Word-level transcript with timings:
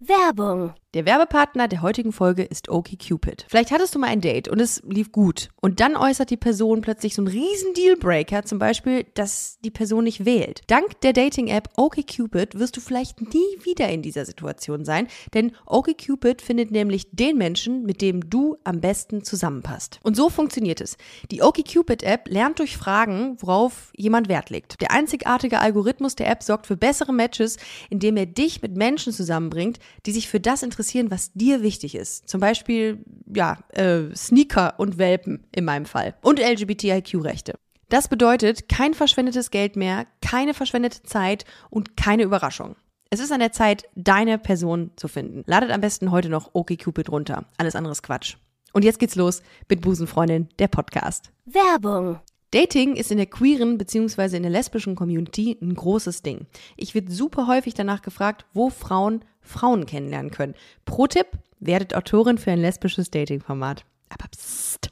Werbung. 0.00 0.72
Der 0.92 1.06
Werbepartner 1.06 1.68
der 1.68 1.82
heutigen 1.82 2.10
Folge 2.10 2.42
ist 2.42 2.68
OkCupid. 2.68 3.46
Vielleicht 3.48 3.70
hattest 3.70 3.94
du 3.94 4.00
mal 4.00 4.08
ein 4.08 4.20
Date 4.20 4.48
und 4.48 4.60
es 4.60 4.82
lief 4.84 5.12
gut. 5.12 5.50
Und 5.60 5.78
dann 5.78 5.94
äußert 5.94 6.30
die 6.30 6.36
Person 6.36 6.80
plötzlich 6.80 7.14
so 7.14 7.22
einen 7.22 7.28
riesen 7.28 7.74
Dealbreaker, 7.74 8.42
zum 8.42 8.58
Beispiel, 8.58 9.06
dass 9.14 9.58
die 9.64 9.70
Person 9.70 10.02
nicht 10.02 10.24
wählt. 10.24 10.62
Dank 10.66 11.00
der 11.02 11.12
Dating-App 11.12 11.68
OkCupid 11.76 12.58
wirst 12.58 12.76
du 12.76 12.80
vielleicht 12.80 13.20
nie 13.20 13.38
wieder 13.62 13.88
in 13.88 14.02
dieser 14.02 14.24
Situation 14.24 14.84
sein, 14.84 15.06
denn 15.32 15.52
OkCupid 15.64 16.42
findet 16.42 16.72
nämlich 16.72 17.06
den 17.12 17.38
Menschen, 17.38 17.84
mit 17.84 18.02
dem 18.02 18.28
du 18.28 18.56
am 18.64 18.80
besten 18.80 19.22
zusammenpasst. 19.22 20.00
Und 20.02 20.16
so 20.16 20.28
funktioniert 20.28 20.80
es. 20.80 20.96
Die 21.30 21.42
OkCupid-App 21.42 22.28
lernt 22.28 22.58
durch 22.58 22.76
Fragen, 22.76 23.36
worauf 23.38 23.92
jemand 23.96 24.28
Wert 24.28 24.50
legt. 24.50 24.80
Der 24.80 24.90
einzigartige 24.90 25.60
Algorithmus 25.60 26.16
der 26.16 26.28
App 26.28 26.42
sorgt 26.42 26.66
für 26.66 26.76
bessere 26.76 27.12
Matches, 27.12 27.58
indem 27.90 28.16
er 28.16 28.26
dich 28.26 28.60
mit 28.60 28.76
Menschen 28.76 29.12
zusammenbringt, 29.12 29.78
die 30.04 30.10
sich 30.10 30.28
für 30.28 30.40
das 30.40 30.64
interessieren, 30.64 30.79
was 31.10 31.32
dir 31.32 31.62
wichtig 31.62 31.94
ist. 31.94 32.28
Zum 32.28 32.40
Beispiel, 32.40 33.04
ja, 33.34 33.58
äh, 33.70 34.14
Sneaker 34.14 34.74
und 34.78 34.98
Welpen 34.98 35.46
in 35.54 35.64
meinem 35.64 35.86
Fall. 35.86 36.14
Und 36.22 36.40
LGBTIQ-Rechte. 36.40 37.54
Das 37.88 38.08
bedeutet 38.08 38.68
kein 38.68 38.94
verschwendetes 38.94 39.50
Geld 39.50 39.76
mehr, 39.76 40.06
keine 40.22 40.54
verschwendete 40.54 41.02
Zeit 41.02 41.44
und 41.70 41.96
keine 41.96 42.22
Überraschung. 42.22 42.76
Es 43.10 43.18
ist 43.18 43.32
an 43.32 43.40
der 43.40 43.50
Zeit, 43.50 43.84
deine 43.96 44.38
Person 44.38 44.92
zu 44.94 45.08
finden. 45.08 45.42
Ladet 45.46 45.72
am 45.72 45.80
besten 45.80 46.12
heute 46.12 46.28
noch 46.28 46.50
OkCupid 46.52 47.10
runter. 47.10 47.44
Alles 47.56 47.74
andere 47.74 47.90
ist 47.90 48.04
Quatsch. 48.04 48.36
Und 48.72 48.84
jetzt 48.84 49.00
geht's 49.00 49.16
los 49.16 49.42
mit 49.68 49.80
Busenfreundin, 49.80 50.48
der 50.60 50.68
Podcast. 50.68 51.32
Werbung. 51.44 52.20
Dating 52.52 52.96
ist 52.96 53.10
in 53.10 53.16
der 53.16 53.26
queeren 53.26 53.78
bzw. 53.78 54.36
in 54.36 54.42
der 54.42 54.52
lesbischen 54.52 54.96
Community 54.96 55.56
ein 55.60 55.74
großes 55.74 56.22
Ding. 56.22 56.46
Ich 56.76 56.94
werde 56.94 57.12
super 57.12 57.46
häufig 57.46 57.74
danach 57.74 58.02
gefragt, 58.02 58.44
wo 58.52 58.70
Frauen 58.70 59.24
Frauen 59.40 59.86
kennenlernen 59.86 60.30
können. 60.30 60.54
Pro 60.84 61.06
Tipp, 61.06 61.26
werdet 61.60 61.94
Autorin 61.94 62.38
für 62.38 62.50
ein 62.50 62.60
lesbisches 62.60 63.10
Dating-Format. 63.10 63.84
Aber 64.08 64.28
psst. 64.28 64.90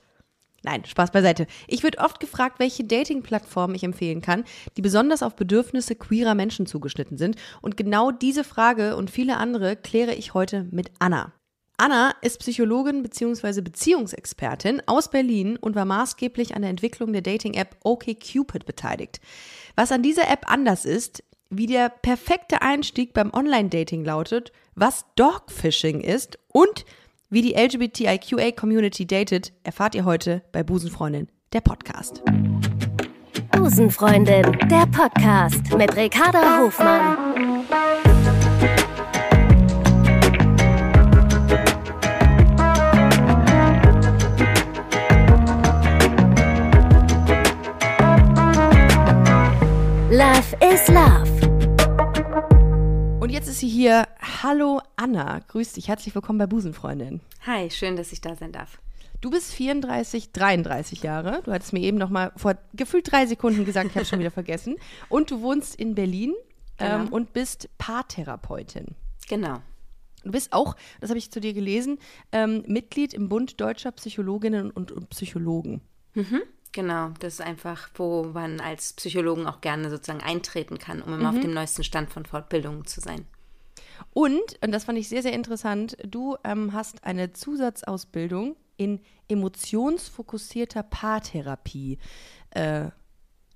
Nein, 0.64 0.84
Spaß 0.84 1.12
beiseite. 1.12 1.46
Ich 1.66 1.82
wird 1.82 1.98
oft 1.98 2.20
gefragt, 2.20 2.58
welche 2.58 2.84
Dating-Plattformen 2.84 3.74
ich 3.74 3.84
empfehlen 3.84 4.20
kann, 4.20 4.44
die 4.76 4.82
besonders 4.82 5.22
auf 5.22 5.36
Bedürfnisse 5.36 5.94
queerer 5.94 6.34
Menschen 6.34 6.66
zugeschnitten 6.66 7.16
sind. 7.16 7.36
Und 7.62 7.76
genau 7.76 8.10
diese 8.10 8.44
Frage 8.44 8.96
und 8.96 9.10
viele 9.10 9.36
andere 9.36 9.76
kläre 9.76 10.14
ich 10.14 10.34
heute 10.34 10.66
mit 10.70 10.90
Anna. 10.98 11.32
Anna 11.80 12.12
ist 12.22 12.40
Psychologin 12.40 13.04
bzw. 13.04 13.60
Beziehungsexpertin 13.60 14.82
aus 14.86 15.10
Berlin 15.10 15.56
und 15.56 15.76
war 15.76 15.84
maßgeblich 15.84 16.56
an 16.56 16.62
der 16.62 16.72
Entwicklung 16.72 17.12
der 17.12 17.22
Dating-App 17.22 17.76
OkCupid 17.84 18.66
beteiligt. 18.66 19.20
Was 19.76 19.92
an 19.92 20.02
dieser 20.02 20.28
App 20.28 20.50
anders 20.50 20.84
ist, 20.84 21.22
wie 21.50 21.66
der 21.66 21.88
perfekte 21.88 22.62
Einstieg 22.62 23.14
beim 23.14 23.32
Online-Dating 23.32 24.04
lautet, 24.04 24.52
was 24.74 25.06
Dogfishing 25.16 26.00
ist 26.00 26.38
und 26.48 26.84
wie 27.30 27.42
die 27.42 27.54
LGBTIQA-Community 27.54 29.06
datet, 29.06 29.52
erfahrt 29.64 29.94
ihr 29.94 30.04
heute 30.04 30.42
bei 30.52 30.62
Busenfreundin, 30.62 31.28
der 31.52 31.60
Podcast. 31.60 32.22
Busenfreundin, 33.52 34.58
der 34.70 34.86
Podcast 34.86 35.74
mit 35.76 35.96
Ricarda 35.96 36.60
Hofmann. 36.60 37.64
Love 50.10 50.56
is 50.60 50.88
Love. 50.88 51.27
Jetzt 53.38 53.46
ist 53.50 53.60
sie 53.60 53.68
hier. 53.68 54.08
Hallo 54.42 54.80
Anna, 54.96 55.38
grüß 55.38 55.74
dich, 55.74 55.86
herzlich 55.86 56.12
willkommen 56.12 56.40
bei 56.40 56.48
Busenfreundin. 56.48 57.20
Hi, 57.46 57.70
schön, 57.70 57.94
dass 57.94 58.10
ich 58.10 58.20
da 58.20 58.34
sein 58.34 58.50
darf. 58.50 58.80
Du 59.20 59.30
bist 59.30 59.52
34, 59.54 60.32
33 60.32 61.04
Jahre. 61.04 61.40
Du 61.44 61.52
hattest 61.52 61.72
mir 61.72 61.78
eben 61.78 61.98
noch 61.98 62.10
mal 62.10 62.32
vor 62.34 62.56
gefühlt 62.74 63.12
drei 63.12 63.26
Sekunden 63.26 63.64
gesagt, 63.64 63.90
ich 63.90 63.94
habe 63.94 64.06
schon 64.06 64.18
wieder 64.18 64.32
vergessen. 64.32 64.74
Und 65.08 65.30
du 65.30 65.40
wohnst 65.40 65.76
in 65.76 65.94
Berlin 65.94 66.34
ähm, 66.80 67.02
Genau. 67.04 67.14
und 67.14 67.32
bist 67.32 67.68
Paartherapeutin. 67.78 68.96
Genau. 69.28 69.62
Du 70.24 70.32
bist 70.32 70.52
auch, 70.52 70.74
das 71.00 71.10
habe 71.10 71.18
ich 71.18 71.30
zu 71.30 71.40
dir 71.40 71.52
gelesen, 71.52 72.00
ähm, 72.32 72.64
Mitglied 72.66 73.14
im 73.14 73.28
Bund 73.28 73.60
deutscher 73.60 73.92
Psychologinnen 73.92 74.72
und, 74.72 74.90
und 74.90 75.10
Psychologen. 75.10 75.80
Genau, 76.72 77.10
das 77.20 77.34
ist 77.34 77.40
einfach, 77.40 77.88
wo 77.94 78.24
man 78.24 78.60
als 78.60 78.92
Psychologen 78.92 79.46
auch 79.46 79.60
gerne 79.60 79.90
sozusagen 79.90 80.22
eintreten 80.22 80.78
kann, 80.78 81.02
um 81.02 81.14
immer 81.14 81.30
auf 81.30 81.40
dem 81.40 81.54
neuesten 81.54 81.82
Stand 81.82 82.10
von 82.10 82.26
Fortbildungen 82.26 82.84
zu 82.84 83.00
sein. 83.00 83.26
Und, 84.12 84.58
und 84.62 84.72
das 84.72 84.84
fand 84.84 84.98
ich 84.98 85.08
sehr, 85.08 85.22
sehr 85.22 85.32
interessant, 85.32 85.96
du 86.04 86.36
ähm, 86.44 86.72
hast 86.72 87.04
eine 87.04 87.32
Zusatzausbildung 87.32 88.56
in 88.76 89.00
emotionsfokussierter 89.28 90.82
Paartherapie 90.82 91.98
äh, 92.50 92.90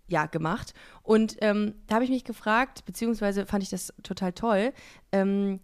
ja, 0.08 0.26
gemacht. 0.26 0.74
Und 1.02 1.36
ähm, 1.40 1.74
da 1.86 1.96
habe 1.96 2.04
ich 2.04 2.10
mich 2.10 2.24
gefragt, 2.24 2.84
beziehungsweise 2.84 3.46
fand 3.46 3.62
ich 3.62 3.70
das 3.70 3.92
total 4.02 4.32
toll, 4.32 4.72
ähm, 5.12 5.60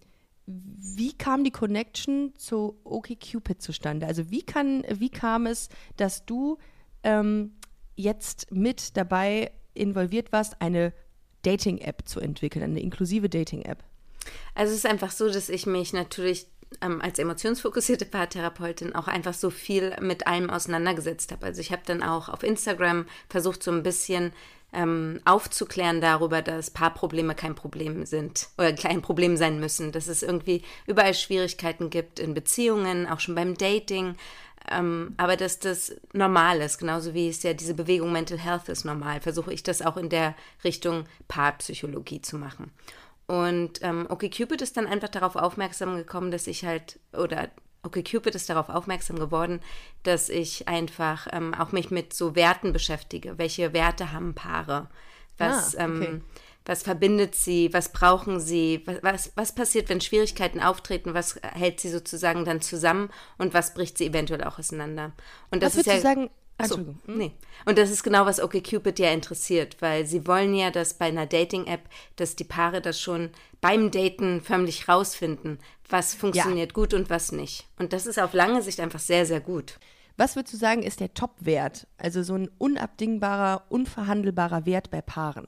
wie 0.47 1.13
kam 1.13 1.45
die 1.45 1.51
Connection 1.51 2.33
zu 2.37 2.81
OkCupid 2.85 3.61
zustande? 3.61 4.07
Also 4.07 4.31
wie, 4.31 4.43
kann, 4.43 4.83
wie 4.89 5.11
kam 5.11 5.45
es, 5.45 5.69
dass 5.99 6.25
du 6.25 6.57
ähm, 7.03 7.53
jetzt 7.97 8.53
mit 8.53 8.97
dabei 8.97 9.51
involviert 9.75 10.33
warst, 10.33 10.61
eine 10.61 10.93
Dating-App 11.43 12.03
zu 12.07 12.21
entwickeln, 12.21 12.65
eine 12.65 12.81
inklusive 12.81 13.29
Dating-App? 13.29 13.83
Also 14.55 14.73
es 14.73 14.79
ist 14.79 14.87
einfach 14.87 15.11
so, 15.11 15.29
dass 15.29 15.49
ich 15.49 15.67
mich 15.67 15.93
natürlich 15.93 16.47
ähm, 16.83 17.01
als 17.01 17.19
emotionsfokussierte 17.19 18.05
Paartherapeutin 18.05 18.95
auch 18.95 19.09
einfach 19.09 19.35
so 19.35 19.51
viel 19.51 19.97
mit 20.01 20.27
allem 20.27 20.51
auseinandergesetzt 20.51 21.33
habe. 21.33 21.47
Also 21.47 21.61
ich 21.61 21.73
habe 21.73 21.83
dann 21.87 22.03
auch 22.03 22.29
auf 22.29 22.43
Instagram 22.43 23.07
versucht, 23.29 23.63
so 23.63 23.71
ein 23.71 23.83
bisschen 23.83 24.33
ähm, 24.73 25.21
aufzuklären 25.25 26.01
darüber, 26.01 26.43
dass 26.43 26.71
Paarprobleme 26.71 27.35
kein 27.35 27.55
Problem 27.55 28.05
sind 28.05 28.49
oder 28.59 28.75
kein 28.75 29.01
Problem 29.01 29.37
sein 29.37 29.61
müssen, 29.61 29.93
dass 29.93 30.09
es 30.09 30.23
irgendwie 30.23 30.63
überall 30.87 31.15
Schwierigkeiten 31.15 31.89
gibt 31.89 32.19
in 32.19 32.35
Beziehungen, 32.35 33.07
auch 33.07 33.21
schon 33.21 33.35
beim 33.35 33.57
Dating. 33.57 34.17
Ähm, 34.71 35.15
aber 35.17 35.37
dass 35.37 35.59
das 35.59 35.97
normal 36.13 36.61
ist, 36.61 36.79
genauso 36.79 37.15
wie 37.15 37.29
es 37.29 37.43
ja 37.43 37.55
diese 37.55 37.75
Bewegung 37.75 38.13
Mental 38.13 38.39
Health 38.39 38.69
ist 38.69 38.85
normal, 38.85 39.21
versuche 39.21 39.53
ich 39.53 39.63
das 39.63 39.83
auch 39.83 39.97
in 39.97 40.09
der 40.09 40.35
Richtung 40.65 41.05
Paarpsychologie 41.29 42.21
zu 42.23 42.37
machen. 42.37 42.71
Und 43.27 43.83
ähm, 43.83 44.07
OkCupid 44.09 44.63
ist 44.63 44.77
dann 44.77 44.87
einfach 44.87 45.09
darauf 45.11 45.37
aufmerksam 45.37 45.97
gekommen, 45.97 46.31
dass 46.31 46.47
ich 46.47 46.65
halt, 46.65 46.99
oder 47.13 47.49
OkCupid 47.83 48.35
ist 48.35 48.49
darauf 48.49 48.69
aufmerksam 48.69 49.19
geworden, 49.19 49.61
dass 50.03 50.29
ich 50.29 50.67
einfach 50.67 51.29
ähm, 51.33 51.55
auch 51.55 51.73
mich 51.73 51.91
mit 51.91 52.13
so 52.15 52.35
Werten 52.35 52.73
beschäftige. 52.73 53.39
Welche 53.39 53.73
Werte 53.73 54.13
haben 54.13 54.35
Paare? 54.35 54.89
Was, 55.37 55.77
Ah, 55.77 55.85
okay. 55.85 56.05
ähm, 56.07 56.25
was 56.69 56.83
verbindet 56.83 57.35
sie? 57.35 57.73
Was 57.73 57.93
brauchen 57.93 58.41
sie? 58.41 58.83
Was, 58.85 59.03
was, 59.03 59.33
was 59.37 59.55
passiert, 59.55 59.89
wenn 59.89 60.03
Schwierigkeiten 60.03 60.61
auftreten? 60.61 61.15
Was 61.15 61.41
hält 61.43 61.81
sie 61.81 61.89
sozusagen 61.89 62.45
dann 62.45 62.61
zusammen? 62.61 63.09
Und 63.39 63.55
was 63.55 63.73
bricht 63.73 63.97
sie 63.97 64.07
eventuell 64.07 64.45
auch 64.45 64.59
auseinander? 64.59 65.13
Und 65.51 65.63
das 65.63 65.73
Was 65.73 65.81
ist 65.81 65.87
ja, 65.87 65.99
sagen? 65.99 66.29
So, 66.63 66.95
nee. 67.07 67.33
Und 67.65 67.79
das 67.79 67.91
ist 67.91 68.03
genau, 68.03 68.27
was 68.27 68.43
OkCupid 68.43 68.99
ja 68.99 69.13
interessiert, 69.13 69.77
weil 69.81 70.05
sie 70.05 70.27
wollen 70.27 70.55
ja, 70.55 70.71
dass 70.71 70.93
bei 70.93 71.07
einer 71.07 71.25
Dating-App, 71.25 71.89
dass 72.17 72.37
die 72.37 72.45
Paare 72.45 72.83
das 72.83 73.01
schon 73.01 73.31
beim 73.63 73.91
Daten 73.91 74.43
förmlich 74.43 74.89
rausfinden, 74.89 75.61
was 75.89 76.15
funktioniert 76.15 76.75
gut 76.75 76.93
und 76.93 77.09
was 77.09 77.33
nicht. 77.33 77.67
Und 77.79 77.95
das 77.95 78.05
ist 78.05 78.19
auf 78.19 78.35
lange 78.35 78.61
Sicht 78.61 78.81
einfach 78.81 78.99
sehr, 78.99 79.25
sehr 79.25 79.41
gut. 79.41 79.79
Was 80.19 80.37
würdest 80.37 80.53
du 80.53 80.59
sagen, 80.59 80.83
ist 80.83 81.01
der 81.01 81.15
Top-Wert? 81.15 81.87
Also 81.97 82.23
so 82.23 82.35
ein 82.35 82.51
unabdingbarer, 82.59 83.65
unverhandelbarer 83.71 84.67
Wert 84.67 84.91
bei 84.91 85.01
Paaren? 85.01 85.47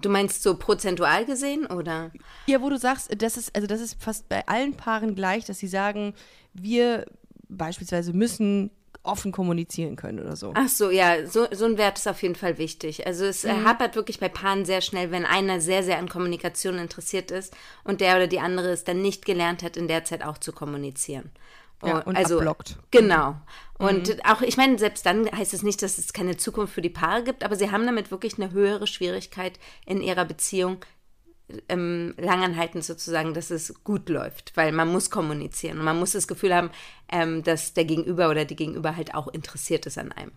Du 0.00 0.08
meinst 0.08 0.42
so 0.42 0.56
prozentual 0.56 1.24
gesehen 1.24 1.66
oder? 1.66 2.10
Ja, 2.46 2.60
wo 2.60 2.70
du 2.70 2.78
sagst, 2.78 3.10
das 3.20 3.36
ist, 3.36 3.54
also 3.54 3.66
das 3.66 3.80
ist 3.80 4.02
fast 4.02 4.28
bei 4.28 4.46
allen 4.46 4.74
Paaren 4.74 5.14
gleich, 5.14 5.44
dass 5.44 5.58
sie 5.58 5.68
sagen, 5.68 6.14
wir 6.54 7.06
beispielsweise 7.48 8.12
müssen 8.12 8.70
offen 9.02 9.32
kommunizieren 9.32 9.96
können 9.96 10.20
oder 10.20 10.36
so. 10.36 10.52
Ach 10.54 10.68
so, 10.68 10.90
ja, 10.90 11.26
so, 11.26 11.46
so 11.50 11.64
ein 11.64 11.78
Wert 11.78 11.98
ist 11.98 12.06
auf 12.06 12.22
jeden 12.22 12.34
Fall 12.34 12.58
wichtig. 12.58 13.06
Also 13.06 13.24
es 13.24 13.44
äh, 13.44 13.52
hapert 13.64 13.96
wirklich 13.96 14.20
bei 14.20 14.28
Paaren 14.28 14.64
sehr 14.64 14.80
schnell, 14.80 15.10
wenn 15.10 15.24
einer 15.24 15.60
sehr, 15.60 15.82
sehr 15.82 15.98
an 15.98 16.08
Kommunikation 16.08 16.78
interessiert 16.78 17.30
ist 17.30 17.56
und 17.84 18.00
der 18.00 18.16
oder 18.16 18.26
die 18.26 18.40
andere 18.40 18.68
es 18.70 18.84
dann 18.84 19.00
nicht 19.00 19.24
gelernt 19.24 19.62
hat, 19.62 19.76
in 19.76 19.88
der 19.88 20.04
Zeit 20.04 20.22
auch 20.22 20.38
zu 20.38 20.52
kommunizieren. 20.52 21.30
Ja, 21.84 22.00
und 22.00 22.16
abblockt. 22.16 22.76
Genau. 22.90 23.36
Und 23.78 24.24
auch, 24.24 24.42
ich 24.42 24.56
meine, 24.56 24.78
selbst 24.78 25.06
dann 25.06 25.30
heißt 25.30 25.54
es 25.54 25.62
nicht, 25.62 25.80
dass 25.82 25.98
es 25.98 26.12
keine 26.12 26.36
Zukunft 26.36 26.74
für 26.74 26.82
die 26.82 26.90
Paare 26.90 27.22
gibt, 27.22 27.44
aber 27.44 27.54
sie 27.54 27.70
haben 27.70 27.86
damit 27.86 28.10
wirklich 28.10 28.36
eine 28.36 28.50
höhere 28.50 28.88
Schwierigkeit 28.88 29.60
in 29.86 30.00
ihrer 30.00 30.24
Beziehung, 30.24 30.84
ähm, 31.68 32.14
langanhaltend 32.18 32.84
sozusagen, 32.84 33.34
dass 33.34 33.50
es 33.50 33.82
gut 33.84 34.08
läuft, 34.08 34.56
weil 34.56 34.72
man 34.72 34.88
muss 34.88 35.10
kommunizieren 35.10 35.78
und 35.78 35.84
man 35.84 35.98
muss 35.98 36.12
das 36.12 36.28
Gefühl 36.28 36.54
haben, 36.54 36.70
ähm, 37.08 37.42
dass 37.42 37.72
der 37.72 37.84
Gegenüber 37.84 38.28
oder 38.28 38.44
die 38.44 38.56
Gegenüber 38.56 38.96
halt 38.96 39.14
auch 39.14 39.28
interessiert 39.28 39.86
ist 39.86 39.96
an 39.96 40.12
einem. 40.12 40.32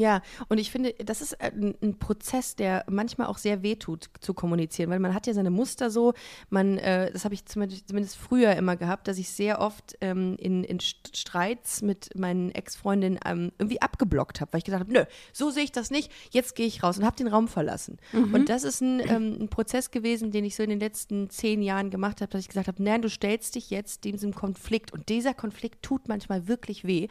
Ja, 0.00 0.22
und 0.48 0.56
ich 0.56 0.70
finde, 0.70 0.94
das 0.94 1.20
ist 1.20 1.38
ein, 1.42 1.74
ein, 1.82 1.98
Prozess, 1.98 2.56
der 2.56 2.86
manchmal 2.88 3.26
auch 3.26 3.36
sehr 3.36 3.62
wehtut 3.62 4.08
zu 4.20 4.32
kommunizieren, 4.32 4.88
weil 4.88 4.98
man 4.98 5.12
hat 5.12 5.26
ja 5.26 5.34
seine 5.34 5.50
Muster 5.50 5.90
so, 5.90 6.14
man, 6.48 6.78
äh, 6.78 7.12
das 7.12 7.26
habe 7.26 7.34
ich 7.34 7.44
zumindest, 7.44 7.88
zumindest, 7.88 8.16
früher 8.16 8.56
immer 8.56 8.76
gehabt, 8.76 9.08
dass 9.08 9.18
ich 9.18 9.28
sehr 9.28 9.60
oft 9.60 9.98
ähm, 10.00 10.36
in, 10.38 10.64
in, 10.64 10.80
Streits 10.80 11.82
mit 11.82 12.16
meinen 12.16 12.50
Ex-Freundinnen 12.50 13.20
ähm, 13.26 13.52
irgendwie 13.58 13.82
abgeblockt 13.82 14.40
habe, 14.40 14.50
weil 14.54 14.60
ich 14.60 14.64
gesagt 14.64 14.80
habe, 14.80 14.90
nö, 14.92 15.04
so 15.34 15.50
sehe 15.50 15.64
ich 15.64 15.72
das 15.72 15.90
nicht, 15.90 16.10
jetzt 16.30 16.54
gehe 16.54 16.66
ich 16.66 16.82
raus 16.82 16.96
und 16.96 17.04
habe 17.04 17.16
den 17.16 17.28
Raum 17.28 17.46
verlassen. 17.46 17.98
Mhm. 18.12 18.32
Und 18.32 18.48
das 18.48 18.64
ist 18.64 18.80
ein, 18.80 19.00
ähm, 19.00 19.36
ein, 19.38 19.48
Prozess 19.50 19.90
gewesen, 19.90 20.30
den 20.30 20.46
ich 20.46 20.56
so 20.56 20.62
in 20.62 20.70
den 20.70 20.80
letzten 20.80 21.28
zehn 21.28 21.60
Jahren 21.60 21.90
gemacht 21.90 22.22
habe, 22.22 22.30
dass 22.30 22.40
ich 22.40 22.48
gesagt 22.48 22.68
habe, 22.68 22.82
nein, 22.82 23.02
du 23.02 23.10
stellst 23.10 23.54
dich 23.54 23.68
jetzt 23.68 24.04
diesem 24.04 24.34
Konflikt 24.34 24.94
und 24.94 25.10
dieser 25.10 25.34
Konflikt 25.34 25.82
tut 25.82 26.08
manchmal 26.08 26.48
wirklich 26.48 26.86
weh, 26.86 27.08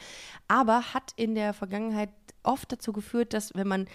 aber 0.48 0.94
hat 0.96 1.14
in 1.18 1.36
der 1.36 1.54
Vergangenheit 1.54 2.10
oft 2.44 2.72
dazu 2.72 2.94
geführt, 2.94 3.34
dass 3.34 3.54
wenn 3.56 3.68
man 3.68 3.88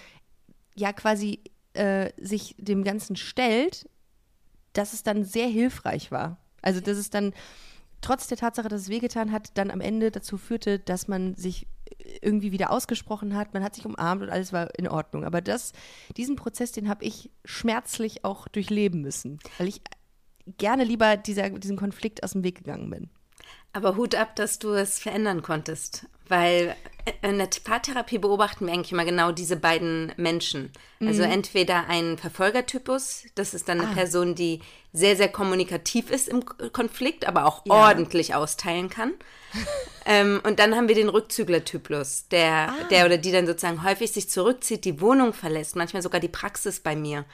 ja 0.75 0.93
quasi 0.93 1.41
äh, 1.75 2.11
sich 2.17 2.55
dem 2.59 2.85
Ganzen 2.85 3.17
stellt, 3.17 3.89
dass 4.73 4.93
es 4.93 5.03
dann 5.03 5.25
sehr 5.25 5.47
hilfreich 5.47 6.11
war. 6.11 6.39
Also 6.63 6.81
dass 6.81 6.99
es 6.99 7.11
dann 7.11 7.33
trotz 8.01 8.27
der 8.27 8.39
Tatsache, 8.39 8.69
dass 8.69 8.83
es 8.83 8.89
wehgetan 8.89 9.33
hat, 9.33 9.57
dann 9.57 9.71
am 9.71 9.81
Ende 9.81 10.11
dazu 10.11 10.37
führte, 10.37 10.79
dass 10.79 11.09
man 11.09 11.35
sich 11.37 11.67
irgendwie 12.23 12.53
wieder 12.53 12.71
ausgesprochen 12.71 13.35
hat, 13.35 13.55
man 13.55 13.63
hat 13.63 13.75
sich 13.75 13.87
umarmt 13.87 14.23
und 14.23 14.31
alles 14.31 14.53
war 14.53 14.77
in 14.79 14.89
Ordnung. 14.89 15.25
Aber 15.25 15.41
das, 15.41 15.73
diesen 16.17 16.37
Prozess, 16.37 16.73
den 16.73 16.89
habe 16.89 17.05
ich 17.05 17.31
schmerzlich 17.45 18.25
auch 18.25 18.49
durchleben 18.49 19.01
müssen, 19.01 19.39
weil 19.59 19.69
ich 19.69 19.81
gerne 20.59 20.85
lieber 20.85 21.17
dieser, 21.17 21.51
diesem 21.51 21.77
Konflikt 21.77 22.23
aus 22.23 22.33
dem 22.33 22.45
Weg 22.45 22.59
gegangen 22.59 22.91
bin. 22.91 23.11
Aber 23.73 23.97
Hut 23.97 24.15
ab, 24.15 24.37
dass 24.37 24.59
du 24.59 24.71
es 24.71 24.99
verändern 24.99 25.43
konntest. 25.43 26.07
Weil 26.29 26.77
in 27.21 27.39
der 27.39 27.49
Paartherapie 27.63 28.19
beobachten 28.19 28.67
wir 28.67 28.73
eigentlich 28.73 28.93
immer 28.93 29.05
genau 29.05 29.31
diese 29.31 29.57
beiden 29.57 30.13
Menschen. 30.17 30.73
Also 31.01 31.23
mhm. 31.23 31.33
entweder 31.33 31.87
ein 31.89 32.17
Verfolgertypus, 32.17 33.25
das 33.35 33.53
ist 33.53 33.69
dann 33.69 33.81
eine 33.81 33.91
ah. 33.91 33.95
Person, 33.95 34.35
die 34.35 34.61
sehr, 34.95 35.17
sehr 35.17 35.29
kommunikativ 35.29 36.11
ist 36.11 36.29
im 36.29 36.45
Konflikt, 36.73 37.29
aber 37.29 37.45
auch 37.45 37.67
ja. 37.67 37.75
ordentlich 37.75 38.35
austeilen 38.35 38.89
kann. 38.89 39.13
ähm, 40.07 40.41
und 40.45 40.59
dann 40.59 40.75
haben 40.75 40.89
wir 40.89 40.95
den 40.95 41.11
Rückzüglertypus, 41.11 42.29
der, 42.31 42.71
ah. 42.71 42.85
der 42.91 43.05
oder 43.05 43.19
die 43.19 43.33
dann 43.33 43.47
sozusagen 43.47 43.85
häufig 43.85 44.13
sich 44.13 44.31
zurückzieht, 44.31 44.87
die 44.87 45.01
Wohnung 45.03 45.35
verlässt, 45.35 45.77
manchmal 45.77 46.03
sogar 46.03 46.21
die 46.21 46.29
Praxis 46.29 46.81
bei 46.81 46.97
mir. 46.97 47.27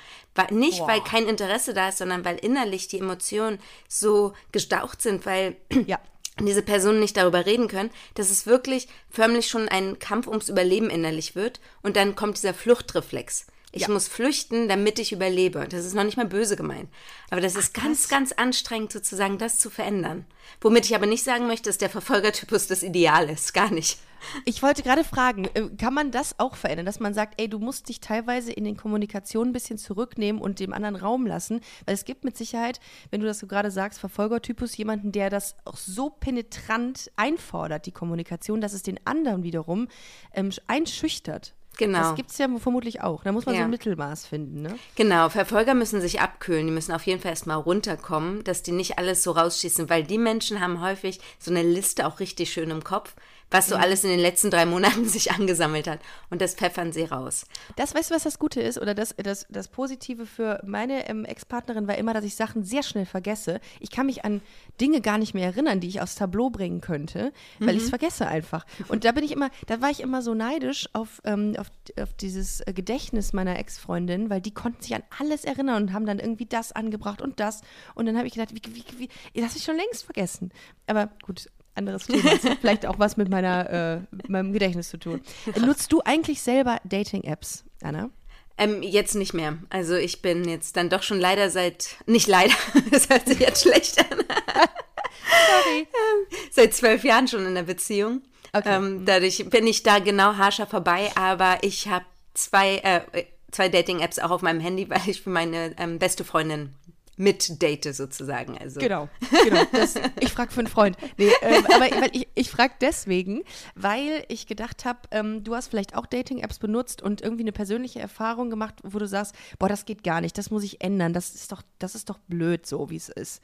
Nicht, 0.50 0.81
Boah. 0.81 0.88
weil 0.88 1.00
kein 1.02 1.28
Interesse 1.28 1.75
da 1.75 1.90
ist, 1.90 1.98
sondern 1.98 2.25
weil 2.25 2.37
innerlich 2.37 2.88
die 2.88 2.98
Emotionen 2.98 3.60
so 3.88 4.32
gestaucht 4.50 5.00
sind, 5.00 5.26
weil 5.26 5.56
ja 5.87 6.00
diese 6.46 6.62
Personen 6.62 7.00
nicht 7.00 7.16
darüber 7.16 7.46
reden 7.46 7.69
können, 7.69 7.90
dass 8.14 8.31
es 8.31 8.46
wirklich 8.46 8.88
förmlich 9.08 9.48
schon 9.48 9.69
ein 9.69 9.98
Kampf 9.98 10.26
ums 10.26 10.48
Überleben 10.48 10.90
innerlich 10.90 11.34
wird 11.34 11.60
und 11.82 11.96
dann 11.96 12.14
kommt 12.14 12.37
dieser 12.37 12.54
Fluchtreflex. 12.54 13.46
Ich 13.72 13.82
ja. 13.82 13.88
muss 13.88 14.08
flüchten, 14.08 14.69
damit 14.69 14.99
ich 14.99 15.12
überlebe. 15.12 15.67
Das 15.69 15.84
ist 15.84 15.94
noch 15.94 16.02
nicht 16.02 16.17
mal 16.17 16.26
böse 16.26 16.56
gemeint. 16.56 16.88
Aber 17.31 17.40
das 17.40 17.55
Ach, 17.55 17.61
ist 17.61 17.75
ganz, 17.75 18.08
ganz 18.08 18.32
anstrengend, 18.32 18.93
sozusagen 18.93 19.38
das 19.38 19.58
zu 19.58 19.70
verändern. 19.70 20.26
Womit 20.61 20.87
ich 20.87 20.96
aber 20.96 21.06
nicht 21.06 21.22
sagen 21.22 21.46
möchte, 21.46 21.70
dass 21.70 21.78
der 21.78 21.90
Verfolgertypus 21.90 22.67
das 22.67 22.82
Ideal 22.82 23.31
ist. 23.31 23.55
Gar 23.55 23.70
nicht. 23.70 23.99
Ich 24.44 24.62
wollte 24.62 24.82
gerade 24.82 25.05
fragen, 25.05 25.46
äh, 25.55 25.69
kann 25.78 25.94
man 25.94 26.11
das 26.11 26.38
auch 26.38 26.56
verändern, 26.56 26.84
dass 26.84 27.00
man 27.00 27.14
sagt, 27.14 27.40
ey, 27.40 27.49
du 27.49 27.58
musst 27.58 27.88
dich 27.88 28.00
teilweise 28.00 28.52
in 28.52 28.64
den 28.64 28.76
Kommunikationen 28.76 29.50
ein 29.50 29.52
bisschen 29.55 29.78
zurücknehmen 29.78 30.43
und 30.43 30.61
dem 30.61 30.73
anderen 30.73 30.96
Raum 30.96 31.26
lassen? 31.26 31.61
Weil 31.87 31.94
es 31.94 32.05
gibt 32.05 32.25
mit 32.25 32.37
Sicherheit, 32.37 32.81
wenn 33.11 33.20
du 33.20 33.26
das 33.26 33.38
so 33.38 33.46
gerade 33.46 33.70
sagst, 33.70 34.00
Verfolgertypus, 34.00 34.76
jemanden, 34.76 35.12
der 35.12 35.31
das 35.31 35.56
auch 35.64 35.76
so 35.76 36.11
penetrant 36.11 37.11
einfordert, 37.16 37.87
die 37.87 37.93
Kommunikation, 37.93 38.61
dass 38.61 38.73
es 38.73 38.82
den 38.82 39.00
anderen 39.06 39.43
wiederum 39.43 39.88
ähm, 40.34 40.50
einschüchtert. 40.66 41.55
Genau. 41.80 41.98
Das 41.98 42.14
gibt 42.14 42.30
es 42.30 42.36
ja 42.36 42.46
vermutlich 42.58 43.00
auch. 43.00 43.24
Da 43.24 43.32
muss 43.32 43.46
man 43.46 43.54
ja. 43.54 43.62
so 43.62 43.64
ein 43.64 43.70
Mittelmaß 43.70 44.26
finden, 44.26 44.60
ne? 44.60 44.78
Genau, 44.96 45.30
Verfolger 45.30 45.72
müssen 45.72 46.02
sich 46.02 46.20
abkühlen. 46.20 46.66
Die 46.66 46.72
müssen 46.72 46.92
auf 46.92 47.06
jeden 47.06 47.22
Fall 47.22 47.30
erstmal 47.30 47.56
runterkommen, 47.56 48.44
dass 48.44 48.62
die 48.62 48.72
nicht 48.72 48.98
alles 48.98 49.22
so 49.22 49.30
rausschießen, 49.30 49.88
weil 49.88 50.04
die 50.04 50.18
Menschen 50.18 50.60
haben 50.60 50.82
häufig 50.82 51.20
so 51.38 51.50
eine 51.50 51.62
Liste 51.62 52.06
auch 52.06 52.20
richtig 52.20 52.52
schön 52.52 52.68
im 52.68 52.84
Kopf 52.84 53.14
was 53.50 53.69
so 53.69 53.76
mhm. 53.76 53.82
alles 53.82 54.05
in 54.05 54.11
den 54.11 54.20
letzten 54.20 54.50
drei 54.50 54.67
Monaten 54.67 55.05
sich 55.08 55.32
angesammelt 55.32 55.88
hat. 55.88 56.00
Und 56.31 56.41
das 56.41 56.55
pfeffern 56.55 56.93
sie 56.93 57.05
raus. 57.05 57.47
Das, 57.76 57.94
weißt 57.94 58.11
du, 58.11 58.14
was 58.14 58.23
das 58.23 58.38
Gute 58.38 58.61
ist? 58.61 58.79
Oder 58.81 58.94
das, 58.94 59.14
das, 59.17 59.47
das 59.49 59.69
Positive 59.69 60.26
für 60.26 60.61
meine 60.64 61.08
ähm, 61.08 61.25
Ex-Partnerin 61.25 61.88
war 61.88 61.99
immer, 61.99 62.14
dass 62.14 62.25
ich 62.25 62.37
Sachen 62.37 62.64
sehr 62.64 62.82
schnell 62.82 63.06
vergesse. 63.06 63.61
Ich 63.81 63.91
kann 63.91 64.06
mich 64.06 64.25
an 64.25 64.41
Dinge 64.81 65.00
gar 65.00 65.19
nicht 65.19 65.35
mehr 65.35 65.47
erinnern, 65.47 65.81
die 65.81 65.88
ich 65.88 66.00
aufs 66.00 66.14
Tableau 66.14 66.50
bringen 66.50 66.81
könnte, 66.81 67.32
weil 67.58 67.73
mhm. 67.73 67.79
ich 67.79 67.85
es 67.85 67.91
vergesse 67.91 68.26
einfach. 68.26 68.64
Und 68.88 69.05
da 69.05 69.12
bin 69.12 69.25
ich 69.25 69.32
immer, 69.32 69.50
da 69.67 69.81
war 69.81 69.91
ich 69.91 70.00
immer 70.00 70.23
so 70.23 70.35
neidisch 70.35 70.88
auf, 70.93 71.20
ähm, 71.25 71.55
auf, 71.58 71.70
auf 72.00 72.12
dieses 72.14 72.61
äh, 72.61 72.73
Gedächtnis 72.73 73.32
meiner 73.32 73.58
Ex-Freundin, 73.58 74.31
weil 74.31 74.41
die 74.41 74.55
konnten 74.55 74.82
sich 74.82 74.94
an 74.94 75.02
alles 75.19 75.44
erinnern 75.44 75.82
und 75.82 75.93
haben 75.93 76.06
dann 76.06 76.19
irgendwie 76.19 76.47
das 76.47 76.73
angebracht 76.73 77.23
und 77.23 77.41
das. 77.41 77.62
Und 77.94 78.06
dann 78.06 78.17
habe 78.17 78.26
ich 78.26 78.35
gedacht, 78.35 78.55
wie, 78.55 78.62
wie, 78.75 78.85
wie, 78.99 79.41
das 79.41 79.50
habe 79.50 79.58
ich 79.58 79.64
schon 79.64 79.76
längst 79.76 80.05
vergessen. 80.05 80.50
Aber 80.87 81.11
gut, 81.25 81.49
anderes 81.80 82.06
Thema. 82.06 82.30
Das 82.30 82.44
hat 82.44 82.58
vielleicht 82.60 82.86
auch 82.86 82.98
was 82.98 83.16
mit 83.16 83.28
meiner, 83.28 84.04
äh, 84.10 84.16
meinem 84.28 84.52
Gedächtnis 84.52 84.88
zu 84.88 84.98
tun. 84.98 85.20
Nutzt 85.60 85.92
du 85.92 86.00
eigentlich 86.04 86.42
selber 86.42 86.78
Dating-Apps, 86.84 87.64
Anna? 87.82 88.10
Ähm, 88.58 88.82
jetzt 88.82 89.14
nicht 89.14 89.32
mehr. 89.32 89.58
Also 89.70 89.94
ich 89.94 90.20
bin 90.20 90.46
jetzt 90.46 90.76
dann 90.76 90.90
doch 90.90 91.02
schon 91.02 91.18
leider 91.18 91.48
seit, 91.50 91.96
nicht 92.06 92.28
leider, 92.28 92.54
das 92.90 93.08
hört 93.08 93.26
sich 93.26 93.40
jetzt 93.40 93.62
schlecht 93.62 93.98
an. 93.98 94.18
Sorry. 94.18 95.86
Ähm, 96.00 96.38
seit 96.50 96.74
zwölf 96.74 97.04
Jahren 97.04 97.28
schon 97.28 97.46
in 97.46 97.54
der 97.54 97.62
Beziehung. 97.62 98.22
Okay. 98.52 98.76
Ähm, 98.76 99.04
dadurch 99.04 99.48
bin 99.48 99.66
ich 99.66 99.82
da 99.82 99.98
genau 99.98 100.36
harscher 100.36 100.66
vorbei, 100.66 101.10
aber 101.14 101.58
ich 101.62 101.88
habe 101.88 102.04
zwei, 102.34 102.76
äh, 102.78 103.24
zwei 103.50 103.68
Dating-Apps 103.68 104.18
auch 104.18 104.30
auf 104.30 104.42
meinem 104.42 104.60
Handy, 104.60 104.88
weil 104.90 105.00
ich 105.06 105.22
für 105.22 105.30
meine 105.30 105.74
ähm, 105.78 105.98
beste 105.98 106.24
Freundin 106.24 106.74
mit 107.20 107.61
date 107.61 107.94
sozusagen. 107.94 108.56
Also. 108.56 108.81
Genau, 108.81 109.08
genau. 109.44 109.62
Das, 109.72 109.94
ich 110.20 110.32
frage 110.32 110.50
für 110.50 110.61
einen 110.61 110.69
Freund. 110.69 110.96
Nee, 111.19 111.31
ähm, 111.43 111.67
aber 111.67 112.14
ich, 112.14 112.28
ich 112.34 112.50
frage 112.50 112.72
deswegen, 112.81 113.43
weil 113.75 114.25
ich 114.28 114.46
gedacht 114.46 114.87
habe, 114.87 115.00
ähm, 115.11 115.44
du 115.44 115.55
hast 115.55 115.69
vielleicht 115.69 115.94
auch 115.94 116.06
Dating-Apps 116.06 116.58
benutzt 116.58 117.02
und 117.02 117.20
irgendwie 117.20 117.43
eine 117.43 117.52
persönliche 117.52 118.00
Erfahrung 118.00 118.49
gemacht, 118.49 118.76
wo 118.82 118.99
du 118.99 119.06
sagst, 119.06 119.34
boah, 119.58 119.69
das 119.69 119.84
geht 119.84 120.02
gar 120.02 120.22
nicht, 120.22 120.38
das 120.38 120.50
muss 120.50 120.64
ich 120.64 120.82
ändern, 120.82 121.12
das 121.12 121.34
ist 121.34 121.52
doch, 121.52 121.62
das 121.78 121.94
ist 121.94 122.08
doch 122.08 122.19
blöd 122.19 122.64
so, 122.64 122.88
wie 122.88 122.96
es 122.96 123.11
ist. 123.11 123.43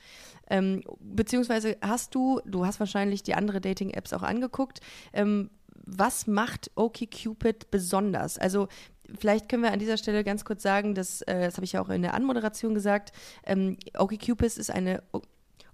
Ähm, 0.49 0.83
beziehungsweise 1.01 1.77
hast 1.83 2.15
du, 2.15 2.41
du 2.47 2.65
hast 2.65 2.81
wahrscheinlich 2.81 3.25
die 3.25 3.35
andere 3.35 3.61
Dating-Apps 3.61 4.15
auch 4.15 4.23
angeguckt, 4.23 4.81
ähm, 5.13 5.51
was 5.87 6.27
macht 6.27 6.71
OkCupid 6.75 7.71
besonders? 7.71 8.39
Also 8.39 8.69
vielleicht 9.19 9.49
können 9.49 9.63
wir 9.63 9.73
an 9.73 9.79
dieser 9.79 9.97
Stelle 9.97 10.25
ganz 10.25 10.45
kurz 10.45 10.63
sagen, 10.63 10.95
dass, 10.95 11.23
äh, 11.23 11.41
das 11.41 11.57
habe 11.57 11.65
ich 11.65 11.73
ja 11.73 11.83
auch 11.83 11.89
in 11.89 12.03
der 12.03 12.15
Anmoderation 12.15 12.75
gesagt, 12.75 13.13
ähm, 13.45 13.77
OkCupid 13.97 14.57
ist 14.57 14.71
eine 14.71 15.03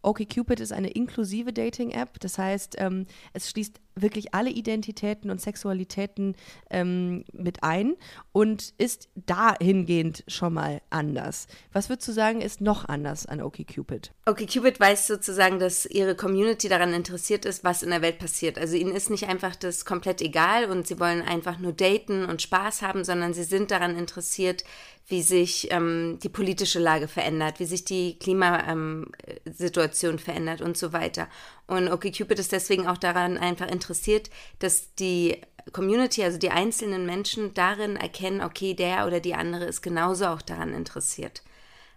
OkCupid 0.02 0.60
ist 0.60 0.72
eine 0.72 0.90
inklusive 0.90 1.52
Dating-App. 1.52 2.20
Das 2.20 2.38
heißt, 2.38 2.76
ähm, 2.78 3.06
es 3.32 3.48
schließt 3.50 3.80
wirklich 3.94 4.34
alle 4.34 4.50
Identitäten 4.50 5.30
und 5.30 5.40
Sexualitäten 5.40 6.34
ähm, 6.70 7.24
mit 7.32 7.62
ein 7.62 7.94
und 8.32 8.72
ist 8.78 9.08
dahingehend 9.14 10.24
schon 10.28 10.54
mal 10.54 10.80
anders. 10.90 11.46
Was 11.72 11.88
würdest 11.88 12.08
du 12.08 12.12
sagen, 12.12 12.40
ist 12.40 12.60
noch 12.60 12.88
anders 12.88 13.26
an 13.26 13.42
OkCupid? 13.42 14.12
OkCupid 14.26 14.80
weiß 14.80 15.06
sozusagen, 15.06 15.58
dass 15.58 15.84
ihre 15.84 16.14
Community 16.14 16.68
daran 16.68 16.94
interessiert 16.94 17.44
ist, 17.44 17.64
was 17.64 17.82
in 17.82 17.90
der 17.90 18.02
Welt 18.02 18.18
passiert. 18.18 18.58
Also 18.58 18.76
ihnen 18.76 18.94
ist 18.94 19.10
nicht 19.10 19.28
einfach 19.28 19.56
das 19.56 19.84
komplett 19.84 20.22
egal 20.22 20.70
und 20.70 20.86
sie 20.86 20.98
wollen 20.98 21.22
einfach 21.22 21.58
nur 21.58 21.72
daten 21.72 22.24
und 22.24 22.40
Spaß 22.40 22.82
haben, 22.82 23.04
sondern 23.04 23.34
sie 23.34 23.44
sind 23.44 23.70
daran 23.70 23.96
interessiert, 23.96 24.64
wie 25.06 25.22
sich 25.22 25.70
ähm, 25.70 26.18
die 26.22 26.28
politische 26.28 26.78
Lage 26.78 27.08
verändert, 27.08 27.60
wie 27.60 27.64
sich 27.66 27.84
die 27.84 28.18
Klimasituation 28.18 28.72
ähm, 28.72 29.06
verändert 29.54 30.60
und 30.60 30.76
so 30.76 30.92
weiter. 30.92 31.28
Und 31.66 31.88
OkCupid 31.88 32.38
ist 32.38 32.52
deswegen 32.52 32.86
auch 32.86 32.98
daran 32.98 33.38
einfach 33.38 33.68
interessiert, 33.68 34.30
dass 34.58 34.94
die 34.94 35.40
Community, 35.72 36.24
also 36.24 36.38
die 36.38 36.50
einzelnen 36.50 37.06
Menschen 37.06 37.54
darin 37.54 37.96
erkennen, 37.96 38.40
okay, 38.40 38.74
der 38.74 39.06
oder 39.06 39.20
die 39.20 39.34
andere 39.34 39.64
ist 39.64 39.82
genauso 39.82 40.26
auch 40.26 40.42
daran 40.42 40.74
interessiert. 40.74 41.42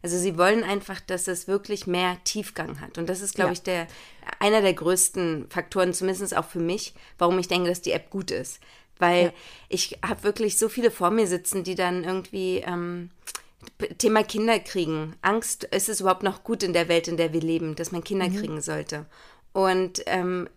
Also 0.04 0.20
sie 0.20 0.38
wollen 0.38 0.64
einfach, 0.64 1.00
dass 1.00 1.28
es 1.28 1.48
wirklich 1.48 1.88
mehr 1.88 2.18
Tiefgang 2.26 2.80
hat. 2.80 3.00
Und 3.00 3.10
das 3.10 3.22
ist, 3.22 3.34
glaube 3.34 3.50
ja. 3.50 3.54
ich, 3.54 3.64
der, 3.64 3.88
einer 4.40 4.62
der 4.62 4.74
größten 4.76 5.48
Faktoren, 5.50 5.94
zumindest 5.96 6.38
auch 6.38 6.46
für 6.46 6.60
mich, 6.60 6.94
warum 7.18 7.40
ich 7.40 7.48
denke, 7.48 7.70
dass 7.70 7.82
die 7.82 7.92
App 7.92 8.12
gut 8.12 8.30
ist. 8.30 8.60
Weil 9.00 9.24
ja. 9.24 9.34
ich 9.68 9.98
habe 10.06 10.24
wirklich 10.24 10.60
so 10.60 10.70
viele 10.70 10.92
vor 10.92 11.10
mir 11.10 11.26
sitzen, 11.26 11.64
die 11.64 11.74
dann 11.74 12.04
irgendwie 12.04 12.58
ähm, 12.60 13.10
Thema 13.98 14.24
Kinder 14.24 14.60
kriegen. 14.60 15.16
Angst, 15.22 15.64
ist 15.66 15.90
es 15.90 16.02
überhaupt 16.02 16.24
noch 16.24 16.44
gut 16.44 16.64
in 16.64 16.74
der 16.74 16.88
Welt, 16.88 17.08
in 17.08 17.18
der 17.18 17.34
wir 17.34 17.42
leben, 17.42 17.76
dass 17.76 17.92
man 17.92 18.04
Kinder 18.04 18.30
mhm. 18.30 18.38
kriegen 18.38 18.62
sollte. 18.62 19.06
Und 19.54 20.02
ähm, 20.06 20.50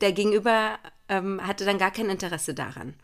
der 0.00 0.12
Gegenüber 0.12 0.78
ähm, 1.08 1.44
hatte 1.46 1.64
dann 1.64 1.78
gar 1.78 1.90
kein 1.90 2.10
Interesse 2.10 2.54
daran. 2.54 2.94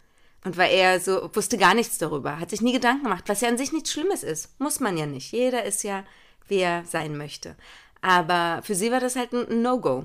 Und 0.44 0.58
war 0.58 0.68
eher 0.68 1.00
so, 1.00 1.30
wusste 1.34 1.56
gar 1.56 1.74
nichts 1.74 1.96
darüber, 1.96 2.38
hat 2.38 2.50
sich 2.50 2.60
nie 2.60 2.74
Gedanken 2.74 3.04
gemacht, 3.04 3.24
was 3.28 3.40
ja 3.40 3.48
an 3.48 3.56
sich 3.56 3.72
nichts 3.72 3.92
Schlimmes 3.92 4.22
ist. 4.22 4.60
Muss 4.60 4.78
man 4.78 4.98
ja 4.98 5.06
nicht. 5.06 5.32
Jeder 5.32 5.64
ist 5.64 5.82
ja, 5.84 6.04
wie 6.48 6.58
er 6.58 6.84
sein 6.84 7.16
möchte. 7.16 7.56
Aber 8.02 8.60
für 8.62 8.74
sie 8.74 8.92
war 8.92 9.00
das 9.00 9.16
halt 9.16 9.32
ein 9.32 9.62
No-Go. 9.62 10.04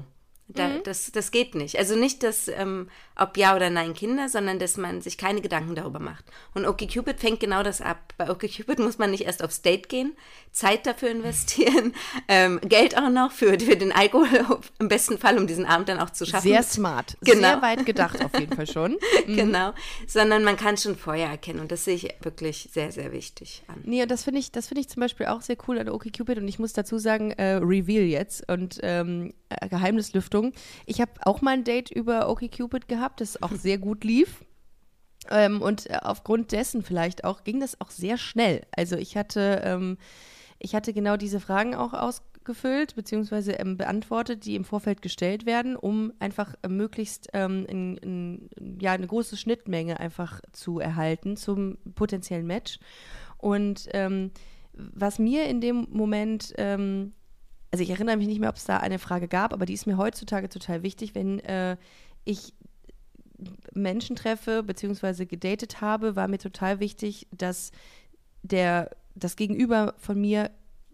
Da, 0.52 0.68
mhm. 0.68 0.84
das, 0.84 1.12
das 1.12 1.30
geht 1.30 1.54
nicht. 1.54 1.78
Also 1.78 1.96
nicht, 1.96 2.24
dass 2.24 2.48
ähm, 2.48 2.90
ob 3.16 3.38
ja 3.38 3.56
oder 3.56 3.70
nein 3.70 3.94
Kinder, 3.94 4.30
sondern 4.30 4.58
dass 4.58 4.78
man 4.78 5.00
sich 5.00 5.20
keine 5.20 5.42
Gedanken 5.42 5.76
darüber 5.76 6.00
macht. 6.00 6.26
Und 6.56 6.66
OkCupid 6.66 7.20
fängt 7.20 7.40
genau 7.40 7.62
das 7.62 7.82
ab. 7.82 8.16
Bei 8.18 8.32
OkCupid 8.32 8.80
muss 8.80 8.98
man 8.98 9.12
nicht 9.12 9.26
erst 9.26 9.44
aufs 9.44 9.62
Date 9.62 9.90
gehen, 9.90 10.18
Zeit 10.52 10.86
dafür 10.86 11.10
investieren, 11.10 11.94
ähm, 12.28 12.60
Geld 12.64 12.98
auch 12.98 13.10
noch 13.10 13.32
für, 13.32 13.60
für 13.60 13.76
den 13.76 13.92
Alkohol 13.92 14.28
im 14.80 14.88
besten 14.88 15.18
Fall, 15.18 15.38
um 15.38 15.48
diesen 15.48 15.66
Abend 15.66 15.90
dann 15.90 16.00
auch 16.00 16.10
zu 16.10 16.26
schaffen. 16.26 16.48
Sehr 16.48 16.64
smart. 16.64 17.18
Genau. 17.22 17.42
Sehr 17.42 17.62
weit 17.62 17.86
gedacht 17.86 18.24
auf 18.24 18.38
jeden 18.40 18.56
Fall 18.56 18.68
schon. 18.68 18.98
Mhm. 19.28 19.36
Genau. 19.36 19.74
Sondern 20.08 20.44
man 20.44 20.56
kann 20.56 20.78
schon 20.78 20.96
vorher 20.96 21.30
erkennen. 21.30 21.60
Und 21.60 21.72
das 21.72 21.84
sehe 21.84 21.96
ich 21.96 22.16
wirklich 22.22 22.70
sehr, 22.72 22.92
sehr 22.92 23.12
wichtig 23.12 23.64
an. 23.68 23.82
Nee, 23.84 24.06
das 24.06 24.24
finde 24.24 24.40
ich, 24.40 24.52
das 24.52 24.72
ich 24.72 24.88
zum 24.88 25.02
Beispiel 25.02 25.28
auch 25.28 25.42
sehr 25.42 25.58
cool 25.68 25.78
an 25.78 25.90
OkCupid. 25.90 26.38
Und 26.38 26.48
ich 26.48 26.58
muss 26.58 26.74
dazu 26.74 26.98
sagen, 26.98 27.32
äh, 27.32 27.56
Reveal 27.56 28.04
jetzt 28.04 28.50
und 28.50 28.80
ähm, 28.82 29.34
äh, 29.50 29.68
Geheimnislüftung. 29.68 30.54
Ich 30.86 31.02
habe 31.02 31.12
auch 31.24 31.42
mal 31.42 31.52
ein 31.52 31.64
Date 31.64 31.92
über 31.92 32.30
OkCupid 32.30 32.88
gehabt, 32.88 33.22
das 33.22 33.42
auch 33.42 33.52
sehr 33.52 33.78
gut 33.78 34.04
lief. 34.04 34.46
Ähm, 35.30 35.62
und 35.62 35.90
äh, 35.90 35.98
aufgrund 36.02 36.52
dessen 36.52 36.84
vielleicht 36.84 37.24
auch 37.24 37.44
ging 37.44 37.60
das 37.60 37.80
auch 37.82 37.92
sehr 37.92 38.18
schnell. 38.18 38.66
Also 38.76 38.96
ich 38.96 39.18
hatte, 39.18 39.62
ähm, 39.64 39.98
ich 40.60 40.76
hatte 40.76 40.94
genau 40.94 41.18
diese 41.18 41.40
Fragen 41.40 41.74
auch 41.74 41.94
ausgefüllt 41.94 42.96
bzw. 42.96 43.54
Ähm, 43.54 43.78
beantwortet, 43.78 44.46
die 44.46 44.56
im 44.56 44.66
Vorfeld 44.66 45.02
gestellt 45.02 45.46
werden, 45.46 45.76
um 45.76 46.14
einfach 46.20 46.56
äh, 46.62 46.68
möglichst 46.68 47.30
ähm, 47.34 47.66
in, 47.68 47.98
in, 47.98 48.50
ja, 48.80 48.92
eine 48.92 49.08
große 49.08 49.38
Schnittmenge 49.38 50.00
einfach 50.00 50.42
zu 50.52 50.80
erhalten 50.80 51.38
zum 51.38 51.78
potenziellen 51.96 52.46
Match. 52.48 52.80
Und 53.38 53.88
ähm, 53.94 54.32
was 54.74 55.20
mir 55.20 55.46
in 55.46 55.62
dem 55.62 55.88
Moment 55.90 56.54
ähm, 56.58 57.14
also 57.72 57.84
ich 57.84 57.90
erinnere 57.90 58.18
mich 58.18 58.28
nicht 58.28 58.40
mehr, 58.40 58.50
ob 58.50 58.56
es 58.56 58.66
da 58.66 58.78
eine 58.78 59.00
Frage 59.00 59.28
gab, 59.28 59.54
aber 59.54 59.66
die 59.66 59.74
ist 59.74 59.86
mir 59.86 59.98
heutzutage 59.98 60.50
total 60.50 60.84
wichtig, 60.84 61.14
wenn 61.14 61.40
äh, 61.40 61.78
ich 62.26 62.54
Menschen 63.74 64.16
treffe 64.16 64.64
bzw. 64.64 65.26
gedatet 65.26 65.82
habe, 65.82 66.16
war 66.16 66.28
mir 66.28 66.40
total 66.40 66.80
wichtig, 66.80 67.28
dass 67.32 67.72
der 68.44 68.92
das 69.16 69.36
Gegenüber 69.36 69.96
von 69.98 70.20
mir 70.20 70.52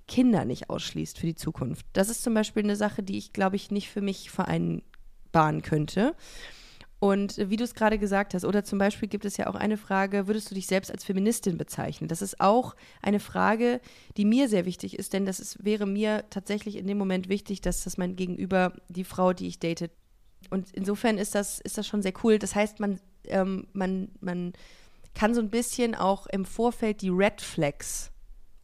Kinder 0.08 0.46
nicht 0.46 0.70
ausschließt 0.70 1.18
für 1.18 1.26
die 1.26 1.36
Zukunft. 1.36 1.86
Das 1.94 2.10
ist 2.10 2.24
zum 2.24 2.34
Beispiel 2.34 2.64
eine 2.64 2.76
Sache, 2.76 3.04
die 3.04 3.18
ich, 3.18 3.34
glaube 3.34 3.56
ich, 3.56 3.72
nicht 3.72 3.90
für 3.90 4.02
mich 4.02 4.30
vereinbaren 4.30 5.62
könnte. 5.62 6.16
Und 7.00 7.38
wie 7.50 7.58
du 7.58 7.64
es 7.64 7.76
gerade 7.76 8.00
gesagt 8.00 8.34
hast, 8.34 8.46
oder 8.46 8.64
zum 8.64 8.80
Beispiel 8.80 9.10
gibt 9.10 9.26
es 9.26 9.38
ja 9.38 9.48
auch 9.48 9.56
eine 9.56 9.78
Frage, 9.78 10.28
würdest 10.28 10.50
du 10.50 10.56
dich 10.56 10.66
selbst 10.66 10.90
als 10.90 11.04
Feministin 11.04 11.58
bezeichnen? 11.58 12.08
Das 12.08 12.22
ist 12.22 12.40
auch 12.40 12.76
eine 13.02 13.20
Frage, 13.20 13.82
die 14.18 14.26
mir 14.26 14.48
sehr 14.48 14.66
wichtig 14.66 14.98
ist, 14.98 15.14
denn 15.14 15.26
das 15.26 15.40
ist, 15.40 15.64
wäre 15.64 15.86
mir 15.86 16.24
tatsächlich 16.30 16.78
in 16.78 16.88
dem 16.88 16.98
Moment 16.98 17.28
wichtig, 17.30 17.62
dass 17.62 17.84
das 17.84 17.98
mein 17.98 18.16
Gegenüber, 18.16 18.74
die 18.88 19.04
Frau, 19.04 19.34
die 19.34 19.48
ich 19.48 19.60
date. 19.60 19.92
Und 20.50 20.72
insofern 20.72 21.18
ist 21.18 21.36
das, 21.36 21.60
ist 21.60 21.78
das 21.78 21.86
schon 21.86 22.02
sehr 22.02 22.14
cool. 22.24 22.40
Das 22.40 22.56
heißt, 22.56 22.80
man, 22.80 23.00
ähm, 23.26 23.68
man, 23.74 24.10
man 24.22 24.54
kann 25.16 25.34
so 25.34 25.42
ein 25.42 25.50
bisschen 25.50 25.96
auch 25.96 26.28
im 26.28 26.46
Vorfeld 26.46 27.02
die 27.02 27.10
Red 27.10 27.42
Flags 27.42 28.12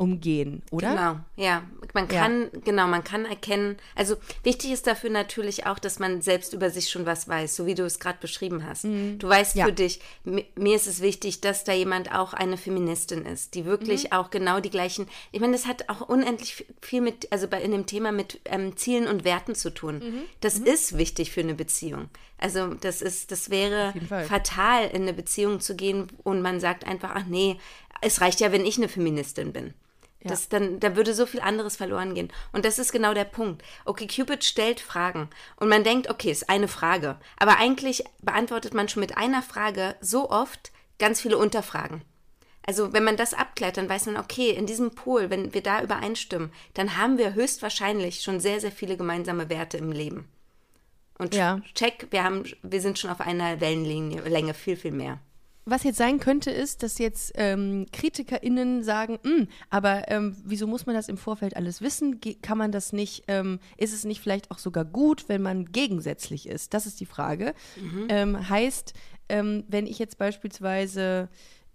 umgehen, 0.01 0.63
oder? 0.71 0.89
Genau, 0.89 1.15
ja. 1.35 1.61
Man 1.93 2.07
kann, 2.07 2.49
ja. 2.53 2.59
genau, 2.63 2.87
man 2.87 3.03
kann 3.03 3.25
erkennen, 3.25 3.77
also 3.95 4.15
wichtig 4.43 4.71
ist 4.71 4.87
dafür 4.87 5.11
natürlich 5.11 5.67
auch, 5.67 5.77
dass 5.77 5.99
man 5.99 6.23
selbst 6.23 6.53
über 6.53 6.71
sich 6.71 6.89
schon 6.89 7.05
was 7.05 7.27
weiß, 7.27 7.55
so 7.55 7.67
wie 7.67 7.75
du 7.75 7.85
es 7.85 7.99
gerade 7.99 8.17
beschrieben 8.19 8.65
hast. 8.65 8.85
Mhm. 8.85 9.19
Du 9.19 9.29
weißt 9.29 9.55
ja. 9.55 9.65
für 9.65 9.73
dich, 9.73 9.99
mir 10.23 10.75
ist 10.75 10.87
es 10.87 11.01
wichtig, 11.01 11.41
dass 11.41 11.65
da 11.65 11.73
jemand 11.73 12.15
auch 12.15 12.33
eine 12.33 12.57
Feministin 12.57 13.25
ist, 13.25 13.53
die 13.53 13.65
wirklich 13.65 14.05
mhm. 14.05 14.11
auch 14.13 14.31
genau 14.31 14.59
die 14.59 14.71
gleichen, 14.71 15.07
ich 15.31 15.39
meine, 15.39 15.53
das 15.53 15.67
hat 15.67 15.87
auch 15.87 16.01
unendlich 16.01 16.65
viel 16.81 17.01
mit, 17.01 17.31
also 17.31 17.47
bei, 17.47 17.61
in 17.61 17.71
dem 17.71 17.85
Thema 17.85 18.11
mit 18.11 18.41
ähm, 18.45 18.75
Zielen 18.77 19.07
und 19.07 19.23
Werten 19.23 19.53
zu 19.53 19.71
tun. 19.71 19.99
Mhm. 19.99 20.21
Das 20.39 20.61
mhm. 20.61 20.65
ist 20.65 20.97
wichtig 20.97 21.31
für 21.31 21.41
eine 21.41 21.53
Beziehung. 21.53 22.09
Also 22.39 22.73
das 22.73 23.03
ist, 23.03 23.31
das 23.31 23.51
wäre 23.51 23.93
fatal, 24.27 24.87
in 24.87 25.03
eine 25.03 25.13
Beziehung 25.13 25.59
zu 25.59 25.75
gehen 25.75 26.07
und 26.23 26.41
man 26.41 26.59
sagt 26.59 26.87
einfach, 26.87 27.11
ach 27.13 27.25
nee, 27.27 27.59
es 28.01 28.19
reicht 28.19 28.39
ja, 28.39 28.51
wenn 28.51 28.65
ich 28.65 28.77
eine 28.77 28.89
Feministin 28.89 29.53
bin. 29.53 29.75
Ja. 30.23 30.29
Das 30.29 30.49
dann, 30.49 30.79
da 30.79 30.95
würde 30.95 31.13
so 31.13 31.25
viel 31.25 31.39
anderes 31.41 31.77
verloren 31.77 32.13
gehen. 32.13 32.31
Und 32.53 32.65
das 32.65 32.77
ist 32.77 32.91
genau 32.91 33.13
der 33.13 33.25
Punkt. 33.25 33.63
Okay, 33.85 34.07
Cupid 34.07 34.43
stellt 34.43 34.79
Fragen 34.79 35.29
und 35.55 35.67
man 35.67 35.83
denkt, 35.83 36.09
okay, 36.09 36.29
ist 36.29 36.49
eine 36.49 36.67
Frage. 36.67 37.17
Aber 37.37 37.57
eigentlich 37.57 38.03
beantwortet 38.21 38.73
man 38.73 38.87
schon 38.87 39.01
mit 39.01 39.17
einer 39.17 39.41
Frage 39.41 39.95
so 39.99 40.29
oft 40.29 40.71
ganz 40.99 41.21
viele 41.21 41.37
Unterfragen. 41.37 42.03
Also 42.63 42.93
wenn 42.93 43.03
man 43.03 43.17
das 43.17 43.33
abklärt, 43.33 43.77
dann 43.77 43.89
weiß 43.89 44.05
man, 44.05 44.17
okay, 44.17 44.51
in 44.51 44.67
diesem 44.67 44.91
Pol, 44.91 45.31
wenn 45.31 45.55
wir 45.55 45.63
da 45.63 45.81
übereinstimmen, 45.81 46.53
dann 46.75 46.97
haben 46.97 47.17
wir 47.17 47.33
höchstwahrscheinlich 47.33 48.21
schon 48.21 48.39
sehr, 48.39 48.59
sehr 48.59 48.71
viele 48.71 48.97
gemeinsame 48.97 49.49
Werte 49.49 49.77
im 49.77 49.91
Leben. 49.91 50.27
Und 51.17 51.33
ja. 51.33 51.59
check, 51.73 52.07
wir, 52.11 52.23
haben, 52.23 52.43
wir 52.61 52.81
sind 52.81 52.99
schon 52.99 53.09
auf 53.09 53.21
einer 53.21 53.59
Wellenlinie, 53.59 54.21
Länge 54.21 54.53
viel, 54.53 54.77
viel 54.77 54.91
mehr 54.91 55.19
was 55.65 55.83
jetzt 55.83 55.97
sein 55.97 56.19
könnte, 56.19 56.49
ist, 56.49 56.81
dass 56.81 56.97
jetzt 56.97 57.33
ähm, 57.35 57.85
KritikerInnen 57.91 58.83
sagen, 58.83 59.19
hm, 59.23 59.47
aber 59.69 60.09
ähm, 60.09 60.35
wieso 60.43 60.65
muss 60.65 60.85
man 60.85 60.95
das 60.95 61.07
im 61.07 61.17
Vorfeld 61.17 61.55
alles 61.55 61.81
wissen? 61.81 62.19
Ge 62.19 62.35
kann 62.41 62.57
man 62.57 62.71
das 62.71 62.93
nicht, 62.93 63.25
ähm, 63.27 63.59
ist 63.77 63.93
es 63.93 64.03
nicht 64.03 64.21
vielleicht 64.21 64.49
auch 64.49 64.57
sogar 64.57 64.85
gut, 64.85 65.29
wenn 65.29 65.41
man 65.41 65.65
gegensätzlich 65.65 66.47
ist? 66.47 66.73
Das 66.73 66.85
ist 66.87 66.99
die 66.99 67.05
Frage. 67.05 67.53
Mhm. 67.79 68.07
Ähm, 68.09 68.49
heißt, 68.49 68.93
ähm, 69.29 69.63
wenn 69.67 69.85
ich 69.85 69.99
jetzt 69.99 70.17
beispielsweise 70.17 71.29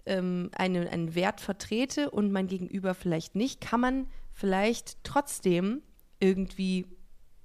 ähm, 0.04 0.50
eine, 0.56 0.90
einen 0.90 1.14
Wert 1.14 1.40
vertrete 1.40 2.10
und 2.10 2.32
mein 2.32 2.48
Gegenüber 2.48 2.94
vielleicht 2.94 3.36
nicht, 3.36 3.60
kann 3.60 3.80
man 3.80 4.08
vielleicht 4.32 4.98
trotzdem 5.04 5.82
irgendwie 6.18 6.86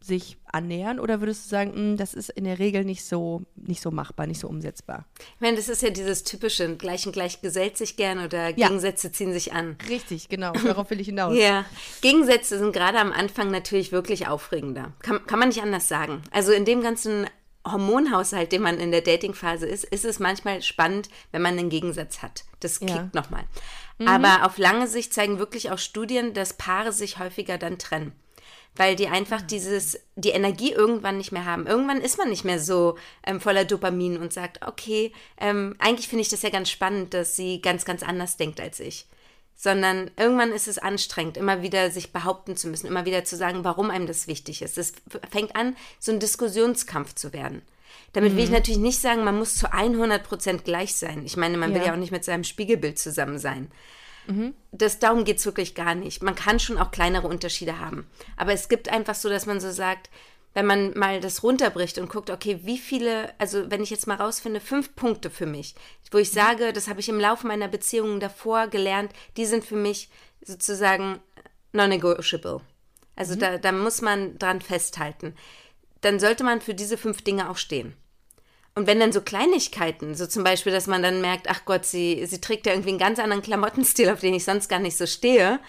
sich 0.04 0.38
annähern 0.52 1.00
oder 1.00 1.22
würdest 1.22 1.46
du 1.46 1.50
sagen, 1.50 1.72
mh, 1.72 1.78
hm, 1.78 1.98
das 1.98 2.14
ist 2.14 2.30
in 2.30 2.44
der 2.44 2.60
Regel 2.60 2.84
nicht 2.84 3.06
so, 3.06 3.44
nicht 3.56 3.82
so 3.82 3.92
machbar, 3.92 4.28
nicht 4.28 4.40
so 4.40 4.48
umsetzbar? 4.48 5.06
Ich 5.20 5.42
meine, 5.42 5.58
das 5.58 5.70
ist 5.70 5.82
ja 5.82 5.90
dieses 5.90 6.24
typische, 6.24 6.76
gleich 6.76 7.06
und 7.06 7.14
gleich 7.14 7.42
gesellt 7.42 7.78
sich 7.78 7.96
gern 7.96 8.24
oder 8.24 8.50
ja. 8.50 8.68
Gegensätze 8.68 9.12
ziehen 9.12 9.32
sich 9.32 9.54
an. 9.54 9.78
Richtig, 9.88 10.30
genau, 10.30 10.52
darauf 10.66 10.90
will 10.90 11.00
ich 11.00 11.08
hinaus. 11.08 11.36
ja, 11.38 11.66
Gegensätze 12.02 12.58
sind 12.58 12.74
gerade 12.74 13.00
am 13.00 13.12
Anfang 13.12 13.52
natürlich 13.52 13.92
wirklich 13.92 14.28
aufregender. 14.28 14.94
Kann, 15.00 15.26
kann 15.28 15.40
man 15.40 15.50
nicht 15.50 15.62
anders 15.62 15.88
sagen. 15.88 16.22
Also 16.32 16.52
in 16.52 16.66
dem 16.66 16.82
ganzen 16.82 17.28
Hormonhaushalt, 17.66 18.52
den 18.52 18.64
man 18.64 18.80
in 18.80 18.92
der 18.92 19.02
Datingphase 19.02 19.68
ist, 19.68 19.84
ist 19.84 20.04
es 20.04 20.18
manchmal 20.18 20.64
spannend, 20.64 21.10
wenn 21.32 21.44
man 21.44 21.58
einen 21.58 21.70
Gegensatz 21.70 22.24
hat. 22.24 22.44
Das 22.60 22.80
kickt 22.80 22.90
ja. 22.92 23.10
nochmal. 23.14 23.44
Mhm. 24.00 24.08
Aber 24.08 24.48
auf 24.48 24.58
lange 24.58 24.88
Sicht 24.88 25.14
zeigen 25.14 25.38
wirklich 25.38 25.70
auch 25.70 25.78
Studien, 25.78 26.34
dass 26.34 26.54
Paare 26.54 26.92
sich 26.92 27.20
häufiger 27.20 27.60
dann 27.60 27.78
trennen 27.78 28.14
weil 28.76 28.96
die 28.96 29.08
einfach 29.08 29.42
dieses, 29.42 30.00
die 30.16 30.30
Energie 30.30 30.72
irgendwann 30.72 31.18
nicht 31.18 31.32
mehr 31.32 31.46
haben. 31.46 31.68
Irgendwann 31.68 32.02
ist 32.02 32.18
man 32.18 32.30
nicht 32.30 32.46
mehr 32.46 32.60
so 32.60 32.98
ähm, 33.26 33.42
voller 33.42 33.66
Dopamin 33.66 34.18
und 34.18 34.32
sagt, 34.32 34.66
okay, 34.66 35.12
ähm, 35.38 35.76
eigentlich 35.80 36.08
finde 36.08 36.22
ich 36.22 36.30
das 36.30 36.42
ja 36.42 36.50
ganz 36.50 36.70
spannend, 36.70 37.14
dass 37.14 37.36
sie 37.36 37.62
ganz, 37.62 37.84
ganz 37.84 38.02
anders 38.02 38.38
denkt 38.38 38.62
als 38.62 38.80
ich. 38.80 39.08
Sondern 39.56 40.10
irgendwann 40.18 40.54
ist 40.54 40.68
es 40.68 40.80
anstrengend, 40.80 41.38
immer 41.38 41.62
wieder 41.62 41.92
sich 41.92 42.14
behaupten 42.14 42.56
zu 42.56 42.70
müssen, 42.70 42.88
immer 42.88 43.06
wieder 43.06 43.26
zu 43.26 43.36
sagen, 43.36 43.64
warum 43.64 43.92
einem 43.92 44.08
das 44.08 44.28
wichtig 44.28 44.62
ist. 44.62 44.78
Es 44.78 44.94
fängt 45.30 45.56
an, 45.56 45.76
so 46.00 46.12
ein 46.12 46.20
Diskussionskampf 46.20 47.14
zu 47.14 47.34
werden. 47.34 47.62
Damit 48.14 48.36
will 48.36 48.44
ich 48.44 48.50
mhm. 48.50 48.56
natürlich 48.56 48.80
nicht 48.80 49.00
sagen, 49.00 49.24
man 49.24 49.38
muss 49.38 49.56
zu 49.56 49.72
100 49.72 50.24
Prozent 50.24 50.66
gleich 50.66 50.96
sein. 50.96 51.24
Ich 51.26 51.38
meine, 51.38 51.58
man 51.58 51.72
ja. 51.72 51.80
will 51.80 51.88
ja 51.88 51.94
auch 51.94 51.98
nicht 51.98 52.12
mit 52.12 52.26
seinem 52.26 52.44
Spiegelbild 52.44 52.98
zusammen 52.98 53.38
sein. 53.38 53.72
Mhm. 54.28 54.54
Das, 54.72 55.00
darum 55.00 55.24
geht 55.24 55.38
es 55.38 55.46
wirklich 55.46 55.76
gar 55.76 55.96
nicht. 55.96 56.24
Man 56.24 56.36
kann 56.36 56.60
schon 56.60 56.78
auch 56.78 56.92
kleinere 56.92 57.28
Unterschiede 57.28 57.80
haben. 57.80 58.08
Aber 58.38 58.54
es 58.54 58.70
gibt 58.70 58.90
einfach 58.90 59.16
so, 59.16 59.30
dass 59.30 59.46
man 59.46 59.60
so 59.60 59.72
sagt, 59.72 60.10
wenn 60.54 60.66
man 60.66 60.98
mal 60.98 61.22
das 61.22 61.44
runterbricht 61.44 61.98
und 61.98 62.10
guckt, 62.10 62.30
okay, 62.30 62.60
wie 62.64 62.78
viele, 62.78 63.34
also 63.40 63.72
wenn 63.72 63.84
ich 63.84 63.90
jetzt 63.90 64.08
mal 64.08 64.16
rausfinde, 64.16 64.60
fünf 64.60 64.96
Punkte 64.96 65.30
für 65.30 65.46
mich, 65.46 65.76
wo 66.12 66.18
ich 66.18 66.32
sage, 66.32 66.74
das 66.74 66.90
habe 66.90 67.00
ich 67.00 67.08
im 67.08 67.20
Laufe 67.20 67.48
meiner 67.48 67.70
Beziehungen 67.70 68.20
davor 68.20 68.68
gelernt, 68.68 69.14
die 69.38 69.46
sind 69.46 69.64
für 69.64 69.78
mich 69.78 70.10
sozusagen 70.44 71.20
non-negotiable. 71.72 72.60
Also 73.16 73.36
mhm. 73.36 73.40
da, 73.40 73.58
da 73.58 73.72
muss 73.72 74.02
man 74.02 74.38
dran 74.38 74.62
festhalten. 74.62 75.36
Dann 76.02 76.20
sollte 76.20 76.44
man 76.44 76.60
für 76.60 76.74
diese 76.74 76.98
fünf 76.98 77.22
Dinge 77.22 77.50
auch 77.50 77.58
stehen. 77.58 77.96
Und 78.74 78.88
wenn 78.88 79.00
dann 79.00 79.12
so 79.12 79.22
Kleinigkeiten, 79.22 80.16
so 80.16 80.26
zum 80.28 80.44
Beispiel, 80.44 80.72
dass 80.72 80.88
man 80.88 81.04
dann 81.04 81.20
merkt, 81.20 81.50
ach 81.50 81.66
Gott, 81.66 81.86
sie, 81.86 82.26
sie 82.26 82.40
trägt 82.40 82.66
ja 82.66 82.72
irgendwie 82.72 82.90
einen 82.90 83.00
ganz 83.00 83.20
anderen 83.20 83.42
Klamottenstil, 83.42 84.10
auf 84.10 84.22
den 84.22 84.34
ich 84.34 84.46
sonst 84.46 84.70
gar 84.70 84.80
nicht 84.80 84.98
so 84.98 85.06
stehe, 85.06 85.60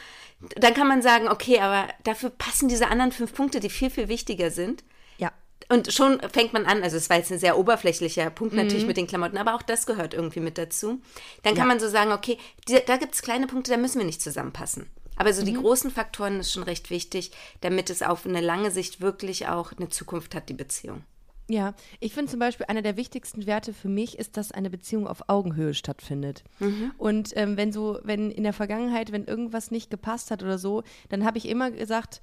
dann 0.56 0.74
kann 0.74 0.88
man 0.88 1.02
sagen, 1.02 1.28
okay, 1.28 1.60
aber 1.60 1.88
dafür 2.04 2.30
passen 2.30 2.68
diese 2.68 2.88
anderen 2.88 3.12
fünf 3.12 3.34
Punkte, 3.34 3.60
die 3.60 3.70
viel, 3.70 3.90
viel 3.90 4.08
wichtiger 4.08 4.50
sind. 4.50 4.84
Ja. 5.18 5.32
Und 5.68 5.92
schon 5.92 6.20
fängt 6.32 6.52
man 6.52 6.66
an, 6.66 6.82
also 6.82 6.96
es 6.96 7.10
war 7.10 7.16
jetzt 7.16 7.32
ein 7.32 7.38
sehr 7.38 7.58
oberflächlicher 7.58 8.30
Punkt 8.30 8.54
natürlich 8.54 8.82
mhm. 8.82 8.88
mit 8.88 8.96
den 8.96 9.06
Klamotten, 9.06 9.38
aber 9.38 9.54
auch 9.54 9.62
das 9.62 9.86
gehört 9.86 10.14
irgendwie 10.14 10.40
mit 10.40 10.58
dazu. 10.58 11.00
Dann 11.42 11.54
kann 11.54 11.64
ja. 11.64 11.68
man 11.68 11.80
so 11.80 11.88
sagen, 11.88 12.12
okay, 12.12 12.38
die, 12.68 12.78
da 12.86 12.96
gibt 12.96 13.14
es 13.14 13.22
kleine 13.22 13.46
Punkte, 13.46 13.72
da 13.72 13.76
müssen 13.76 13.98
wir 13.98 14.06
nicht 14.06 14.22
zusammenpassen. 14.22 14.90
Aber 15.16 15.32
so 15.32 15.42
mhm. 15.42 15.46
die 15.46 15.54
großen 15.54 15.90
Faktoren 15.90 16.40
ist 16.40 16.52
schon 16.52 16.62
recht 16.64 16.90
wichtig, 16.90 17.32
damit 17.60 17.90
es 17.90 18.02
auf 18.02 18.26
eine 18.26 18.40
lange 18.40 18.70
Sicht 18.70 19.00
wirklich 19.00 19.48
auch 19.48 19.72
eine 19.72 19.88
Zukunft 19.88 20.34
hat, 20.34 20.48
die 20.48 20.54
Beziehung. 20.54 21.04
Ja, 21.48 21.74
ich 22.00 22.14
finde 22.14 22.30
zum 22.30 22.40
Beispiel, 22.40 22.66
einer 22.66 22.82
der 22.82 22.96
wichtigsten 22.96 23.46
Werte 23.46 23.72
für 23.72 23.88
mich 23.88 24.18
ist, 24.18 24.36
dass 24.36 24.52
eine 24.52 24.70
Beziehung 24.70 25.06
auf 25.06 25.28
Augenhöhe 25.28 25.74
stattfindet. 25.74 26.44
Mhm. 26.60 26.92
Und 26.98 27.36
ähm, 27.36 27.56
wenn 27.56 27.72
so, 27.72 27.98
wenn 28.04 28.30
in 28.30 28.44
der 28.44 28.52
Vergangenheit, 28.52 29.12
wenn 29.12 29.24
irgendwas 29.24 29.70
nicht 29.70 29.90
gepasst 29.90 30.30
hat 30.30 30.42
oder 30.42 30.58
so, 30.58 30.82
dann 31.08 31.24
habe 31.24 31.38
ich 31.38 31.48
immer 31.48 31.70
gesagt, 31.70 32.22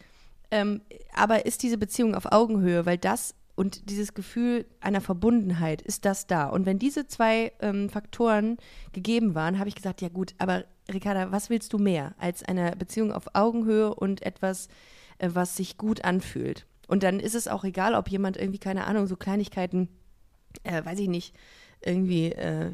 ähm, 0.51 0.81
aber 1.13 1.45
ist 1.45 1.63
diese 1.63 1.77
Beziehung 1.77 2.15
auf 2.15 2.31
Augenhöhe, 2.31 2.85
weil 2.85 2.97
das 2.97 3.35
und 3.55 3.89
dieses 3.89 4.13
Gefühl 4.13 4.65
einer 4.79 5.01
Verbundenheit, 5.01 5.81
ist 5.81 6.05
das 6.05 6.27
da? 6.27 6.47
Und 6.47 6.65
wenn 6.65 6.79
diese 6.79 7.07
zwei 7.07 7.51
ähm, 7.59 7.89
Faktoren 7.89 8.55
gegeben 8.93 9.35
waren, 9.35 9.59
habe 9.59 9.67
ich 9.67 9.75
gesagt, 9.75 10.01
ja 10.01 10.07
gut, 10.07 10.33
aber 10.37 10.63
Ricarda, 10.91 11.33
was 11.33 11.49
willst 11.49 11.73
du 11.73 11.77
mehr 11.77 12.15
als 12.17 12.41
eine 12.41 12.73
Beziehung 12.77 13.11
auf 13.11 13.25
Augenhöhe 13.35 13.93
und 13.93 14.21
etwas, 14.21 14.69
äh, 15.17 15.29
was 15.33 15.57
sich 15.57 15.77
gut 15.77 16.05
anfühlt? 16.05 16.65
Und 16.89 17.03
dann 17.03 17.19
ist 17.19 17.35
es 17.35 17.47
auch 17.47 17.63
egal, 17.63 17.93
ob 17.93 18.09
jemand 18.09 18.35
irgendwie, 18.35 18.57
keine 18.57 18.87
Ahnung, 18.87 19.05
so 19.05 19.15
Kleinigkeiten, 19.15 19.89
äh, 20.63 20.83
weiß 20.83 20.97
ich 20.97 21.07
nicht, 21.07 21.35
irgendwie, 21.81 22.31
äh, 22.31 22.73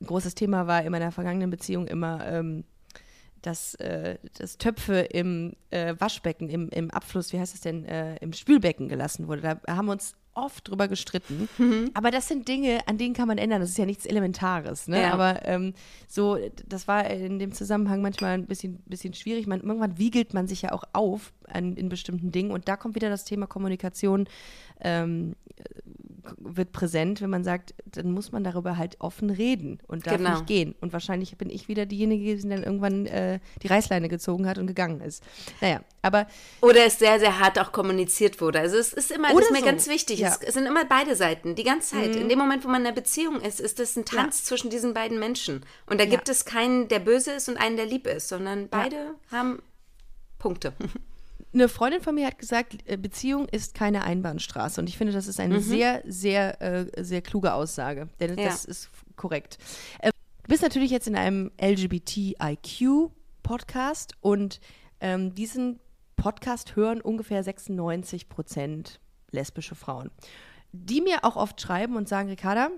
ein 0.00 0.06
großes 0.06 0.36
Thema 0.36 0.68
war 0.68 0.84
in 0.84 0.92
meiner 0.92 1.10
vergangenen 1.10 1.50
Beziehung 1.50 1.88
immer, 1.88 2.24
ähm, 2.26 2.62
dass, 3.42 3.74
äh, 3.74 4.18
dass 4.38 4.56
Töpfe 4.56 5.00
im 5.00 5.54
äh, 5.70 5.96
Waschbecken, 5.98 6.48
im, 6.48 6.68
im 6.68 6.92
Abfluss, 6.92 7.32
wie 7.32 7.40
heißt 7.40 7.54
es 7.54 7.60
denn, 7.60 7.84
äh, 7.86 8.14
im 8.18 8.32
Spülbecken 8.32 8.88
gelassen 8.88 9.26
wurde. 9.26 9.42
Da 9.42 9.76
haben 9.76 9.86
wir 9.86 9.92
uns 9.92 10.14
oft 10.34 10.68
drüber 10.68 10.88
gestritten. 10.88 11.48
Mhm. 11.58 11.90
Aber 11.94 12.10
das 12.10 12.26
sind 12.26 12.48
Dinge, 12.48 12.80
an 12.88 12.98
denen 12.98 13.14
kann 13.14 13.28
man 13.28 13.38
ändern. 13.38 13.60
Das 13.60 13.70
ist 13.70 13.78
ja 13.78 13.86
nichts 13.86 14.06
Elementares. 14.06 14.88
Ne? 14.88 15.02
Ja. 15.02 15.12
Aber 15.12 15.46
ähm, 15.46 15.72
so, 16.08 16.36
das 16.66 16.88
war 16.88 17.08
in 17.08 17.38
dem 17.38 17.52
Zusammenhang 17.52 18.02
manchmal 18.02 18.32
ein 18.32 18.46
bisschen, 18.46 18.78
bisschen 18.86 19.14
schwierig. 19.14 19.46
Man, 19.46 19.60
irgendwann 19.60 19.96
wiegelt 19.98 20.34
man 20.34 20.48
sich 20.48 20.62
ja 20.62 20.72
auch 20.72 20.84
auf 20.92 21.32
an, 21.46 21.76
in 21.76 21.88
bestimmten 21.88 22.32
Dingen. 22.32 22.50
Und 22.50 22.66
da 22.68 22.76
kommt 22.76 22.96
wieder 22.96 23.08
das 23.08 23.24
Thema 23.24 23.46
Kommunikation 23.46 24.26
ähm, 24.80 25.36
wird 26.38 26.72
präsent, 26.72 27.20
wenn 27.20 27.30
man 27.30 27.44
sagt, 27.44 27.74
dann 27.84 28.12
muss 28.12 28.32
man 28.32 28.44
darüber 28.44 28.76
halt 28.76 29.00
offen 29.00 29.30
reden 29.30 29.78
und 29.86 30.06
darf 30.06 30.16
genau. 30.16 30.32
nicht 30.32 30.46
gehen. 30.46 30.74
Und 30.80 30.92
wahrscheinlich 30.92 31.36
bin 31.36 31.50
ich 31.50 31.68
wieder 31.68 31.86
diejenige, 31.86 32.36
die 32.36 32.48
dann 32.48 32.62
irgendwann 32.62 33.06
äh, 33.06 33.40
die 33.62 33.68
Reißleine 33.68 34.08
gezogen 34.08 34.46
hat 34.46 34.58
und 34.58 34.66
gegangen 34.66 35.00
ist. 35.00 35.22
Naja, 35.60 35.80
aber. 36.02 36.26
Oder 36.60 36.86
es 36.86 36.98
sehr, 36.98 37.18
sehr 37.18 37.38
hart 37.38 37.58
auch 37.58 37.72
kommuniziert 37.72 38.40
wurde. 38.40 38.60
Also 38.60 38.76
es 38.76 38.92
ist 38.92 39.10
immer, 39.10 39.32
das 39.32 39.44
ist 39.44 39.52
mir 39.52 39.60
so. 39.60 39.64
ganz 39.64 39.88
wichtig. 39.88 40.20
Ja. 40.20 40.36
Es, 40.40 40.54
sind 40.54 40.66
immer 40.66 40.84
beide 40.84 41.16
Seiten, 41.16 41.54
die 41.54 41.64
ganze 41.64 41.96
Zeit. 41.96 42.14
Mhm. 42.14 42.22
In 42.22 42.28
dem 42.28 42.38
Moment, 42.38 42.64
wo 42.64 42.68
man 42.68 42.82
in 42.82 42.86
einer 42.86 42.94
Beziehung 42.94 43.40
ist, 43.40 43.60
ist 43.60 43.80
es 43.80 43.96
ein 43.96 44.04
Tanz 44.04 44.40
ja. 44.40 44.44
zwischen 44.46 44.70
diesen 44.70 44.94
beiden 44.94 45.18
Menschen. 45.18 45.64
Und 45.86 46.00
da 46.00 46.06
gibt 46.06 46.28
es 46.28 46.44
keinen, 46.44 46.88
der 46.88 46.98
böse 46.98 47.32
ist 47.32 47.48
und 47.48 47.56
einen, 47.56 47.76
der 47.76 47.86
lieb 47.86 48.06
ist, 48.06 48.28
sondern 48.28 48.68
beide 48.68 49.14
haben 49.30 49.60
Punkte. 50.38 50.72
Eine 51.54 51.68
Freundin 51.68 52.02
von 52.02 52.16
mir 52.16 52.26
hat 52.26 52.38
gesagt, 52.38 52.78
äh, 52.86 52.96
Beziehung 52.96 53.46
ist 53.48 53.74
keine 53.74 54.02
Einbahnstraße. 54.02 54.80
Und 54.80 54.88
ich 54.88 54.98
finde, 54.98 55.12
das 55.12 55.28
ist 55.28 55.38
eine 55.38 55.58
mhm. 55.58 55.62
sehr, 55.62 56.02
sehr, 56.04 56.60
äh, 56.60 56.86
sehr 57.02 57.22
kluge 57.22 57.54
Aussage. 57.54 58.08
Denn 58.18 58.36
ja. 58.36 58.46
das 58.46 58.64
ist 58.64 58.90
korrekt. 59.14 59.58
Äh, 60.00 60.10
du 60.10 60.48
bist 60.48 60.64
natürlich 60.64 60.90
jetzt 60.90 61.06
in 61.06 61.14
einem 61.14 61.52
LGBTIQ-Podcast 61.62 64.14
und 64.20 64.58
ähm, 65.00 65.36
diesen 65.36 65.78
Podcast 66.16 66.74
hören 66.74 67.00
ungefähr 67.00 67.44
96 67.44 68.28
Prozent 68.28 68.98
lesbische 69.30 69.76
Frauen, 69.76 70.10
die 70.72 71.00
mir 71.00 71.24
auch 71.24 71.36
oft 71.36 71.60
schreiben 71.60 71.94
und 71.96 72.08
sagen, 72.08 72.30
Ricarda, 72.30 72.70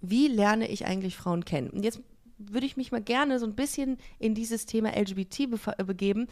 wie 0.00 0.26
lerne 0.26 0.66
ich 0.68 0.86
eigentlich 0.86 1.16
Frauen 1.16 1.44
kennen? 1.44 1.70
Und 1.70 1.84
jetzt 1.84 2.00
würde 2.52 2.66
ich 2.66 2.76
mich 2.76 2.92
mal 2.92 3.02
gerne 3.02 3.38
so 3.38 3.46
ein 3.46 3.54
bisschen 3.54 3.98
in 4.18 4.34
dieses 4.34 4.66
Thema 4.66 4.90
LGBT 4.90 5.40
äh, 5.40 5.84
begeben. 5.84 6.28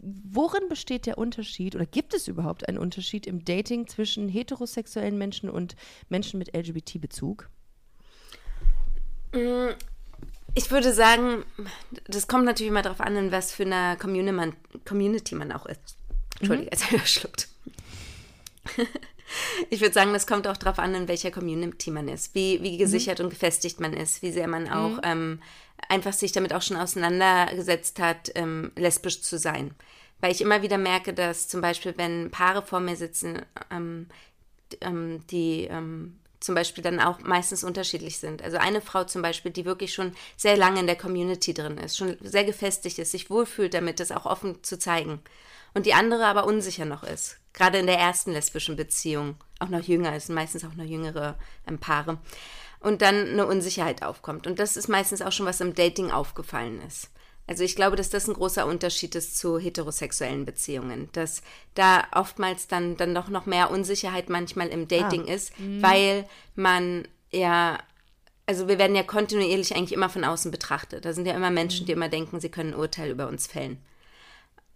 Worin 0.00 0.68
besteht 0.68 1.06
der 1.06 1.18
Unterschied 1.18 1.74
oder 1.74 1.86
gibt 1.86 2.14
es 2.14 2.28
überhaupt 2.28 2.68
einen 2.68 2.78
Unterschied 2.78 3.26
im 3.26 3.44
Dating 3.44 3.86
zwischen 3.86 4.28
heterosexuellen 4.28 5.18
Menschen 5.18 5.50
und 5.50 5.76
Menschen 6.08 6.38
mit 6.38 6.56
LGBT-Bezug? 6.56 7.48
Mm, 9.32 9.68
ich 10.54 10.70
würde 10.70 10.92
sagen, 10.92 11.44
das 12.06 12.26
kommt 12.26 12.44
natürlich 12.44 12.70
immer 12.70 12.82
darauf 12.82 13.00
an, 13.00 13.16
in 13.16 13.32
was 13.32 13.52
für 13.52 13.64
eine 13.64 13.96
Community 13.98 15.34
man, 15.34 15.52
auch 15.52 15.66
ist. 15.66 15.96
Entschuldige, 16.40 16.66
mhm. 16.66 16.70
jetzt 16.72 16.86
habe 16.90 17.02
ich. 17.04 17.26
Ich 19.70 19.80
würde 19.80 19.94
sagen, 19.94 20.12
das 20.12 20.26
kommt 20.26 20.46
auch 20.46 20.56
darauf 20.56 20.78
an, 20.78 20.94
in 20.94 21.08
welcher 21.08 21.30
Community 21.30 21.90
man 21.90 22.08
ist, 22.08 22.34
wie, 22.34 22.62
wie 22.62 22.78
gesichert 22.78 23.18
mhm. 23.18 23.26
und 23.26 23.30
gefestigt 23.30 23.80
man 23.80 23.92
ist, 23.92 24.22
wie 24.22 24.32
sehr 24.32 24.48
man 24.48 24.68
auch 24.68 24.96
mhm. 24.96 25.00
ähm, 25.04 25.42
einfach 25.88 26.12
sich 26.12 26.32
damit 26.32 26.52
auch 26.52 26.62
schon 26.62 26.76
auseinandergesetzt 26.76 28.00
hat, 28.00 28.30
ähm, 28.34 28.72
lesbisch 28.76 29.22
zu 29.22 29.38
sein. 29.38 29.74
Weil 30.20 30.32
ich 30.32 30.40
immer 30.40 30.62
wieder 30.62 30.78
merke, 30.78 31.14
dass 31.14 31.48
zum 31.48 31.60
Beispiel, 31.60 31.94
wenn 31.96 32.30
Paare 32.30 32.62
vor 32.62 32.80
mir 32.80 32.96
sitzen, 32.96 33.42
ähm, 33.70 34.06
ähm 34.80 35.20
die 35.30 35.68
ähm, 35.70 36.18
zum 36.40 36.54
Beispiel 36.54 36.84
dann 36.84 37.00
auch 37.00 37.20
meistens 37.20 37.64
unterschiedlich 37.64 38.18
sind. 38.18 38.42
Also 38.42 38.58
eine 38.58 38.80
Frau 38.80 39.04
zum 39.04 39.22
Beispiel, 39.22 39.50
die 39.50 39.64
wirklich 39.64 39.92
schon 39.92 40.12
sehr 40.36 40.56
lange 40.56 40.80
in 40.80 40.86
der 40.86 40.96
Community 40.96 41.52
drin 41.52 41.78
ist, 41.78 41.96
schon 41.96 42.16
sehr 42.20 42.44
gefestigt 42.44 42.98
ist, 42.98 43.10
sich 43.10 43.28
wohlfühlt 43.28 43.74
damit, 43.74 43.98
das 43.98 44.12
auch 44.12 44.24
offen 44.24 44.62
zu 44.62 44.78
zeigen. 44.78 45.20
Und 45.74 45.86
die 45.86 45.94
andere 45.94 46.26
aber 46.26 46.46
unsicher 46.46 46.84
noch 46.84 47.02
ist 47.02 47.38
gerade 47.52 47.78
in 47.78 47.86
der 47.86 47.98
ersten 47.98 48.32
lesbischen 48.32 48.76
Beziehung, 48.76 49.36
auch 49.58 49.68
noch 49.68 49.82
jünger, 49.82 50.14
es 50.14 50.26
sind 50.26 50.34
meistens 50.34 50.64
auch 50.64 50.74
noch 50.74 50.84
jüngere 50.84 51.36
ähm, 51.66 51.78
Paare, 51.78 52.18
und 52.80 53.02
dann 53.02 53.28
eine 53.28 53.46
Unsicherheit 53.46 54.02
aufkommt. 54.02 54.46
Und 54.46 54.58
das 54.60 54.76
ist 54.76 54.88
meistens 54.88 55.20
auch 55.20 55.32
schon, 55.32 55.46
was 55.46 55.60
im 55.60 55.74
Dating 55.74 56.10
aufgefallen 56.10 56.80
ist. 56.86 57.10
Also 57.48 57.64
ich 57.64 57.74
glaube, 57.74 57.96
dass 57.96 58.10
das 58.10 58.28
ein 58.28 58.34
großer 58.34 58.66
Unterschied 58.66 59.14
ist 59.14 59.38
zu 59.38 59.58
heterosexuellen 59.58 60.44
Beziehungen, 60.44 61.08
dass 61.12 61.42
da 61.74 62.04
oftmals 62.12 62.68
dann, 62.68 62.96
dann 62.96 63.14
doch 63.14 63.28
noch 63.28 63.46
mehr 63.46 63.70
Unsicherheit 63.70 64.28
manchmal 64.28 64.68
im 64.68 64.86
Dating 64.86 65.28
ah. 65.28 65.32
ist, 65.32 65.58
mhm. 65.58 65.82
weil 65.82 66.28
man 66.54 67.08
ja, 67.30 67.78
also 68.46 68.68
wir 68.68 68.78
werden 68.78 68.94
ja 68.94 69.02
kontinuierlich 69.02 69.74
eigentlich 69.74 69.92
immer 69.92 70.10
von 70.10 70.24
außen 70.24 70.50
betrachtet. 70.50 71.04
Da 71.04 71.14
sind 71.14 71.26
ja 71.26 71.34
immer 71.34 71.50
Menschen, 71.50 71.86
die 71.86 71.92
mhm. 71.92 72.02
immer 72.02 72.08
denken, 72.10 72.38
sie 72.38 72.50
können 72.50 72.74
ein 72.74 72.78
Urteil 72.78 73.10
über 73.10 73.28
uns 73.28 73.46
fällen 73.46 73.82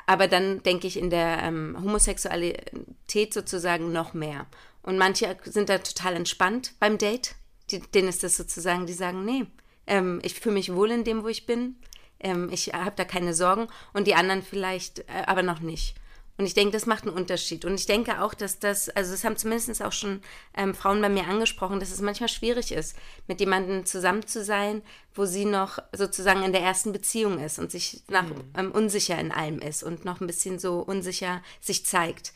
aber 0.06 0.28
dann 0.28 0.62
denke 0.62 0.86
ich 0.86 0.98
in 0.98 1.10
der 1.10 1.42
ähm, 1.42 1.76
Homosexualität 1.80 3.32
sozusagen 3.32 3.92
noch 3.92 4.14
mehr. 4.14 4.46
Und 4.82 4.98
manche 4.98 5.36
sind 5.44 5.68
da 5.68 5.78
total 5.78 6.16
entspannt 6.16 6.74
beim 6.80 6.98
Date. 6.98 7.34
Die, 7.70 7.80
denen 7.80 8.08
ist 8.08 8.22
das 8.22 8.36
sozusagen, 8.36 8.86
die 8.86 8.92
sagen, 8.92 9.24
nee, 9.24 9.46
ähm, 9.86 10.20
ich 10.22 10.34
fühle 10.34 10.54
mich 10.54 10.74
wohl 10.74 10.90
in 10.90 11.04
dem, 11.04 11.22
wo 11.22 11.28
ich 11.28 11.46
bin. 11.46 11.76
Ähm, 12.20 12.48
ich 12.52 12.68
habe 12.72 12.96
da 12.96 13.04
keine 13.04 13.34
Sorgen. 13.34 13.68
Und 13.92 14.06
die 14.06 14.14
anderen 14.14 14.42
vielleicht, 14.42 15.00
äh, 15.00 15.24
aber 15.26 15.42
noch 15.42 15.60
nicht. 15.60 15.94
Und 16.38 16.46
ich 16.46 16.54
denke, 16.54 16.72
das 16.72 16.86
macht 16.86 17.04
einen 17.04 17.14
Unterschied. 17.14 17.64
Und 17.64 17.74
ich 17.74 17.86
denke 17.86 18.22
auch, 18.22 18.32
dass 18.32 18.58
das, 18.58 18.88
also 18.88 19.12
es 19.12 19.22
haben 19.22 19.36
zumindest 19.36 19.82
auch 19.82 19.92
schon 19.92 20.22
ähm, 20.56 20.74
Frauen 20.74 21.00
bei 21.02 21.08
mir 21.08 21.26
angesprochen, 21.28 21.78
dass 21.78 21.90
es 21.90 22.00
manchmal 22.00 22.30
schwierig 22.30 22.72
ist, 22.72 22.96
mit 23.28 23.38
jemandem 23.40 23.84
zusammen 23.84 24.26
zu 24.26 24.42
sein, 24.42 24.82
wo 25.14 25.26
sie 25.26 25.44
noch 25.44 25.78
sozusagen 25.92 26.42
in 26.42 26.52
der 26.52 26.62
ersten 26.62 26.92
Beziehung 26.92 27.38
ist 27.38 27.58
und 27.58 27.70
sich 27.70 28.02
nach 28.08 28.24
mhm. 28.24 28.44
ähm, 28.56 28.72
unsicher 28.72 29.18
in 29.18 29.30
allem 29.30 29.58
ist 29.58 29.82
und 29.82 30.04
noch 30.04 30.20
ein 30.20 30.26
bisschen 30.26 30.58
so 30.58 30.80
unsicher 30.80 31.42
sich 31.60 31.84
zeigt. 31.84 32.32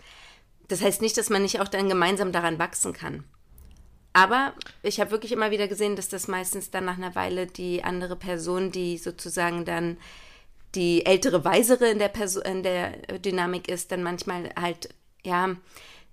Das 0.69 0.83
heißt 0.83 1.01
nicht, 1.01 1.17
dass 1.17 1.31
man 1.31 1.43
nicht 1.43 1.61
auch 1.61 1.69
dann 1.69 1.89
gemeinsam 1.89 2.33
daran 2.33 2.59
wachsen 2.59 2.93
kann. 2.93 3.25
Aber 4.13 4.55
ich 4.83 5.01
habe 5.01 5.11
wirklich 5.11 5.33
immer 5.33 5.51
wieder 5.51 5.69
gesehen, 5.69 5.95
dass 5.95 6.09
das 6.09 6.27
meistens 6.27 6.71
dann 6.71 6.87
nach 6.87 6.97
einer 6.97 7.15
Weile 7.15 7.47
die 7.47 7.85
andere 7.85 8.17
Person, 8.17 8.73
die 8.73 8.99
sozusagen 8.99 9.65
dann 9.65 9.99
die 10.77 11.05
ältere 11.05 11.45
Weisere 11.45 11.89
in 11.89 11.99
der, 11.99 12.09
Person, 12.09 12.43
in 12.43 12.63
der 12.63 12.93
Dynamik 13.19 13.69
ist, 13.69 13.91
dann 13.91 14.03
manchmal 14.03 14.51
halt, 14.55 14.91
ja, 15.25 15.57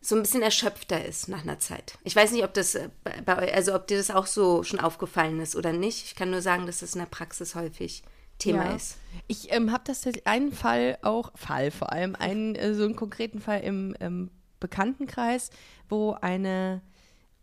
so 0.02 0.16
ein 0.16 0.22
bisschen 0.22 0.42
erschöpfter 0.42 1.04
ist 1.04 1.30
nach 1.30 1.44
einer 1.44 1.60
Zeit. 1.60 1.98
Ich 2.04 2.16
weiß 2.16 2.32
nicht, 2.32 2.44
ob 2.44 2.54
das 2.54 2.76
äh, 2.76 2.90
bei 3.26 3.42
euch, 3.42 3.54
also 3.54 3.74
ob 3.74 3.88
dir 3.88 3.98
das 3.98 4.12
auch 4.12 4.26
so 4.26 4.64
schon 4.64 4.80
aufgefallen 4.80 5.40
ist 5.40 5.56
oder 5.56 5.72
nicht. 5.72 6.06
Ich 6.06 6.16
kann 6.16 6.30
nur 6.30 6.42
sagen, 6.42 6.66
dass 6.66 6.80
das 6.80 6.94
in 6.94 7.00
der 7.00 7.06
Praxis 7.06 7.56
häufig 7.56 8.04
Thema 8.38 8.66
ja. 8.66 8.76
ist. 8.76 8.98
Ich 9.28 9.54
ähm, 9.54 9.72
habe 9.72 9.84
das 9.86 10.06
einen 10.26 10.52
Fall 10.52 10.98
auch, 11.04 11.32
Fall 11.36 11.72
vor 11.72 11.94
allem, 11.94 12.16
einen 12.16 12.56
äh, 12.56 12.74
so 12.74 12.84
einen 12.84 12.96
konkreten 12.96 13.40
Fall 13.40 13.62
im 13.62 13.96
ähm, 14.02 14.30
Bekanntenkreis, 14.60 15.52
wo 15.88 16.18
eine, 16.20 16.82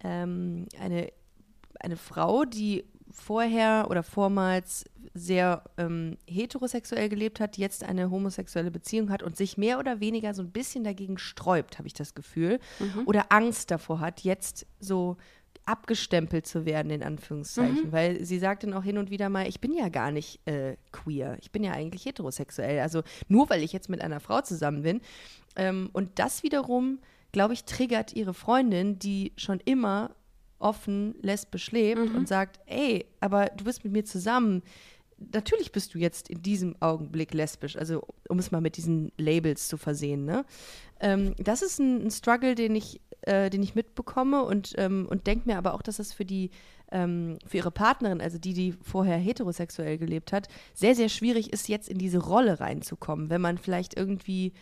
ähm, 0.02 0.66
eine, 0.78 1.12
eine 1.78 1.96
Frau, 1.96 2.44
die 2.44 2.84
vorher 3.12 3.86
oder 3.90 4.02
vormals 4.02 4.84
sehr 5.14 5.64
ähm, 5.76 6.16
heterosexuell 6.26 7.08
gelebt 7.08 7.40
hat, 7.40 7.58
jetzt 7.58 7.84
eine 7.84 8.10
homosexuelle 8.10 8.70
Beziehung 8.70 9.10
hat 9.10 9.22
und 9.22 9.36
sich 9.36 9.56
mehr 9.56 9.78
oder 9.78 10.00
weniger 10.00 10.34
so 10.34 10.42
ein 10.42 10.50
bisschen 10.50 10.84
dagegen 10.84 11.18
sträubt, 11.18 11.78
habe 11.78 11.88
ich 11.88 11.94
das 11.94 12.14
Gefühl, 12.14 12.60
mhm. 12.78 13.02
oder 13.06 13.32
Angst 13.32 13.70
davor 13.70 14.00
hat, 14.00 14.20
jetzt 14.20 14.66
so 14.78 15.16
abgestempelt 15.66 16.46
zu 16.46 16.64
werden, 16.64 16.90
in 16.90 17.02
Anführungszeichen. 17.02 17.86
Mhm. 17.86 17.92
Weil 17.92 18.24
sie 18.24 18.38
sagt 18.38 18.64
dann 18.64 18.74
auch 18.74 18.82
hin 18.82 18.98
und 18.98 19.10
wieder 19.10 19.28
mal, 19.28 19.48
ich 19.48 19.60
bin 19.60 19.72
ja 19.72 19.88
gar 19.88 20.10
nicht 20.10 20.46
äh, 20.46 20.76
queer, 20.92 21.36
ich 21.40 21.52
bin 21.52 21.62
ja 21.62 21.72
eigentlich 21.72 22.04
heterosexuell. 22.06 22.80
Also 22.80 23.02
nur 23.28 23.50
weil 23.50 23.62
ich 23.62 23.72
jetzt 23.72 23.88
mit 23.88 24.00
einer 24.00 24.20
Frau 24.20 24.40
zusammen 24.40 24.82
bin. 24.82 25.00
Ähm, 25.56 25.90
und 25.92 26.18
das 26.18 26.42
wiederum, 26.42 26.98
glaube 27.32 27.54
ich, 27.54 27.64
triggert 27.64 28.14
ihre 28.14 28.34
Freundin, 28.34 28.98
die 28.98 29.32
schon 29.36 29.60
immer 29.64 30.10
offen 30.60 31.14
lesbisch 31.22 31.70
lebt 31.72 32.10
mhm. 32.10 32.16
und 32.16 32.28
sagt, 32.28 32.60
ey, 32.66 33.06
aber 33.20 33.46
du 33.46 33.64
bist 33.64 33.84
mit 33.84 33.92
mir 33.92 34.04
zusammen. 34.04 34.62
Natürlich 35.32 35.72
bist 35.72 35.94
du 35.94 35.98
jetzt 35.98 36.30
in 36.30 36.42
diesem 36.42 36.76
Augenblick 36.80 37.34
lesbisch, 37.34 37.76
also 37.76 38.06
um 38.28 38.38
es 38.38 38.50
mal 38.50 38.60
mit 38.60 38.76
diesen 38.76 39.12
Labels 39.18 39.68
zu 39.68 39.76
versehen. 39.76 40.24
Ne? 40.24 40.44
Ähm, 41.00 41.34
das 41.38 41.62
ist 41.62 41.78
ein, 41.78 42.06
ein, 42.06 42.10
Struggle, 42.10 42.54
den 42.54 42.74
ich, 42.74 43.00
äh, 43.22 43.50
den 43.50 43.62
ich 43.62 43.74
mitbekomme 43.74 44.42
und, 44.44 44.74
ähm, 44.78 45.06
und 45.10 45.26
denke 45.26 45.48
mir 45.48 45.58
aber 45.58 45.74
auch, 45.74 45.82
dass 45.82 45.96
das 45.96 46.12
für 46.12 46.24
die 46.24 46.50
ähm, 46.92 47.38
für 47.46 47.58
ihre 47.58 47.70
Partnerin, 47.70 48.20
also 48.20 48.38
die, 48.38 48.52
die 48.52 48.72
vorher 48.72 49.16
heterosexuell 49.16 49.98
gelebt 49.98 50.32
hat, 50.32 50.48
sehr, 50.74 50.94
sehr 50.94 51.08
schwierig 51.08 51.52
ist, 51.52 51.68
jetzt 51.68 51.88
in 51.88 51.98
diese 51.98 52.18
Rolle 52.18 52.58
reinzukommen, 52.58 53.30
wenn 53.30 53.40
man 53.40 53.58
vielleicht 53.58 53.96
irgendwie 53.96 54.52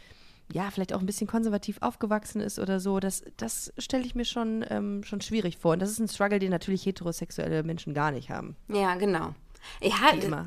ja, 0.52 0.70
vielleicht 0.70 0.92
auch 0.92 1.00
ein 1.00 1.06
bisschen 1.06 1.26
konservativ 1.26 1.78
aufgewachsen 1.80 2.40
ist 2.40 2.58
oder 2.58 2.80
so, 2.80 3.00
das, 3.00 3.22
das 3.37 3.72
stelle 3.78 4.04
ich 4.04 4.14
mir 4.14 4.24
schon, 4.24 4.64
ähm, 4.70 5.04
schon 5.04 5.20
schwierig 5.20 5.58
vor. 5.58 5.72
Und 5.72 5.80
das 5.80 5.90
ist 5.90 5.98
ein 5.98 6.08
Struggle, 6.08 6.38
den 6.38 6.50
natürlich 6.50 6.87
heterosexuelle 6.87 7.62
Menschen 7.62 7.94
gar 7.94 8.11
nicht 8.11 8.30
haben. 8.30 8.56
Ja, 8.68 8.94
genau. 8.94 9.34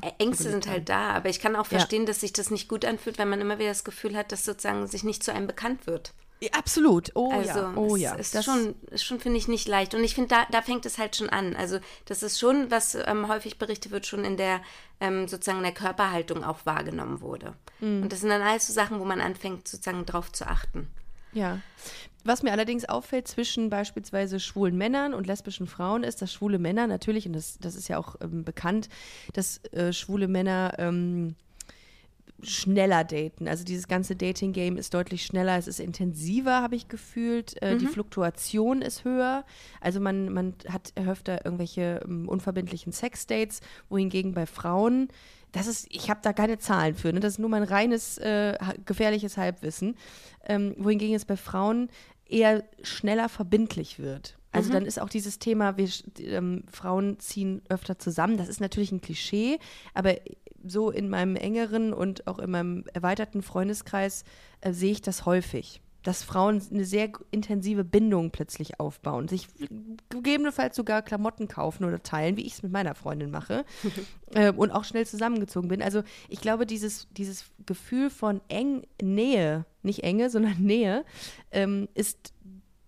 Ja, 0.02 0.12
Ängste 0.18 0.50
sind 0.50 0.68
halt 0.68 0.88
da, 0.88 1.10
aber 1.10 1.28
ich 1.28 1.38
kann 1.38 1.54
auch 1.54 1.66
verstehen, 1.66 2.02
ja. 2.02 2.06
dass 2.06 2.20
sich 2.20 2.32
das 2.32 2.50
nicht 2.50 2.68
gut 2.68 2.84
anfühlt, 2.84 3.18
wenn 3.18 3.28
man 3.28 3.40
immer 3.40 3.58
wieder 3.58 3.68
das 3.68 3.84
Gefühl 3.84 4.16
hat, 4.16 4.32
dass 4.32 4.44
sozusagen 4.44 4.86
sich 4.86 5.04
nicht 5.04 5.22
zu 5.22 5.32
einem 5.32 5.46
bekannt 5.46 5.86
wird. 5.86 6.12
Absolut. 6.50 7.12
Oh 7.14 7.30
also, 7.30 7.58
ja. 7.60 7.72
Oh 7.76 7.96
ja. 7.96 8.14
Ist 8.14 8.34
das 8.34 8.44
schon, 8.44 8.74
ist 8.90 9.04
schon 9.04 9.20
finde 9.20 9.38
ich, 9.38 9.48
nicht 9.48 9.68
leicht. 9.68 9.94
Und 9.94 10.02
ich 10.02 10.14
finde, 10.14 10.28
da, 10.28 10.46
da 10.50 10.62
fängt 10.62 10.84
es 10.86 10.98
halt 10.98 11.14
schon 11.16 11.28
an. 11.28 11.54
Also, 11.54 11.78
das 12.06 12.22
ist 12.22 12.38
schon, 12.38 12.70
was 12.70 12.94
ähm, 12.94 13.28
häufig 13.28 13.58
berichtet 13.58 13.92
wird, 13.92 14.06
schon 14.06 14.24
in 14.24 14.36
der 14.36 14.60
ähm, 15.00 15.28
sozusagen 15.28 15.58
in 15.58 15.64
der 15.64 15.74
Körperhaltung 15.74 16.44
auch 16.44 16.64
wahrgenommen 16.64 17.20
wurde. 17.20 17.54
Mhm. 17.80 18.02
Und 18.02 18.12
das 18.12 18.20
sind 18.20 18.30
dann 18.30 18.42
alles 18.42 18.66
so 18.66 18.72
Sachen, 18.72 18.98
wo 18.98 19.04
man 19.04 19.20
anfängt, 19.20 19.68
sozusagen 19.68 20.04
drauf 20.06 20.32
zu 20.32 20.46
achten. 20.46 20.88
Ja. 21.32 21.60
Was 22.24 22.42
mir 22.42 22.52
allerdings 22.52 22.88
auffällt 22.88 23.26
zwischen 23.26 23.68
beispielsweise 23.68 24.38
schwulen 24.38 24.76
Männern 24.76 25.12
und 25.12 25.26
lesbischen 25.26 25.66
Frauen 25.66 26.04
ist, 26.04 26.22
dass 26.22 26.32
schwule 26.32 26.58
Männer 26.58 26.86
natürlich, 26.86 27.26
und 27.26 27.32
das, 27.32 27.58
das 27.58 27.74
ist 27.74 27.88
ja 27.88 27.98
auch 27.98 28.16
ähm, 28.20 28.44
bekannt, 28.44 28.88
dass 29.32 29.58
äh, 29.72 29.92
schwule 29.92 30.28
Männer 30.28 30.74
ähm, 30.78 31.34
schneller 32.42 33.04
daten. 33.04 33.48
Also 33.48 33.64
dieses 33.64 33.88
ganze 33.88 34.16
Dating-Game 34.16 34.76
ist 34.76 34.94
deutlich 34.94 35.24
schneller, 35.24 35.56
es 35.56 35.68
ist 35.68 35.80
intensiver, 35.80 36.62
habe 36.62 36.76
ich 36.76 36.88
gefühlt. 36.88 37.60
Äh, 37.62 37.74
mhm. 37.74 37.78
Die 37.78 37.86
Fluktuation 37.86 38.82
ist 38.82 39.04
höher. 39.04 39.44
Also 39.80 40.00
man, 40.00 40.32
man 40.32 40.54
hat 40.68 40.92
öfter 40.96 41.44
irgendwelche 41.44 42.00
um, 42.04 42.22
ähm, 42.22 42.28
unverbindlichen 42.28 42.92
Sex-Dates, 42.92 43.60
wohingegen 43.88 44.34
bei 44.34 44.46
Frauen, 44.46 45.08
das 45.52 45.66
ist, 45.66 45.86
ich 45.90 46.08
habe 46.08 46.20
da 46.22 46.32
keine 46.32 46.58
Zahlen 46.58 46.94
für, 46.94 47.12
ne? 47.12 47.20
das 47.20 47.34
ist 47.34 47.38
nur 47.38 47.50
mein 47.50 47.62
reines 47.62 48.16
äh, 48.18 48.56
gefährliches 48.86 49.36
Halbwissen, 49.36 49.96
ähm, 50.46 50.74
wohingegen 50.78 51.14
es 51.14 51.26
bei 51.26 51.36
Frauen 51.36 51.90
eher 52.26 52.64
schneller 52.82 53.28
verbindlich 53.28 53.98
wird. 53.98 54.38
Also 54.52 54.68
mhm. 54.68 54.74
dann 54.74 54.86
ist 54.86 55.00
auch 55.00 55.08
dieses 55.08 55.38
Thema, 55.38 55.76
wir 55.76 55.88
ähm, 56.18 56.64
Frauen 56.70 57.18
ziehen 57.18 57.62
öfter 57.68 57.98
zusammen. 57.98 58.36
Das 58.36 58.48
ist 58.48 58.60
natürlich 58.60 58.92
ein 58.92 59.00
Klischee, 59.00 59.58
aber 59.94 60.16
so 60.66 60.90
in 60.90 61.08
meinem 61.08 61.36
engeren 61.36 61.92
und 61.92 62.26
auch 62.26 62.38
in 62.38 62.50
meinem 62.50 62.84
erweiterten 62.92 63.42
Freundeskreis 63.42 64.24
äh, 64.60 64.72
sehe 64.72 64.92
ich 64.92 65.02
das 65.02 65.26
häufig. 65.26 65.80
Dass 66.02 66.24
Frauen 66.24 66.60
eine 66.72 66.84
sehr 66.84 67.12
intensive 67.30 67.84
Bindung 67.84 68.32
plötzlich 68.32 68.80
aufbauen, 68.80 69.28
sich 69.28 69.46
gegebenenfalls 70.08 70.74
sogar 70.74 71.00
Klamotten 71.00 71.46
kaufen 71.46 71.84
oder 71.84 72.02
teilen, 72.02 72.36
wie 72.36 72.44
ich 72.44 72.54
es 72.54 72.62
mit 72.64 72.72
meiner 72.72 72.96
Freundin 72.96 73.30
mache, 73.30 73.64
äh, 74.34 74.50
und 74.50 74.72
auch 74.72 74.82
schnell 74.82 75.06
zusammengezogen 75.06 75.68
bin. 75.68 75.80
Also 75.80 76.02
ich 76.28 76.40
glaube, 76.40 76.66
dieses, 76.66 77.06
dieses 77.12 77.44
Gefühl 77.66 78.10
von 78.10 78.40
eng 78.48 78.84
Nähe, 79.00 79.64
nicht 79.82 80.02
Enge, 80.02 80.28
sondern 80.28 80.54
Nähe, 80.60 81.04
ähm, 81.52 81.88
ist 81.94 82.34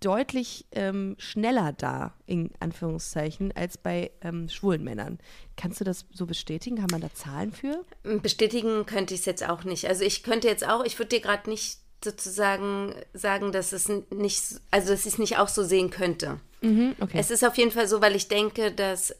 deutlich 0.04 0.66
ähm, 0.72 1.16
schneller 1.18 1.72
da, 1.72 2.14
in 2.26 2.50
Anführungszeichen, 2.60 3.52
als 3.56 3.78
bei 3.78 4.10
ähm, 4.20 4.48
schwulen 4.48 4.84
Männern. 4.84 5.18
Kannst 5.56 5.80
du 5.80 5.84
das 5.84 6.04
so 6.12 6.26
bestätigen? 6.26 6.76
Kann 6.76 6.88
man 6.90 7.00
da 7.00 7.12
Zahlen 7.14 7.52
für? 7.52 7.84
Bestätigen 8.20 8.86
könnte 8.86 9.14
ich 9.14 9.20
es 9.20 9.26
jetzt 9.26 9.48
auch 9.48 9.64
nicht. 9.64 9.88
Also 9.88 10.04
ich 10.04 10.22
könnte 10.22 10.48
jetzt 10.48 10.66
auch, 10.68 10.84
ich 10.84 10.98
würde 10.98 11.10
dir 11.10 11.20
gerade 11.20 11.48
nicht 11.48 11.78
sozusagen 12.02 12.94
sagen, 13.14 13.50
dass 13.50 13.72
es 13.72 13.88
nicht, 13.88 14.42
also 14.70 14.90
dass 14.90 15.00
ich 15.00 15.14
es 15.14 15.18
nicht 15.18 15.38
auch 15.38 15.48
so 15.48 15.64
sehen 15.64 15.90
könnte. 15.90 16.38
Mhm, 16.60 16.96
okay. 17.00 17.18
Es 17.18 17.30
ist 17.30 17.44
auf 17.44 17.56
jeden 17.56 17.70
Fall 17.70 17.88
so, 17.88 18.02
weil 18.02 18.14
ich 18.14 18.28
denke, 18.28 18.72
dass 18.72 19.14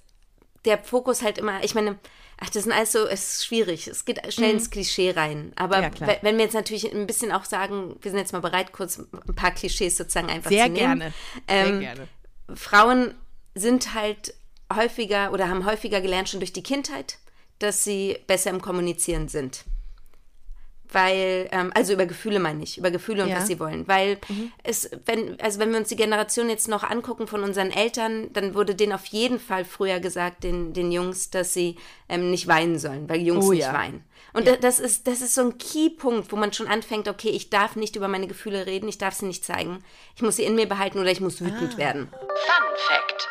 der 0.65 0.79
Fokus 0.79 1.23
halt 1.23 1.39
immer, 1.39 1.63
ich 1.63 1.75
meine, 1.75 1.99
ach, 2.39 2.51
das 2.51 2.65
sind 2.65 2.73
alles 2.73 2.93
so, 2.93 3.07
es 3.07 3.35
ist 3.35 3.47
schwierig. 3.47 3.87
Es 3.87 4.05
geht 4.05 4.21
schnell 4.33 4.51
mhm. 4.51 4.59
ins 4.59 4.71
Klischee 4.71 5.11
rein. 5.11 5.53
Aber 5.57 5.81
ja, 5.83 5.91
wenn 6.23 6.37
wir 6.37 6.45
jetzt 6.45 6.55
natürlich 6.55 6.93
ein 6.93 7.07
bisschen 7.07 7.33
auch 7.33 7.45
sagen, 7.45 7.97
wir 8.01 8.11
sind 8.11 8.19
jetzt 8.19 8.33
mal 8.33 8.41
bereit, 8.41 8.73
kurz 8.73 8.99
ein 8.99 9.35
paar 9.35 9.53
Klischees 9.53 9.97
sozusagen 9.97 10.31
einfach 10.31 10.51
Sehr 10.51 10.67
zu 10.67 10.73
nehmen. 10.73 10.99
Gerne. 11.01 11.15
Ähm, 11.49 11.67
Sehr 11.67 11.81
gerne. 11.81 12.09
Frauen 12.55 13.15
sind 13.55 13.95
halt 13.95 14.35
häufiger 14.75 15.33
oder 15.33 15.49
haben 15.49 15.65
häufiger 15.65 16.01
gelernt 16.01 16.29
schon 16.29 16.41
durch 16.41 16.53
die 16.53 16.63
Kindheit, 16.63 17.19
dass 17.59 17.85
sie 17.85 18.19
besser 18.27 18.51
im 18.51 18.61
Kommunizieren 18.61 19.29
sind 19.29 19.65
weil, 20.95 21.49
ähm, 21.53 21.73
also 21.75 21.93
über 21.93 22.07
Gefühle 22.07 22.39
meine 22.39 22.63
ich, 22.63 22.79
über 22.79 22.91
Gefühle 22.91 23.25
und 23.25 23.29
ja. 23.29 23.37
was 23.37 23.47
sie 23.47 23.61
wollen. 23.61 23.87
Weil 23.87 24.19
mhm. 24.29 24.53
es, 24.63 24.91
wenn, 25.05 25.39
also 25.41 25.59
wenn 25.59 25.71
wir 25.71 25.79
uns 25.79 25.89
die 25.89 25.97
Generation 25.97 26.49
jetzt 26.49 26.69
noch 26.69 26.83
angucken 26.85 27.27
von 27.27 27.43
unseren 27.43 27.71
Eltern, 27.71 28.33
dann 28.33 28.55
wurde 28.55 28.75
denen 28.75 28.93
auf 28.93 29.07
jeden 29.07 29.39
Fall 29.39 29.65
früher 29.65 30.01
gesagt, 30.01 30.45
den, 30.45 30.73
den 30.73 30.93
Jungs, 30.93 31.31
dass 31.31 31.53
sie 31.53 31.77
ähm, 32.09 32.31
nicht 32.31 32.47
weinen 32.47 32.79
sollen, 32.79 33.09
weil 33.09 33.21
Jungs 33.21 33.47
oh, 33.47 33.53
nicht 33.53 33.63
ja. 33.63 33.75
weinen. 33.75 34.05
Und 34.33 34.47
ja. 34.47 34.57
das, 34.57 34.81
ist, 34.81 35.07
das 35.07 35.21
ist 35.21 35.35
so 35.35 35.43
ein 35.43 35.59
Keypunkt, 35.59 36.33
wo 36.33 36.37
man 36.37 36.53
schon 36.53 36.67
anfängt, 36.67 37.09
okay, 37.09 37.31
ich 37.31 37.51
darf 37.51 37.77
nicht 37.77 37.97
über 37.97 38.09
meine 38.09 38.27
Gefühle 38.27 38.67
reden, 38.67 38.89
ich 38.89 38.99
darf 38.99 39.15
sie 39.15 39.27
nicht 39.27 39.45
zeigen. 39.45 39.85
Ich 40.17 40.23
muss 40.23 40.37
sie 40.37 40.45
in 40.45 40.55
mir 40.55 40.69
behalten 40.69 40.99
oder 40.99 41.11
ich 41.11 41.21
muss 41.21 41.41
wütend 41.41 41.75
ah. 41.75 41.79
werden. 41.79 42.09
Fun 42.09 42.67
Fact. 42.89 43.29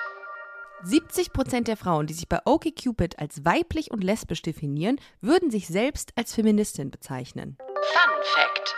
70 0.86 1.32
Prozent 1.32 1.69
der 1.69 1.78
Frauen, 1.78 2.08
die 2.08 2.13
sich 2.13 2.28
bei 2.28 2.39
OkCupid 2.43 3.17
als 3.17 3.46
weiblich 3.46 3.91
und 3.91 4.04
lesbisch 4.04 4.41
definieren, 4.41 5.00
würden 5.22 5.50
sich 5.50 5.67
selbst 5.67 6.12
als 6.15 6.36
Feministin 6.36 6.91
bezeichnen. 6.91 7.56
Fun 7.58 8.24
Fact. 8.36 8.76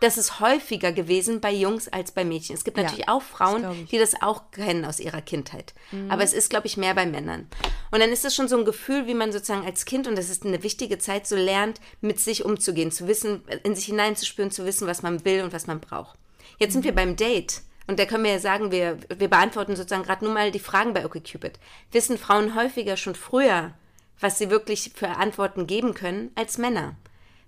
Das 0.00 0.18
ist 0.18 0.38
häufiger 0.38 0.92
gewesen 0.92 1.40
bei 1.40 1.50
Jungs 1.50 1.88
als 1.88 2.12
bei 2.12 2.24
Mädchen. 2.24 2.54
Es 2.54 2.62
gibt 2.62 2.76
natürlich 2.76 3.06
ja, 3.06 3.12
auch 3.12 3.22
Frauen, 3.22 3.88
die 3.90 3.98
das 3.98 4.20
auch 4.22 4.50
kennen 4.52 4.84
aus 4.84 5.00
ihrer 5.00 5.22
Kindheit. 5.22 5.74
Mhm. 5.90 6.10
Aber 6.10 6.22
es 6.22 6.32
ist, 6.32 6.50
glaube 6.50 6.66
ich, 6.66 6.76
mehr 6.76 6.94
bei 6.94 7.06
Männern. 7.06 7.48
Und 7.90 8.00
dann 8.00 8.10
ist 8.10 8.24
es 8.24 8.34
schon 8.34 8.46
so 8.46 8.56
ein 8.56 8.64
Gefühl, 8.64 9.06
wie 9.06 9.14
man 9.14 9.32
sozusagen 9.32 9.64
als 9.64 9.86
Kind, 9.86 10.06
und 10.06 10.16
das 10.16 10.28
ist 10.28 10.44
eine 10.44 10.62
wichtige 10.62 10.98
Zeit, 10.98 11.26
so 11.26 11.36
lernt, 11.36 11.80
mit 12.02 12.20
sich 12.20 12.44
umzugehen, 12.44 12.92
zu 12.92 13.08
wissen, 13.08 13.42
in 13.64 13.74
sich 13.74 13.86
hineinzuspüren, 13.86 14.50
zu 14.50 14.64
wissen, 14.64 14.86
was 14.86 15.02
man 15.02 15.24
will 15.24 15.42
und 15.42 15.52
was 15.52 15.66
man 15.66 15.80
braucht. 15.80 16.18
Jetzt 16.58 16.70
mhm. 16.70 16.74
sind 16.74 16.84
wir 16.84 16.94
beim 16.94 17.16
Date. 17.16 17.62
Und 17.86 17.98
da 17.98 18.06
können 18.06 18.24
wir 18.24 18.32
ja 18.32 18.38
sagen, 18.38 18.70
wir, 18.70 18.98
wir 19.14 19.28
beantworten 19.28 19.76
sozusagen 19.76 20.04
gerade 20.04 20.24
nur 20.24 20.32
mal 20.32 20.50
die 20.50 20.58
Fragen 20.58 20.94
bei 20.94 21.04
OkCupid. 21.04 21.58
Wissen 21.92 22.18
Frauen 22.18 22.54
häufiger 22.54 22.96
schon 22.96 23.14
früher, 23.14 23.74
was 24.20 24.38
sie 24.38 24.50
wirklich 24.50 24.92
für 24.94 25.08
Antworten 25.08 25.66
geben 25.66 25.94
können, 25.94 26.30
als 26.34 26.56
Männer? 26.56 26.96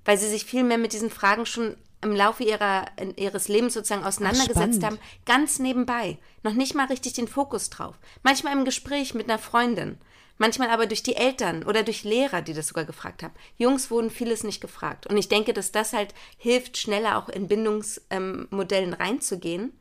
Weil 0.04 0.18
sie 0.18 0.28
sich 0.28 0.44
viel 0.44 0.62
mehr 0.62 0.78
mit 0.78 0.92
diesen 0.92 1.10
Fragen 1.10 1.46
schon 1.46 1.76
im 2.02 2.14
Laufe 2.14 2.44
ihrer, 2.44 2.86
ihres 3.16 3.48
Lebens 3.48 3.74
sozusagen 3.74 4.04
auseinandergesetzt 4.04 4.80
Ach, 4.82 4.86
haben, 4.86 4.98
ganz 5.24 5.58
nebenbei. 5.58 6.18
Noch 6.42 6.52
nicht 6.52 6.74
mal 6.74 6.86
richtig 6.86 7.14
den 7.14 7.28
Fokus 7.28 7.70
drauf. 7.70 7.94
Manchmal 8.22 8.52
im 8.52 8.66
Gespräch 8.66 9.14
mit 9.14 9.28
einer 9.28 9.38
Freundin. 9.38 9.98
Manchmal 10.38 10.68
aber 10.68 10.86
durch 10.86 11.02
die 11.02 11.16
Eltern 11.16 11.62
oder 11.62 11.82
durch 11.82 12.04
Lehrer, 12.04 12.42
die 12.42 12.52
das 12.52 12.68
sogar 12.68 12.84
gefragt 12.84 13.22
haben. 13.22 13.32
Jungs 13.56 13.90
wurden 13.90 14.10
vieles 14.10 14.44
nicht 14.44 14.60
gefragt. 14.60 15.06
Und 15.06 15.16
ich 15.16 15.28
denke, 15.28 15.54
dass 15.54 15.72
das 15.72 15.94
halt 15.94 16.14
hilft, 16.36 16.76
schneller 16.76 17.16
auch 17.16 17.30
in 17.30 17.48
Bindungsmodellen 17.48 18.92
ähm, 18.92 18.96
reinzugehen 19.00 19.72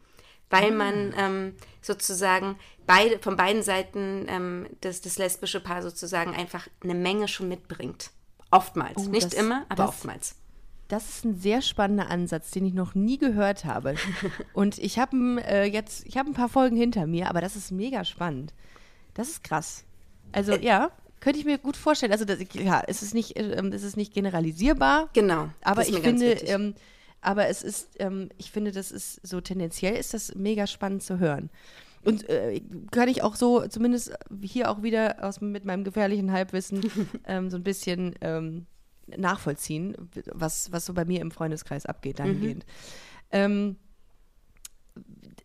weil 0.50 0.72
ah. 0.72 0.76
man 0.76 1.14
ähm, 1.18 1.56
sozusagen 1.82 2.58
beide, 2.86 3.20
von 3.20 3.36
beiden 3.36 3.64
Seiten 3.64 4.26
ähm, 4.30 4.68
das, 4.82 5.02
das 5.02 5.18
lesbische 5.18 5.60
Paar 5.60 5.82
sozusagen 5.82 6.36
einfach 6.36 6.68
eine 6.84 6.96
Menge 6.96 7.28
schon 7.28 7.48
mitbringt. 7.48 8.12
Oftmals. 8.52 8.98
Oh, 8.98 9.10
Nicht 9.10 9.34
das, 9.34 9.34
immer, 9.34 9.66
aber 9.70 9.84
das, 9.84 9.90
oftmals. 9.90 10.36
Das 10.88 11.10
ist 11.10 11.26
ein 11.26 11.36
sehr 11.36 11.62
spannender 11.62 12.10
Ansatz, 12.10 12.52
den 12.52 12.66
ich 12.66 12.74
noch 12.74 12.96
nie 12.96 13.18
gehört 13.18 13.66
habe. 13.66 13.96
Und 14.54 14.78
ich 14.78 15.00
habe 15.00 15.44
äh, 15.48 15.66
jetzt, 15.66 16.06
ich 16.06 16.18
habe 16.18 16.30
ein 16.30 16.34
paar 16.34 16.50
Folgen 16.50 16.78
hinter 16.78 17.08
mir, 17.08 17.30
aber 17.30 17.42
das 17.42 17.56
ist 17.56 17.72
mega 17.72 18.06
spannend. 18.06 18.54
Das 19.14 19.30
ist 19.30 19.44
krass. 19.44 19.84
Also 20.32 20.54
äh, 20.54 20.64
ja, 20.64 20.92
könnte 21.20 21.40
ich 21.40 21.46
mir 21.46 21.58
gut 21.58 21.76
vorstellen. 21.76 22.12
Also 22.12 22.24
das, 22.24 22.38
ja, 22.54 22.84
es 22.86 23.02
ist 23.02 23.14
nicht, 23.14 23.36
äh, 23.36 23.62
es 23.74 23.84
ist 23.84 23.98
nicht 23.98 24.14
generalisierbar. 24.14 25.10
Genau. 25.14 25.50
Aber 25.62 25.88
ich 25.88 25.98
finde, 25.98 26.34
ähm, 26.34 26.76
aber 27.22 27.48
es 27.48 27.64
ist, 27.64 27.96
ähm, 28.00 28.30
ich 28.38 28.52
finde, 28.52 28.72
das 28.72 28.92
ist 28.92 29.20
so 29.26 29.42
tendenziell 29.42 29.96
ist 29.96 30.14
das 30.14 30.36
mega 30.36 30.68
spannend 30.68 31.04
zu 31.04 31.20
hören. 31.20 31.50
Und 32.04 32.30
äh, 32.30 32.62
kann 32.92 33.10
ich 33.10 33.24
auch 33.24 33.36
so, 33.36 33.68
zumindest 33.68 34.14
hier 34.44 34.70
auch 34.70 34.84
wieder 34.84 35.24
aus, 35.24 35.42
mit 35.42 35.66
meinem 35.66 35.84
gefährlichen 35.84 36.32
Halbwissen, 36.32 36.82
ähm, 37.26 37.50
so 37.50 37.58
ein 37.58 37.64
bisschen 37.64 38.14
ähm, 38.22 38.68
nachvollziehen, 39.08 39.96
was, 40.32 40.72
was 40.72 40.86
so 40.86 40.94
bei 40.94 41.06
mir 41.06 41.22
im 41.22 41.32
Freundeskreis 41.32 41.86
abgeht, 41.86 42.20
dahingehend. 42.20 42.66
Mhm. 42.66 43.32
Ähm, 43.32 43.76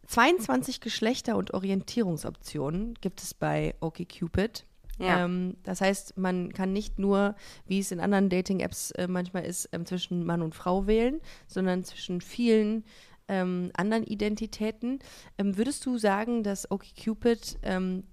22 0.07 0.81
Geschlechter- 0.81 1.37
und 1.37 1.55
Orientierungsoptionen 1.55 2.95
gibt 3.01 3.23
es 3.23 3.33
bei 3.33 3.75
OkCupid. 3.81 4.67
Ja. 5.01 5.25
Ähm, 5.25 5.57
das 5.63 5.81
heißt, 5.81 6.17
man 6.17 6.53
kann 6.53 6.73
nicht 6.73 6.99
nur, 6.99 7.35
wie 7.67 7.81
es 7.81 7.91
in 7.91 8.01
anderen 8.01 8.29
Dating-Apps 8.29 8.93
äh, 8.93 9.09
manchmal 9.09 9.45
ist, 9.45 9.69
ähm, 9.73 9.87
zwischen 9.87 10.25
Mann 10.25 10.43
und 10.43 10.55
Frau 10.55 10.87
wählen, 10.87 11.21
sondern 11.47 11.85
zwischen 11.85 12.21
vielen 12.21 12.85
ähm, 13.29 13.71
anderen 13.75 14.05
Identitäten. 14.05 14.99
Ähm, 15.39 15.57
würdest 15.57 15.87
du 15.87 15.97
sagen, 15.99 16.43
dass 16.43 16.71
OkCupid 16.71 17.59
ähm, 17.63 18.05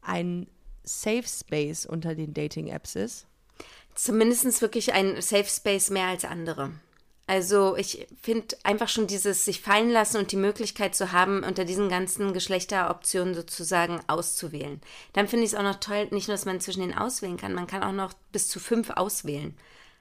ein 0.00 0.46
Safe 0.84 1.24
Space 1.26 1.84
unter 1.86 2.14
den 2.14 2.32
Dating-Apps 2.32 2.96
ist? 2.96 3.26
Zumindest 3.94 4.62
wirklich 4.62 4.94
ein 4.94 5.20
Safe 5.20 5.44
Space 5.44 5.90
mehr 5.90 6.06
als 6.06 6.24
andere. 6.24 6.70
Also 7.26 7.76
ich 7.76 8.06
finde 8.20 8.56
einfach 8.64 8.88
schon 8.88 9.06
dieses 9.06 9.44
sich 9.44 9.60
fallen 9.60 9.90
lassen 9.90 10.18
und 10.18 10.32
die 10.32 10.36
Möglichkeit 10.36 10.94
zu 10.94 11.12
haben, 11.12 11.44
unter 11.44 11.64
diesen 11.64 11.88
ganzen 11.88 12.32
Geschlechteroptionen 12.32 13.34
sozusagen 13.34 14.00
auszuwählen. 14.08 14.80
Dann 15.12 15.28
finde 15.28 15.46
ich 15.46 15.52
es 15.52 15.58
auch 15.58 15.62
noch 15.62 15.78
toll, 15.80 16.08
nicht 16.10 16.28
nur, 16.28 16.34
dass 16.34 16.46
man 16.46 16.60
zwischen 16.60 16.80
den 16.80 16.96
auswählen 16.96 17.36
kann, 17.36 17.54
man 17.54 17.66
kann 17.66 17.84
auch 17.84 17.92
noch 17.92 18.12
bis 18.32 18.48
zu 18.48 18.58
fünf 18.58 18.90
auswählen. 18.90 19.56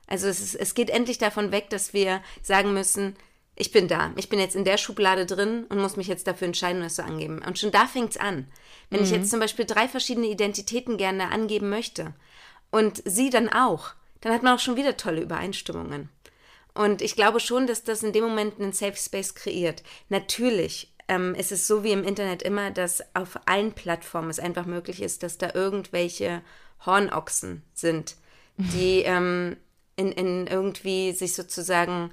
Also 0.08 0.28
es, 0.28 0.42
ist, 0.42 0.56
es 0.56 0.74
geht 0.74 0.90
endlich 0.90 1.20
davon 1.20 1.52
weg, 1.52 1.70
dass 1.70 1.94
wir 1.94 2.22
sagen 2.42 2.74
müssen, 2.74 3.16
ich 3.56 3.72
bin 3.72 3.88
da, 3.88 4.12
ich 4.16 4.28
bin 4.28 4.40
jetzt 4.40 4.56
in 4.56 4.66
der 4.66 4.78
Schublade 4.78 5.26
drin 5.26 5.66
und 5.70 5.80
muss 5.80 5.98
mich 5.98 6.08
jetzt 6.08 6.26
dafür 6.28 6.48
entscheiden, 6.48 6.82
was 6.82 6.96
zu 6.96 7.04
angeben. 7.04 7.42
Und 7.46 7.60
schon 7.60 7.72
da 7.72 7.86
fängt 7.86 8.12
es 8.12 8.18
an. 8.18 8.48
Wenn 8.90 9.00
mhm. 9.00 9.06
ich 9.06 9.12
jetzt 9.12 9.30
zum 9.30 9.40
Beispiel 9.40 9.66
drei 9.66 9.88
verschiedene 9.88 10.28
Identitäten 10.28 10.98
gerne 10.98 11.30
angeben 11.30 11.70
möchte 11.70 12.14
und 12.72 13.02
sie 13.06 13.30
dann 13.30 13.50
auch, 13.50 13.92
dann 14.22 14.34
hat 14.34 14.44
man 14.44 14.56
auch 14.56 14.60
schon 14.60 14.78
wieder 14.78 14.98
tolle 14.98 15.22
Übereinstimmungen. 15.22 16.10
Und 16.74 17.02
ich 17.02 17.16
glaube 17.16 17.40
schon, 17.40 17.68
dass 17.68 17.84
das 17.84 18.04
in 18.04 18.14
dem 18.14 18.24
Moment 18.24 18.60
einen 18.60 18.74
Safe 18.74 18.96
Space 18.96 19.36
kreiert. 19.36 19.84
Natürlich 20.10 20.94
ähm, 21.08 21.36
ist 21.36 21.52
es 21.52 21.68
so 21.68 21.84
wie 21.84 21.92
im 21.92 22.04
Internet 22.04 22.42
immer, 22.42 22.72
dass 22.72 23.04
auf 23.14 23.38
allen 23.46 23.74
Plattformen 23.74 24.30
es 24.30 24.40
einfach 24.40 24.66
möglich 24.66 25.02
ist, 25.02 25.24
dass 25.24 25.38
da 25.38 25.52
irgendwelche 25.54 26.42
Hornochsen 26.86 27.64
sind, 27.74 28.16
die 28.58 29.02
ähm, 29.06 29.58
in, 29.98 30.12
in 30.14 30.48
irgendwie 30.48 31.12
sich 31.12 31.36
sozusagen 31.36 32.12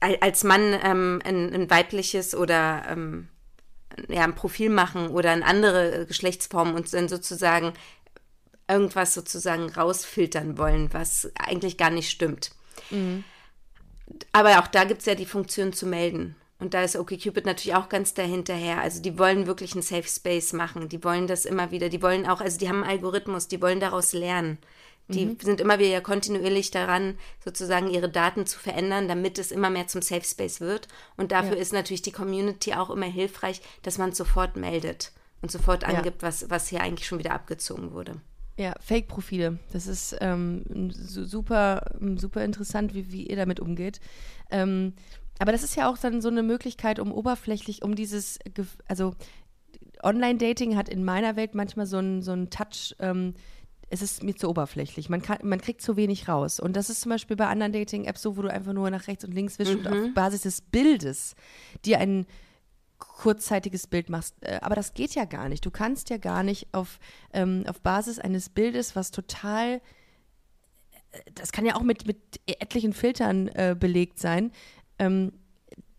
als 0.00 0.44
Mann 0.44 0.78
ähm, 0.82 1.20
ein, 1.24 1.54
ein, 1.54 1.70
weibliches 1.70 2.34
oder 2.34 2.84
ähm, 2.88 3.28
ja, 4.08 4.24
ein 4.24 4.34
Profil 4.34 4.68
machen 4.68 5.08
oder 5.08 5.30
eine 5.30 5.46
andere 5.46 6.04
Geschlechtsform 6.06 6.74
und 6.74 6.92
dann 6.92 7.08
sozusagen 7.08 7.72
irgendwas 8.68 9.14
sozusagen 9.14 9.70
rausfiltern 9.70 10.58
wollen, 10.58 10.92
was 10.92 11.30
eigentlich 11.38 11.76
gar 11.78 11.90
nicht 11.90 12.10
stimmt. 12.10 12.50
Mhm. 12.90 13.24
Aber 14.32 14.58
auch 14.60 14.66
da 14.66 14.84
gibt 14.84 15.00
es 15.00 15.06
ja 15.06 15.14
die 15.14 15.26
Funktion 15.26 15.72
zu 15.72 15.86
melden. 15.86 16.36
Und 16.58 16.72
da 16.72 16.82
ist 16.82 16.96
OkCupid 16.96 17.46
natürlich 17.46 17.76
auch 17.76 17.88
ganz 17.88 18.14
dahinterher. 18.14 18.80
Also 18.80 19.02
die 19.02 19.18
wollen 19.18 19.46
wirklich 19.46 19.72
einen 19.72 19.82
Safe 19.82 20.08
Space 20.08 20.52
machen. 20.52 20.88
Die 20.88 21.02
wollen 21.02 21.26
das 21.26 21.44
immer 21.44 21.70
wieder. 21.70 21.88
Die 21.88 22.00
wollen 22.00 22.26
auch, 22.26 22.40
also 22.40 22.58
die 22.58 22.68
haben 22.68 22.82
einen 22.82 22.90
Algorithmus, 22.90 23.48
die 23.48 23.60
wollen 23.60 23.80
daraus 23.80 24.12
lernen. 24.12 24.58
Die 25.08 25.26
mhm. 25.26 25.36
sind 25.40 25.60
immer 25.60 25.78
wieder 25.78 26.00
kontinuierlich 26.00 26.70
daran, 26.70 27.18
sozusagen 27.44 27.90
ihre 27.90 28.08
Daten 28.08 28.46
zu 28.46 28.58
verändern, 28.58 29.08
damit 29.08 29.38
es 29.38 29.52
immer 29.52 29.68
mehr 29.68 29.86
zum 29.86 30.00
Safe 30.00 30.24
Space 30.24 30.60
wird. 30.60 30.88
Und 31.16 31.32
dafür 31.32 31.56
ja. 31.56 31.60
ist 31.60 31.74
natürlich 31.74 32.02
die 32.02 32.12
Community 32.12 32.72
auch 32.72 32.88
immer 32.88 33.06
hilfreich, 33.06 33.60
dass 33.82 33.98
man 33.98 34.12
sofort 34.12 34.56
meldet 34.56 35.12
und 35.42 35.50
sofort 35.50 35.84
angibt, 35.84 36.22
ja. 36.22 36.28
was, 36.28 36.48
was 36.48 36.68
hier 36.68 36.80
eigentlich 36.80 37.06
schon 37.06 37.18
wieder 37.18 37.34
abgezogen 37.34 37.92
wurde. 37.92 38.14
Ja, 38.56 38.74
Fake-Profile. 38.80 39.58
Das 39.72 39.86
ist 39.86 40.16
ähm, 40.20 40.90
super, 40.90 41.90
super 42.16 42.44
interessant, 42.44 42.94
wie, 42.94 43.10
wie 43.10 43.26
ihr 43.26 43.36
damit 43.36 43.58
umgeht. 43.58 44.00
Ähm, 44.50 44.94
aber 45.38 45.50
das 45.50 45.64
ist 45.64 45.74
ja 45.76 45.90
auch 45.90 45.98
dann 45.98 46.22
so 46.22 46.28
eine 46.28 46.44
Möglichkeit, 46.44 47.00
um 47.00 47.10
oberflächlich, 47.10 47.82
um 47.82 47.96
dieses, 47.96 48.38
also 48.86 49.14
Online-Dating 50.02 50.76
hat 50.76 50.88
in 50.88 51.04
meiner 51.04 51.34
Welt 51.34 51.54
manchmal 51.54 51.86
so 51.86 51.96
einen 51.96 52.22
so 52.22 52.32
einen 52.32 52.50
Touch, 52.50 52.94
ähm, 53.00 53.34
es 53.90 54.02
ist 54.02 54.22
mir 54.22 54.34
zu 54.34 54.48
oberflächlich. 54.48 55.08
Man, 55.08 55.22
kann, 55.22 55.38
man 55.42 55.60
kriegt 55.60 55.82
zu 55.82 55.96
wenig 55.96 56.28
raus. 56.28 56.60
Und 56.60 56.76
das 56.76 56.90
ist 56.90 57.00
zum 57.00 57.10
Beispiel 57.10 57.36
bei 57.36 57.46
anderen 57.46 57.72
Dating-Apps 57.72 58.22
so, 58.22 58.36
wo 58.36 58.42
du 58.42 58.50
einfach 58.50 58.72
nur 58.72 58.88
nach 58.90 59.08
rechts 59.08 59.24
und 59.24 59.32
links 59.32 59.58
wischst 59.58 59.80
mhm. 59.80 59.86
und 59.86 59.88
auf 59.88 60.14
Basis 60.14 60.42
des 60.42 60.60
Bildes 60.60 61.34
dir 61.84 61.98
ein 61.98 62.26
kurzzeitiges 63.14 63.86
Bild 63.86 64.10
machst. 64.10 64.34
Äh, 64.40 64.58
aber 64.60 64.74
das 64.74 64.94
geht 64.94 65.14
ja 65.14 65.24
gar 65.24 65.48
nicht. 65.48 65.64
Du 65.64 65.70
kannst 65.70 66.10
ja 66.10 66.18
gar 66.18 66.42
nicht 66.42 66.68
auf, 66.72 66.98
ähm, 67.32 67.64
auf 67.66 67.80
Basis 67.80 68.18
eines 68.18 68.48
Bildes, 68.48 68.96
was 68.96 69.10
total, 69.10 69.80
äh, 71.12 71.20
das 71.34 71.52
kann 71.52 71.64
ja 71.64 71.76
auch 71.76 71.82
mit, 71.82 72.06
mit 72.06 72.18
etlichen 72.46 72.92
Filtern 72.92 73.48
äh, 73.48 73.76
belegt 73.78 74.18
sein, 74.18 74.52
ähm, 74.98 75.32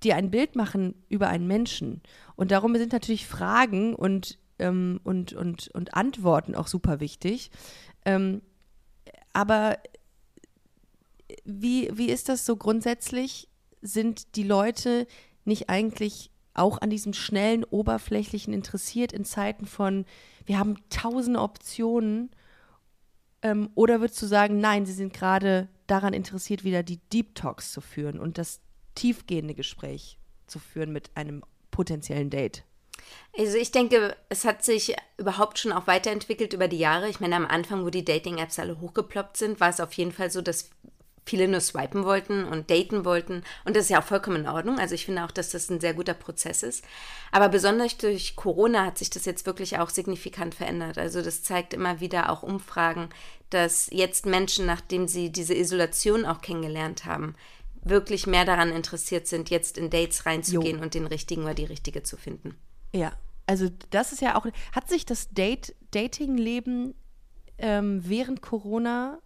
dir 0.04 0.16
ein 0.16 0.30
Bild 0.30 0.56
machen 0.56 0.94
über 1.10 1.30
einen 1.30 1.48
Menschen. 1.48 2.02
Und 2.36 2.52
darum 2.52 2.76
sind 2.76 2.92
natürlich 2.92 3.28
Fragen 3.28 3.96
und, 3.96 4.38
ähm, 4.60 5.00
und, 5.04 5.34
und, 5.34 5.70
und 5.70 5.94
Antworten 5.96 6.54
auch 6.54 6.68
super 6.68 7.00
wichtig. 7.00 7.50
Ähm, 8.06 8.42
aber 9.34 9.78
wie, 11.44 11.90
wie 11.94 12.10
ist 12.10 12.30
das 12.30 12.46
so 12.46 12.56
grundsätzlich? 12.56 13.50
Sind 13.82 14.36
die 14.36 14.44
Leute 14.44 15.08
nicht 15.44 15.70
eigentlich 15.70 16.32
auch 16.56 16.80
an 16.80 16.90
diesem 16.90 17.14
schnellen, 17.14 17.64
oberflächlichen 17.64 18.54
interessiert 18.54 19.14
in 19.14 19.26
Zeiten 19.26 19.66
von, 19.66 20.06
wir 20.46 20.58
haben 20.58 20.78
tausende 20.90 21.42
Optionen? 21.42 22.32
Ähm, 23.42 23.70
oder 23.76 24.00
würdest 24.00 24.22
du 24.22 24.26
sagen, 24.26 24.60
nein, 24.60 24.86
sie 24.86 24.94
sind 24.94 25.14
gerade 25.14 25.68
daran 25.88 26.14
interessiert, 26.14 26.64
wieder 26.64 26.84
die 26.84 27.00
Deep 27.12 27.36
Talks 27.36 27.72
zu 27.72 27.82
führen 27.82 28.20
und 28.20 28.38
das 28.38 28.60
tiefgehende 28.96 29.54
Gespräch 29.54 30.18
zu 30.48 30.60
führen 30.60 30.92
mit 30.92 31.12
einem 31.16 31.44
potenziellen 31.72 32.30
Date? 32.30 32.64
Also 33.38 33.58
ich 33.58 33.72
denke, 33.72 34.16
es 34.30 34.46
hat 34.46 34.64
sich 34.64 34.96
überhaupt 35.18 35.60
schon 35.60 35.74
auch 35.74 35.88
weiterentwickelt 35.88 36.54
über 36.54 36.68
die 36.68 36.80
Jahre. 36.80 37.10
Ich 37.10 37.20
meine, 37.20 37.36
am 37.36 37.46
Anfang, 37.46 37.84
wo 37.84 37.90
die 37.90 38.06
Dating-Apps 38.06 38.60
alle 38.60 38.80
hochgeploppt 38.80 39.38
sind, 39.38 39.60
war 39.60 39.70
es 39.70 39.80
auf 39.80 39.94
jeden 39.94 40.12
Fall 40.12 40.32
so, 40.32 40.42
dass 40.42 40.70
viele 41.26 41.48
nur 41.48 41.60
swipen 41.60 42.06
wollten 42.06 42.46
und 42.46 42.70
daten 42.70 43.04
wollten. 43.04 43.44
Und 43.66 43.76
das 43.76 43.86
ist 43.86 43.90
ja 43.90 44.00
auch 44.00 44.06
vollkommen 44.06 44.42
in 44.42 44.48
Ordnung. 44.48 44.80
Also 44.80 44.94
ich 44.94 45.06
finde 45.06 45.26
auch, 45.26 45.32
dass 45.32 45.50
das 45.50 45.70
ein 45.70 45.80
sehr 45.80 45.94
guter 45.94 46.14
Prozess 46.14 46.64
ist. 46.64 46.86
Aber 47.32 47.50
besonders 47.50 47.98
durch 47.98 48.36
Corona 48.36 48.86
hat 48.86 48.98
sich 48.98 49.10
das 49.10 49.26
jetzt 49.26 49.46
wirklich 49.46 49.80
auch 49.80 49.90
signifikant 49.90 50.54
verändert. 50.54 50.98
Also 50.98 51.22
das 51.22 51.44
zeigt 51.44 51.74
immer 51.74 52.00
wieder 52.00 52.30
auch 52.30 52.44
Umfragen, 52.44 53.10
dass 53.50 53.90
jetzt 53.92 54.26
Menschen, 54.26 54.66
nachdem 54.66 55.08
sie 55.08 55.32
diese 55.32 55.56
Isolation 55.56 56.26
auch 56.26 56.42
kennengelernt 56.42 57.06
haben, 57.06 57.36
wirklich 57.84 58.28
mehr 58.28 58.46
daran 58.46 58.72
interessiert 58.72 59.28
sind, 59.28 59.50
jetzt 59.50 59.78
in 59.78 59.90
Dates 59.90 60.26
reinzugehen 60.26 60.78
jo. 60.78 60.84
und 60.84 60.94
den 60.94 61.08
richtigen 61.08 61.44
oder 61.44 61.54
die 61.54 61.66
richtige 61.66 62.04
zu 62.04 62.18
finden. 62.18 62.56
Ja, 62.94 63.14
also 63.48 63.70
das 63.92 64.12
ist 64.12 64.22
ja 64.22 64.36
auch, 64.36 64.46
hat 64.72 64.90
sich 64.90 65.06
das 65.06 65.30
Date, 65.30 65.76
Dating-Leben 65.92 66.96
ähm, 67.58 68.02
während 68.04 68.42
Corona 68.42 69.20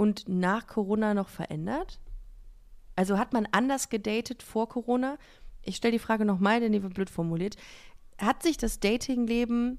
und 0.00 0.30
nach 0.30 0.66
Corona 0.66 1.12
noch 1.12 1.28
verändert? 1.28 2.00
Also 2.96 3.18
hat 3.18 3.34
man 3.34 3.46
anders 3.52 3.90
gedatet 3.90 4.42
vor 4.42 4.66
Corona? 4.66 5.18
Ich 5.60 5.76
stelle 5.76 5.92
die 5.92 5.98
Frage 5.98 6.24
nochmal, 6.24 6.60
denn 6.60 6.72
die 6.72 6.82
wird 6.82 6.94
blöd 6.94 7.10
formuliert. 7.10 7.56
Hat 8.16 8.42
sich 8.42 8.56
das 8.56 8.80
Dating-Leben 8.80 9.76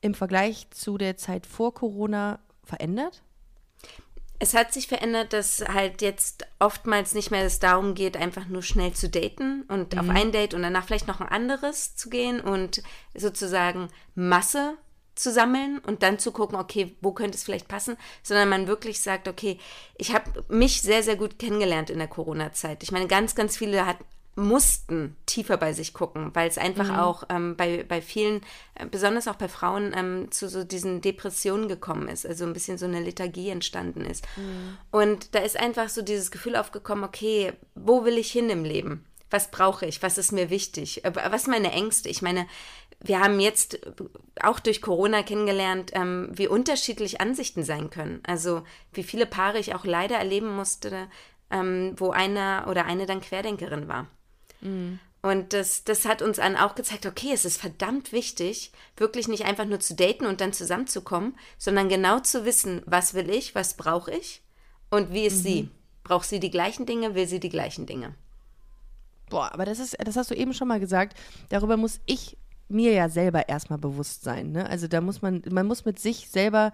im 0.00 0.14
Vergleich 0.14 0.70
zu 0.70 0.96
der 0.96 1.18
Zeit 1.18 1.44
vor 1.44 1.74
Corona 1.74 2.40
verändert? 2.64 3.22
Es 4.38 4.54
hat 4.54 4.72
sich 4.72 4.88
verändert, 4.88 5.34
dass 5.34 5.62
halt 5.68 6.00
jetzt 6.00 6.46
oftmals 6.58 7.12
nicht 7.12 7.30
mehr 7.30 7.44
es 7.44 7.58
darum 7.58 7.94
geht, 7.94 8.16
einfach 8.16 8.46
nur 8.46 8.62
schnell 8.62 8.94
zu 8.94 9.10
daten 9.10 9.64
und 9.68 9.92
mhm. 9.92 10.00
auf 10.00 10.08
ein 10.08 10.32
Date 10.32 10.54
und 10.54 10.62
danach 10.62 10.86
vielleicht 10.86 11.06
noch 11.06 11.20
ein 11.20 11.28
anderes 11.28 11.96
zu 11.96 12.08
gehen 12.08 12.40
und 12.40 12.82
sozusagen 13.14 13.88
Masse 14.14 14.78
zu 15.20 15.30
sammeln 15.30 15.80
und 15.80 16.02
dann 16.02 16.18
zu 16.18 16.32
gucken, 16.32 16.58
okay, 16.58 16.96
wo 17.02 17.12
könnte 17.12 17.36
es 17.36 17.44
vielleicht 17.44 17.68
passen, 17.68 17.96
sondern 18.22 18.48
man 18.48 18.66
wirklich 18.66 19.00
sagt, 19.00 19.28
okay, 19.28 19.58
ich 19.98 20.14
habe 20.14 20.44
mich 20.48 20.80
sehr, 20.80 21.02
sehr 21.02 21.16
gut 21.16 21.38
kennengelernt 21.38 21.90
in 21.90 21.98
der 21.98 22.08
Corona-Zeit. 22.08 22.82
Ich 22.82 22.90
meine, 22.90 23.06
ganz, 23.06 23.34
ganz 23.34 23.56
viele 23.58 23.84
hat, 23.84 23.98
mussten 24.36 25.16
tiefer 25.26 25.58
bei 25.58 25.74
sich 25.74 25.92
gucken, 25.92 26.30
weil 26.32 26.48
es 26.48 26.56
einfach 26.56 26.88
mhm. 26.88 26.94
auch 26.94 27.24
ähm, 27.28 27.56
bei, 27.56 27.84
bei 27.86 28.00
vielen, 28.00 28.40
äh, 28.74 28.86
besonders 28.86 29.28
auch 29.28 29.34
bei 29.34 29.48
Frauen, 29.48 29.92
ähm, 29.94 30.30
zu 30.30 30.48
so 30.48 30.64
diesen 30.64 31.02
Depressionen 31.02 31.68
gekommen 31.68 32.08
ist, 32.08 32.24
also 32.24 32.46
ein 32.46 32.54
bisschen 32.54 32.78
so 32.78 32.86
eine 32.86 33.00
Lethargie 33.00 33.50
entstanden 33.50 34.06
ist. 34.06 34.24
Mhm. 34.36 34.78
Und 34.90 35.34
da 35.34 35.40
ist 35.40 35.58
einfach 35.58 35.90
so 35.90 36.00
dieses 36.00 36.30
Gefühl 36.30 36.56
aufgekommen, 36.56 37.04
okay, 37.04 37.52
wo 37.74 38.04
will 38.04 38.16
ich 38.16 38.32
hin 38.32 38.48
im 38.48 38.64
Leben? 38.64 39.04
Was 39.28 39.50
brauche 39.50 39.86
ich? 39.86 40.02
Was 40.02 40.16
ist 40.16 40.32
mir 40.32 40.48
wichtig? 40.48 41.04
Äh, 41.04 41.12
was 41.30 41.42
sind 41.42 41.52
meine 41.52 41.72
Ängste? 41.72 42.08
Ich 42.08 42.22
meine, 42.22 42.46
wir 43.02 43.20
haben 43.20 43.40
jetzt 43.40 43.80
auch 44.42 44.60
durch 44.60 44.82
Corona 44.82 45.22
kennengelernt, 45.22 45.90
ähm, 45.94 46.28
wie 46.32 46.48
unterschiedlich 46.48 47.20
Ansichten 47.20 47.64
sein 47.64 47.90
können. 47.90 48.20
Also 48.26 48.62
wie 48.92 49.02
viele 49.02 49.26
Paare 49.26 49.58
ich 49.58 49.74
auch 49.74 49.84
leider 49.84 50.16
erleben 50.16 50.54
musste, 50.54 51.08
ähm, 51.50 51.94
wo 51.96 52.10
einer 52.10 52.66
oder 52.68 52.84
eine 52.84 53.06
dann 53.06 53.20
Querdenkerin 53.20 53.88
war. 53.88 54.06
Mhm. 54.60 54.98
Und 55.22 55.52
das, 55.52 55.84
das 55.84 56.06
hat 56.06 56.22
uns 56.22 56.38
dann 56.38 56.56
auch 56.56 56.74
gezeigt, 56.74 57.04
okay, 57.04 57.30
es 57.32 57.44
ist 57.44 57.60
verdammt 57.60 58.12
wichtig, 58.12 58.72
wirklich 58.96 59.28
nicht 59.28 59.44
einfach 59.44 59.66
nur 59.66 59.80
zu 59.80 59.94
daten 59.94 60.24
und 60.24 60.40
dann 60.40 60.54
zusammenzukommen, 60.54 61.36
sondern 61.58 61.90
genau 61.90 62.20
zu 62.20 62.46
wissen, 62.46 62.82
was 62.86 63.12
will 63.12 63.28
ich, 63.28 63.54
was 63.54 63.74
brauche 63.74 64.12
ich 64.12 64.42
und 64.88 65.12
wie 65.12 65.26
ist 65.26 65.38
mhm. 65.38 65.42
sie. 65.42 65.70
Braucht 66.04 66.28
sie 66.28 66.40
die 66.40 66.50
gleichen 66.50 66.86
Dinge, 66.86 67.14
will 67.14 67.28
sie 67.28 67.40
die 67.40 67.50
gleichen 67.50 67.86
Dinge? 67.86 68.14
Boah, 69.28 69.52
aber 69.52 69.64
das 69.64 69.78
ist, 69.78 69.96
das 70.04 70.16
hast 70.16 70.30
du 70.30 70.34
eben 70.34 70.54
schon 70.54 70.68
mal 70.68 70.80
gesagt. 70.80 71.16
Darüber 71.50 71.76
muss 71.76 72.00
ich 72.06 72.36
mir 72.70 72.92
ja 72.92 73.08
selber 73.08 73.48
erstmal 73.48 73.78
bewusst 73.78 74.22
sein. 74.22 74.52
Ne? 74.52 74.68
Also 74.68 74.88
da 74.88 75.00
muss 75.00 75.22
man, 75.22 75.42
man 75.50 75.66
muss 75.66 75.84
mit 75.84 75.98
sich 75.98 76.28
selber 76.28 76.72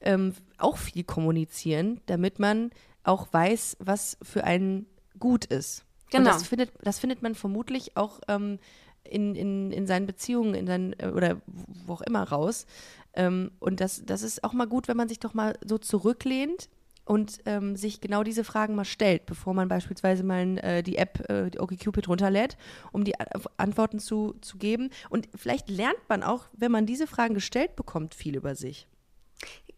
ähm, 0.00 0.34
auch 0.58 0.76
viel 0.76 1.04
kommunizieren, 1.04 2.00
damit 2.06 2.38
man 2.38 2.70
auch 3.04 3.32
weiß, 3.32 3.76
was 3.80 4.16
für 4.22 4.44
einen 4.44 4.86
gut 5.18 5.44
ist. 5.44 5.84
Genau. 6.10 6.30
Und 6.30 6.34
das 6.34 6.46
findet, 6.46 6.72
das 6.82 6.98
findet 6.98 7.22
man 7.22 7.34
vermutlich 7.34 7.96
auch 7.96 8.20
ähm, 8.28 8.58
in, 9.04 9.34
in, 9.34 9.72
in 9.72 9.86
seinen 9.86 10.06
Beziehungen, 10.06 10.54
in 10.54 10.66
seinen, 10.66 10.92
äh, 10.98 11.08
oder 11.14 11.40
wo 11.46 11.94
auch 11.94 12.02
immer 12.02 12.22
raus. 12.22 12.66
Ähm, 13.14 13.50
und 13.58 13.80
das, 13.80 14.04
das 14.04 14.22
ist 14.22 14.44
auch 14.44 14.52
mal 14.52 14.66
gut, 14.66 14.88
wenn 14.88 14.96
man 14.96 15.08
sich 15.08 15.20
doch 15.20 15.34
mal 15.34 15.58
so 15.64 15.78
zurücklehnt 15.78 16.68
und 17.12 17.40
ähm, 17.44 17.76
sich 17.76 18.00
genau 18.00 18.22
diese 18.22 18.42
Fragen 18.42 18.74
mal 18.74 18.86
stellt, 18.86 19.26
bevor 19.26 19.52
man 19.52 19.68
beispielsweise 19.68 20.22
mal 20.22 20.56
äh, 20.64 20.82
die 20.82 20.96
App 20.96 21.28
äh, 21.28 21.50
die 21.50 21.60
OkCupid 21.60 22.08
runterlädt, 22.08 22.56
um 22.90 23.04
die 23.04 23.12
Antworten 23.58 23.98
zu, 23.98 24.34
zu 24.40 24.56
geben. 24.56 24.88
Und 25.10 25.28
vielleicht 25.34 25.68
lernt 25.68 26.08
man 26.08 26.22
auch, 26.22 26.46
wenn 26.54 26.72
man 26.72 26.86
diese 26.86 27.06
Fragen 27.06 27.34
gestellt 27.34 27.76
bekommt, 27.76 28.14
viel 28.14 28.34
über 28.34 28.54
sich. 28.54 28.86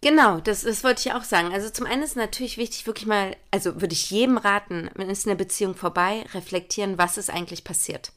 Genau, 0.00 0.38
das, 0.38 0.62
das 0.62 0.84
wollte 0.84 1.08
ich 1.08 1.12
auch 1.12 1.24
sagen. 1.24 1.52
Also 1.52 1.70
zum 1.70 1.86
einen 1.86 2.04
ist 2.04 2.14
natürlich 2.14 2.56
wichtig, 2.56 2.86
wirklich 2.86 3.08
mal, 3.08 3.34
also 3.50 3.80
würde 3.80 3.94
ich 3.94 4.12
jedem 4.12 4.38
raten, 4.38 4.88
wenn 4.94 5.10
ist 5.10 5.26
eine 5.26 5.34
Beziehung 5.34 5.74
vorbei, 5.74 6.24
reflektieren, 6.34 6.98
was 6.98 7.18
ist 7.18 7.30
eigentlich 7.30 7.64
passiert. 7.64 8.12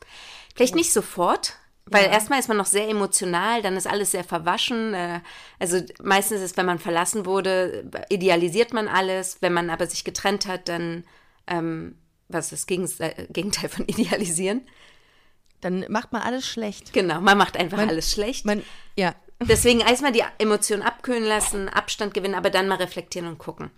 Vielleicht 0.53 0.75
nicht 0.75 0.93
sofort, 0.93 1.55
weil 1.91 2.05
Ja. 2.05 2.11
erstmal 2.11 2.39
ist 2.39 2.47
man 2.47 2.57
noch 2.57 2.65
sehr 2.65 2.87
emotional, 2.89 3.61
dann 3.61 3.75
ist 3.77 3.87
alles 3.87 4.11
sehr 4.11 4.23
verwaschen. 4.23 4.93
äh, 4.93 5.19
Also 5.59 5.81
meistens 6.03 6.41
ist, 6.41 6.57
wenn 6.57 6.65
man 6.65 6.79
verlassen 6.79 7.25
wurde, 7.25 7.89
idealisiert 8.09 8.73
man 8.73 8.87
alles. 8.87 9.37
Wenn 9.41 9.53
man 9.53 9.69
aber 9.69 9.87
sich 9.87 10.03
getrennt 10.03 10.47
hat, 10.47 10.67
dann, 10.69 11.03
ähm, 11.47 11.97
was 12.29 12.51
ist 12.51 12.69
das 12.69 12.99
äh, 12.99 13.27
Gegenteil 13.29 13.69
von 13.69 13.85
idealisieren? 13.87 14.67
Dann 15.61 15.85
macht 15.89 16.11
man 16.13 16.21
alles 16.21 16.47
schlecht. 16.47 16.93
Genau, 16.93 17.19
man 17.19 17.37
macht 17.37 17.57
einfach 17.57 17.77
Man- 17.77 17.89
alles 17.89 18.11
schlecht. 18.11 18.45
Man, 18.45 18.63
ja. 18.95 19.15
Deswegen 19.39 19.81
erstmal 19.81 20.11
die 20.11 20.23
Emotionen 20.39 20.81
abkühlen 20.81 21.23
lassen, 21.23 21.69
Abstand 21.69 22.15
gewinnen, 22.15 22.33
aber 22.33 22.49
dann 22.49 22.67
mal 22.67 22.79
reflektieren 22.79 23.27
und 23.27 23.37
gucken. 23.37 23.69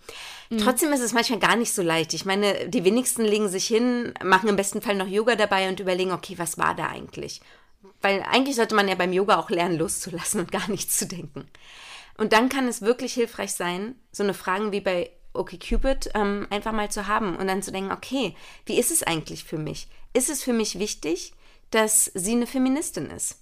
Trotzdem 0.58 0.90
ist 0.94 1.00
es 1.00 1.12
manchmal 1.12 1.38
gar 1.38 1.54
nicht 1.54 1.74
so 1.74 1.82
leicht. 1.82 2.14
Ich 2.14 2.24
meine, 2.24 2.66
die 2.70 2.82
wenigsten 2.82 3.22
legen 3.26 3.46
sich 3.50 3.66
hin, 3.66 4.14
machen 4.24 4.48
im 4.48 4.56
besten 4.56 4.80
Fall 4.80 4.94
noch 4.94 5.06
Yoga 5.06 5.36
dabei 5.36 5.68
und 5.68 5.78
überlegen, 5.78 6.12
okay, 6.12 6.38
was 6.38 6.56
war 6.56 6.74
da 6.74 6.86
eigentlich? 6.88 7.42
Weil 8.00 8.22
eigentlich 8.22 8.56
sollte 8.56 8.74
man 8.74 8.88
ja 8.88 8.94
beim 8.94 9.12
Yoga 9.12 9.38
auch 9.38 9.50
lernen, 9.50 9.78
loszulassen 9.78 10.40
und 10.40 10.52
gar 10.52 10.68
nichts 10.70 10.96
zu 10.98 11.06
denken. 11.06 11.48
Und 12.16 12.32
dann 12.32 12.48
kann 12.48 12.68
es 12.68 12.82
wirklich 12.82 13.14
hilfreich 13.14 13.52
sein, 13.52 13.94
so 14.12 14.22
eine 14.22 14.34
Fragen 14.34 14.72
wie 14.72 14.80
bei 14.80 15.10
OkCupid 15.32 16.10
ähm, 16.14 16.46
einfach 16.50 16.72
mal 16.72 16.90
zu 16.90 17.06
haben 17.06 17.36
und 17.36 17.46
dann 17.46 17.62
zu 17.62 17.72
denken, 17.72 17.92
okay, 17.92 18.34
wie 18.66 18.78
ist 18.78 18.90
es 18.90 19.02
eigentlich 19.02 19.44
für 19.44 19.58
mich? 19.58 19.88
Ist 20.12 20.28
es 20.28 20.42
für 20.42 20.52
mich 20.52 20.78
wichtig, 20.78 21.32
dass 21.70 22.10
sie 22.14 22.32
eine 22.32 22.46
Feministin 22.46 23.10
ist? 23.10 23.38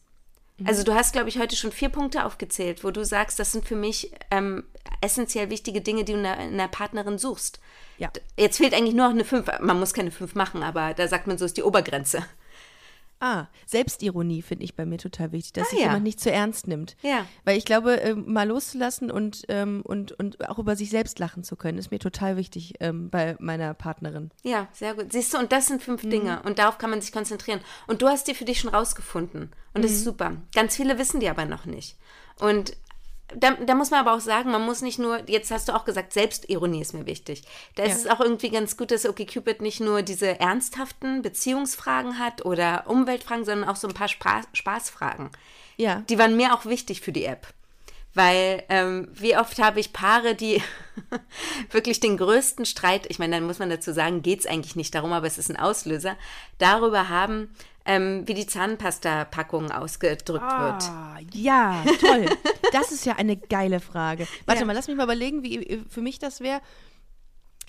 Also 0.64 0.82
du 0.82 0.94
hast, 0.94 1.12
glaube 1.12 1.28
ich, 1.28 1.38
heute 1.38 1.54
schon 1.54 1.70
vier 1.70 1.88
Punkte 1.88 2.24
aufgezählt, 2.24 2.82
wo 2.82 2.90
du 2.90 3.04
sagst, 3.04 3.38
das 3.38 3.52
sind 3.52 3.64
für 3.64 3.76
mich 3.76 4.12
ähm, 4.32 4.64
essentiell 5.00 5.50
wichtige 5.50 5.80
Dinge, 5.80 6.02
die 6.02 6.12
du 6.12 6.18
in 6.18 6.26
einer, 6.26 6.42
in 6.42 6.54
einer 6.54 6.66
Partnerin 6.66 7.16
suchst. 7.16 7.60
Ja. 7.98 8.10
Jetzt 8.36 8.56
fehlt 8.56 8.74
eigentlich 8.74 8.94
nur 8.94 9.06
noch 9.06 9.14
eine 9.14 9.24
fünf. 9.24 9.46
Man 9.60 9.78
muss 9.78 9.94
keine 9.94 10.10
fünf 10.10 10.34
machen, 10.34 10.64
aber 10.64 10.94
da 10.94 11.06
sagt 11.06 11.28
man 11.28 11.38
so, 11.38 11.44
ist 11.44 11.56
die 11.56 11.62
Obergrenze. 11.62 12.24
Ah, 13.20 13.46
Selbstironie 13.66 14.42
finde 14.42 14.64
ich 14.64 14.74
bei 14.76 14.86
mir 14.86 14.98
total 14.98 15.32
wichtig, 15.32 15.52
dass 15.54 15.66
Ah, 15.66 15.70
sich 15.70 15.78
ja. 15.80 15.86
jemand 15.86 16.04
nicht 16.04 16.20
zu 16.20 16.30
ernst 16.30 16.68
nimmt. 16.68 16.96
Ja. 17.02 17.26
Weil 17.44 17.58
ich 17.58 17.64
glaube, 17.64 17.94
ähm, 17.94 18.24
mal 18.32 18.46
loszulassen 18.46 19.10
und, 19.10 19.42
ähm, 19.48 19.82
und, 19.84 20.12
und 20.12 20.48
auch 20.48 20.58
über 20.58 20.76
sich 20.76 20.90
selbst 20.90 21.18
lachen 21.18 21.42
zu 21.44 21.56
können, 21.56 21.78
ist 21.78 21.90
mir 21.90 21.98
total 21.98 22.36
wichtig 22.36 22.74
ähm, 22.80 23.10
bei 23.10 23.36
meiner 23.40 23.74
Partnerin. 23.74 24.30
Ja, 24.42 24.68
sehr 24.72 24.94
gut. 24.94 25.12
Siehst 25.12 25.34
du, 25.34 25.38
und 25.38 25.52
das 25.52 25.66
sind 25.66 25.82
fünf 25.82 26.02
Dinge 26.02 26.42
und 26.44 26.58
darauf 26.58 26.78
kann 26.78 26.90
man 26.90 27.00
sich 27.00 27.12
konzentrieren. 27.12 27.60
Und 27.86 28.02
du 28.02 28.08
hast 28.08 28.28
die 28.28 28.34
für 28.34 28.44
dich 28.44 28.60
schon 28.60 28.70
rausgefunden 28.70 29.52
und 29.74 29.84
das 29.84 29.92
ist 29.92 30.04
super. 30.04 30.36
Ganz 30.54 30.76
viele 30.76 30.98
wissen 30.98 31.20
die 31.20 31.28
aber 31.28 31.44
noch 31.44 31.66
nicht. 31.66 31.96
Und 32.40 32.76
da, 33.36 33.52
da 33.52 33.74
muss 33.74 33.90
man 33.90 34.00
aber 34.00 34.14
auch 34.14 34.20
sagen, 34.20 34.50
man 34.50 34.64
muss 34.64 34.80
nicht 34.82 34.98
nur, 34.98 35.20
jetzt 35.28 35.50
hast 35.50 35.68
du 35.68 35.74
auch 35.74 35.84
gesagt, 35.84 36.12
Selbstironie 36.12 36.80
ist 36.80 36.94
mir 36.94 37.06
wichtig. 37.06 37.42
Da 37.74 37.82
ist 37.84 38.04
Ja. 38.04 38.10
es 38.12 38.16
auch 38.16 38.20
irgendwie 38.20 38.50
ganz 38.50 38.76
gut, 38.76 38.90
dass 38.90 39.06
OkCupid 39.06 39.60
nicht 39.60 39.80
nur 39.80 40.02
diese 40.02 40.40
ernsthaften 40.40 41.22
Beziehungsfragen 41.22 42.18
hat 42.18 42.44
oder 42.44 42.84
Umweltfragen, 42.86 43.44
sondern 43.44 43.68
auch 43.68 43.76
so 43.76 43.88
ein 43.88 43.94
paar 43.94 44.08
Spaß, 44.08 44.46
Spaßfragen. 44.52 45.30
Ja. 45.76 46.02
Die 46.08 46.18
waren 46.18 46.36
mir 46.36 46.54
auch 46.54 46.64
wichtig 46.64 47.00
für 47.02 47.12
die 47.12 47.24
App. 47.24 47.46
Weil 48.14 48.64
ähm, 48.70 49.08
wie 49.12 49.36
oft 49.36 49.58
habe 49.62 49.78
ich 49.78 49.92
Paare, 49.92 50.34
die 50.34 50.62
wirklich 51.70 52.00
den 52.00 52.16
größten 52.16 52.64
Streit, 52.64 53.06
ich 53.08 53.18
meine, 53.18 53.36
dann 53.36 53.46
muss 53.46 53.58
man 53.58 53.70
dazu 53.70 53.92
sagen, 53.92 54.22
geht 54.22 54.40
es 54.40 54.46
eigentlich 54.46 54.76
nicht 54.76 54.94
darum, 54.94 55.12
aber 55.12 55.26
es 55.26 55.38
ist 55.38 55.50
ein 55.50 55.58
Auslöser, 55.58 56.16
darüber 56.58 57.08
haben, 57.10 57.54
ähm, 57.84 58.26
wie 58.26 58.34
die 58.34 58.46
Zahnpasta-Packung 58.46 59.70
ausgedrückt 59.70 60.42
wird. 60.42 60.82
Ah, 60.84 61.16
ja, 61.32 61.82
toll. 62.00 62.26
Das 62.72 62.92
ist 62.92 63.04
ja 63.06 63.16
eine 63.16 63.36
geile 63.36 63.80
Frage. 63.80 64.26
Warte 64.46 64.60
Ja. 64.60 64.66
mal, 64.66 64.72
lass 64.72 64.88
mich 64.88 64.96
mal 64.96 65.04
überlegen, 65.04 65.42
wie 65.42 65.56
äh, 65.66 65.80
für 65.88 66.00
mich 66.02 66.18
das 66.18 66.40
wäre. 66.40 66.60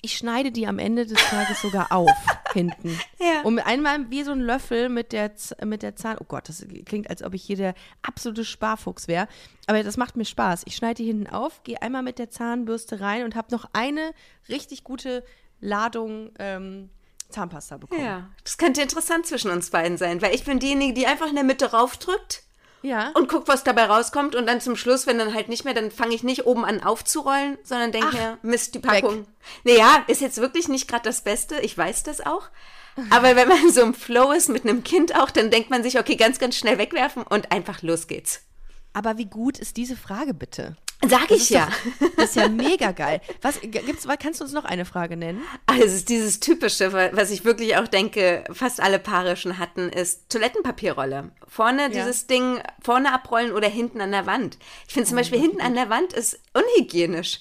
Ich 0.02 0.16
schneide 0.16 0.50
die 0.50 0.66
am 0.66 0.78
Ende 0.78 1.04
des 1.04 1.18
Tages 1.28 1.60
sogar 1.60 1.92
auf, 1.92 2.10
hinten. 2.54 2.98
Ja. 3.18 3.42
Und 3.42 3.58
einmal 3.58 4.10
wie 4.10 4.22
so 4.22 4.32
ein 4.32 4.40
Löffel 4.40 4.88
mit 4.88 5.12
der, 5.12 5.30
mit 5.62 5.82
der 5.82 5.94
Zahn. 5.94 6.16
Oh 6.20 6.24
Gott, 6.26 6.48
das 6.48 6.64
klingt, 6.86 7.10
als 7.10 7.22
ob 7.22 7.34
ich 7.34 7.42
hier 7.42 7.56
der 7.56 7.74
absolute 8.00 8.46
Sparfuchs 8.46 9.08
wäre. 9.08 9.28
Aber 9.66 9.82
das 9.82 9.98
macht 9.98 10.16
mir 10.16 10.24
Spaß. 10.24 10.62
Ich 10.64 10.74
schneide 10.76 11.02
die 11.02 11.04
hinten 11.06 11.26
auf, 11.26 11.62
gehe 11.64 11.82
einmal 11.82 12.02
mit 12.02 12.18
der 12.18 12.30
Zahnbürste 12.30 13.00
rein 13.00 13.24
und 13.24 13.34
habe 13.34 13.48
noch 13.54 13.68
eine 13.74 14.12
richtig 14.48 14.84
gute 14.84 15.22
Ladung 15.60 16.30
ähm, 16.38 16.88
Zahnpasta 17.28 17.76
bekommen. 17.76 18.02
Ja, 18.02 18.30
das 18.42 18.56
könnte 18.56 18.80
interessant 18.80 19.26
zwischen 19.26 19.50
uns 19.50 19.68
beiden 19.68 19.98
sein, 19.98 20.22
weil 20.22 20.34
ich 20.34 20.44
bin 20.44 20.58
diejenige, 20.60 20.94
die 20.94 21.06
einfach 21.06 21.28
in 21.28 21.34
der 21.34 21.44
Mitte 21.44 21.72
raufdrückt 21.72 22.42
Ja. 22.82 23.10
und 23.14 23.28
guckt, 23.28 23.48
was 23.48 23.64
dabei 23.64 23.84
rauskommt 23.84 24.34
und 24.34 24.46
dann 24.46 24.60
zum 24.60 24.76
Schluss, 24.76 25.06
wenn 25.06 25.18
dann 25.18 25.34
halt 25.34 25.48
nicht 25.48 25.64
mehr, 25.64 25.74
dann 25.74 25.90
fange 25.90 26.14
ich 26.14 26.22
nicht 26.22 26.46
oben 26.46 26.64
an 26.64 26.82
aufzurollen, 26.82 27.58
sondern 27.62 27.92
denke 27.92 28.16
mir, 28.16 28.38
Mist, 28.42 28.74
die 28.74 28.78
Packung. 28.78 29.26
Naja, 29.64 30.02
ist 30.06 30.20
jetzt 30.20 30.40
wirklich 30.40 30.68
nicht 30.68 30.88
gerade 30.88 31.04
das 31.04 31.22
Beste, 31.22 31.60
ich 31.60 31.76
weiß 31.76 32.04
das 32.04 32.24
auch. 32.24 32.48
Aber 33.10 33.36
wenn 33.36 33.48
man 33.48 33.70
so 33.70 33.82
im 33.82 33.94
Flow 33.94 34.32
ist 34.32 34.48
mit 34.48 34.64
einem 34.64 34.82
Kind 34.82 35.14
auch, 35.14 35.30
dann 35.30 35.50
denkt 35.50 35.70
man 35.70 35.82
sich, 35.82 35.98
okay, 35.98 36.16
ganz, 36.16 36.38
ganz 36.38 36.56
schnell 36.56 36.78
wegwerfen 36.78 37.22
und 37.22 37.52
einfach 37.52 37.82
los 37.82 38.06
geht's. 38.06 38.42
Aber 38.92 39.18
wie 39.18 39.26
gut 39.26 39.58
ist 39.58 39.76
diese 39.76 39.96
Frage 39.96 40.34
bitte? 40.34 40.76
Sag 41.08 41.30
ich 41.30 41.48
ja. 41.48 41.68
Doch, 42.00 42.08
das 42.16 42.24
ist 42.30 42.36
ja 42.36 42.48
mega 42.48 42.92
geil. 43.04 43.20
Was 43.40 43.60
gibt's, 43.62 44.06
kannst 44.18 44.40
du 44.40 44.44
uns 44.44 44.52
noch 44.52 44.64
eine 44.66 44.84
Frage 44.84 45.16
nennen? 45.16 45.40
Also 45.66 45.84
es 45.84 45.94
ist 45.94 46.08
dieses 46.10 46.40
typische, 46.40 46.92
wa- 46.92 47.08
was 47.12 47.30
ich 47.30 47.44
wirklich 47.44 47.76
auch 47.76 47.88
denke, 47.88 48.44
fast 48.52 48.80
alle 48.80 48.98
Paare 48.98 49.36
schon 49.36 49.58
hatten, 49.58 49.88
ist 49.88 50.28
Toilettenpapierrolle. 50.28 51.30
Vorne 51.48 51.88
dieses 51.90 52.26
Ding, 52.26 52.60
vorne 52.82 53.14
abrollen 53.14 53.52
oder 53.52 53.68
hinten 53.68 54.00
an 54.02 54.10
der 54.12 54.26
Wand. 54.26 54.58
Ich 54.86 54.92
finde 54.92 55.08
zum 55.08 55.16
Beispiel 55.16 55.40
hinten 55.40 55.62
an 55.62 55.74
der 55.74 55.88
Wand 55.88 56.12
ist 56.12 56.38
unhygienisch. 56.52 57.40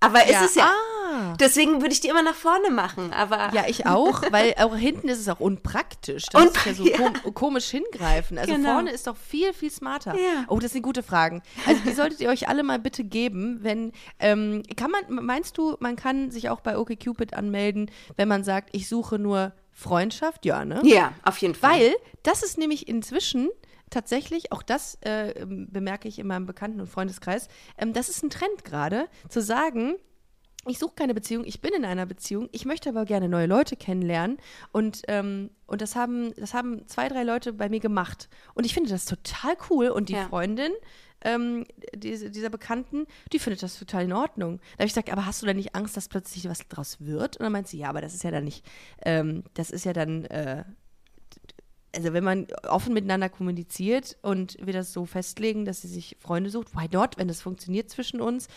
Aber 0.00 0.24
ist 0.24 0.30
Ja, 0.32 0.44
es 0.44 0.54
ja. 0.54 0.64
ah. 0.64 1.34
Deswegen 1.40 1.80
würde 1.80 1.92
ich 1.92 2.00
die 2.00 2.08
immer 2.08 2.22
nach 2.22 2.34
vorne 2.34 2.70
machen. 2.70 3.12
Aber 3.12 3.50
Ja, 3.52 3.64
ich 3.66 3.86
auch, 3.86 4.22
weil 4.30 4.54
auch 4.58 4.76
hinten 4.76 5.08
ist 5.08 5.18
es 5.18 5.28
auch 5.28 5.40
unpraktisch. 5.40 6.26
Da 6.30 6.40
muss 6.40 6.52
ich 6.54 6.64
ja 6.66 6.74
so 6.74 6.86
Ja. 6.88 6.96
kom 6.96 7.34
komisch 7.34 7.68
hingreifen. 7.70 8.38
Also 8.38 8.52
Genau. 8.54 8.72
vorne 8.74 8.90
ist 8.92 9.06
doch 9.06 9.16
viel, 9.16 9.52
viel 9.52 9.70
smarter. 9.70 10.14
Ja. 10.14 10.44
Oh, 10.48 10.58
das 10.60 10.72
sind 10.72 10.82
gute 10.82 11.02
Fragen. 11.02 11.42
Also 11.66 11.80
die 11.84 11.92
solltet 11.92 12.20
ihr 12.20 12.28
euch 12.28 12.48
alle 12.48 12.62
mal 12.62 12.78
bitte 12.78 13.02
geben, 13.04 13.58
wenn, 13.62 13.92
ähm, 14.20 14.62
kann 14.76 14.90
man, 14.90 15.24
meinst 15.24 15.58
du, 15.58 15.76
man 15.80 15.96
kann 15.96 16.30
sich 16.30 16.50
auch 16.50 16.60
bei 16.60 16.78
OkCupid 16.78 17.34
anmelden, 17.34 17.90
wenn 18.16 18.28
man 18.28 18.44
sagt, 18.44 18.68
ich 18.72 18.88
suche 18.88 19.18
nur 19.18 19.52
Freundschaft? 19.72 20.44
Ja, 20.44 20.64
ne? 20.64 20.80
ja, 20.84 21.12
auf 21.24 21.38
jeden 21.38 21.54
Fall. 21.54 21.70
Weil 21.72 21.96
das 22.22 22.42
ist 22.42 22.58
nämlich 22.58 22.86
inzwischen 22.88 23.48
tatsächlich, 23.90 24.52
auch 24.52 24.62
das 24.62 24.98
äh, 25.02 25.46
bemerke 25.46 26.08
ich 26.08 26.18
in 26.18 26.26
meinem 26.26 26.46
Bekannten- 26.46 26.80
und 26.80 26.88
Freundeskreis, 26.88 27.48
ähm, 27.78 27.92
das 27.92 28.08
ist 28.08 28.22
ein 28.22 28.30
Trend 28.30 28.64
gerade, 28.64 29.08
zu 29.28 29.40
sagen, 29.40 29.94
ich 30.66 30.78
suche 30.78 30.94
keine 30.96 31.14
Beziehung, 31.14 31.44
ich 31.46 31.60
bin 31.60 31.72
in 31.72 31.84
einer 31.84 32.04
Beziehung, 32.04 32.48
ich 32.52 32.64
möchte 32.64 32.90
aber 32.90 33.04
gerne 33.04 33.28
neue 33.28 33.46
Leute 33.46 33.76
kennenlernen 33.76 34.38
und, 34.72 35.02
ähm, 35.08 35.50
und 35.66 35.80
das, 35.80 35.96
haben, 35.96 36.34
das 36.34 36.52
haben 36.52 36.86
zwei, 36.88 37.08
drei 37.08 37.22
Leute 37.22 37.52
bei 37.52 37.68
mir 37.68 37.80
gemacht. 37.80 38.28
Und 38.54 38.66
ich 38.66 38.74
finde 38.74 38.90
das 38.90 39.04
total 39.06 39.56
cool 39.70 39.88
und 39.88 40.08
die 40.08 40.14
Ja. 40.14 40.28
Freundin 40.28 40.72
ähm, 41.22 41.64
diese, 41.94 42.30
dieser 42.30 42.50
Bekannten, 42.50 43.06
die 43.32 43.38
findet 43.38 43.62
das 43.62 43.78
total 43.78 44.04
in 44.04 44.12
Ordnung. 44.12 44.58
Da 44.58 44.82
habe 44.82 44.86
ich 44.86 44.92
gesagt, 44.92 45.10
aber 45.10 45.26
hast 45.26 45.42
du 45.42 45.46
denn 45.46 45.56
nicht 45.56 45.74
Angst, 45.74 45.96
dass 45.96 46.08
plötzlich 46.08 46.48
was 46.48 46.66
draus 46.68 46.98
wird? 47.00 47.36
Und 47.36 47.44
dann 47.44 47.52
meint 47.52 47.68
sie, 47.68 47.78
ja, 47.78 47.88
aber 47.88 48.00
das 48.00 48.14
ist 48.14 48.22
ja 48.22 48.30
dann 48.30 48.44
nicht, 48.44 48.64
ähm, 49.04 49.44
das 49.54 49.70
ist 49.70 49.84
ja 49.84 49.92
dann, 49.92 50.24
äh, 50.26 50.64
also 51.94 52.12
wenn 52.12 52.24
man 52.24 52.46
offen 52.68 52.92
miteinander 52.94 53.28
kommuniziert 53.28 54.16
und 54.22 54.56
wir 54.60 54.72
das 54.72 54.92
so 54.92 55.06
festlegen, 55.06 55.64
dass 55.64 55.82
sie 55.82 55.88
sich 55.88 56.16
Freunde 56.20 56.50
sucht, 56.50 56.74
why 56.76 56.88
not, 56.92 57.16
wenn 57.16 57.28
das 57.28 57.40
funktioniert 57.42 57.90
zwischen 57.90 58.20
uns. 58.20 58.48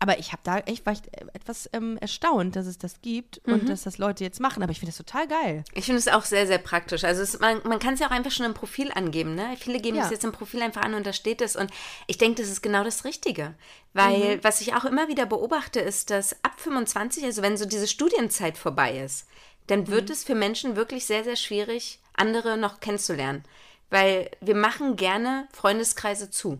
Aber 0.00 0.20
ich 0.20 0.30
habe 0.30 0.42
da 0.44 0.58
echt, 0.60 0.86
war 0.86 0.92
ich 0.92 1.00
etwas 1.34 1.68
ähm, 1.72 1.98
erstaunt, 2.00 2.54
dass 2.54 2.66
es 2.66 2.78
das 2.78 3.00
gibt 3.02 3.40
und 3.48 3.68
dass 3.68 3.82
das 3.82 3.98
Leute 3.98 4.22
jetzt 4.22 4.38
machen. 4.38 4.62
Aber 4.62 4.70
ich 4.70 4.78
finde 4.78 4.92
das 4.92 4.96
total 4.98 5.26
geil. 5.26 5.64
Ich 5.74 5.86
finde 5.86 5.98
es 5.98 6.06
auch 6.06 6.24
sehr, 6.24 6.46
sehr 6.46 6.58
praktisch. 6.58 7.02
Also 7.02 7.20
es, 7.20 7.40
man, 7.40 7.60
man 7.64 7.80
kann 7.80 7.94
es 7.94 8.00
ja 8.00 8.06
auch 8.06 8.12
einfach 8.12 8.30
schon 8.30 8.46
im 8.46 8.54
Profil 8.54 8.92
angeben. 8.94 9.34
Ne? 9.34 9.56
Viele 9.58 9.80
geben 9.80 9.96
Ja. 9.96 10.04
es 10.04 10.10
jetzt 10.12 10.22
im 10.22 10.30
Profil 10.30 10.62
einfach 10.62 10.82
an 10.82 10.94
und 10.94 11.04
da 11.04 11.12
steht 11.12 11.42
es. 11.42 11.56
Und 11.56 11.72
ich 12.06 12.16
denke, 12.16 12.40
das 12.42 12.48
ist 12.48 12.62
genau 12.62 12.84
das 12.84 13.04
Richtige. 13.04 13.56
Weil 13.92 14.36
Mhm. 14.36 14.44
was 14.44 14.60
ich 14.60 14.72
auch 14.74 14.84
immer 14.84 15.08
wieder 15.08 15.26
beobachte, 15.26 15.80
ist, 15.80 16.10
dass 16.10 16.32
ab 16.44 16.60
25, 16.60 17.24
also 17.24 17.42
wenn 17.42 17.56
so 17.56 17.64
diese 17.66 17.88
Studienzeit 17.88 18.56
vorbei 18.56 19.00
ist, 19.00 19.26
dann 19.68 19.80
Mhm. 19.80 19.88
wird 19.88 20.10
es 20.10 20.24
für 20.24 20.34
Menschen 20.34 20.76
wirklich 20.76 21.06
sehr, 21.06 21.24
sehr 21.24 21.36
schwierig, 21.36 22.00
andere 22.14 22.58
noch 22.58 22.80
kennenzulernen. 22.80 23.44
Weil 23.90 24.30
wir 24.40 24.54
machen 24.54 24.96
gerne 24.96 25.48
Freundeskreise 25.52 26.30
zu. 26.30 26.58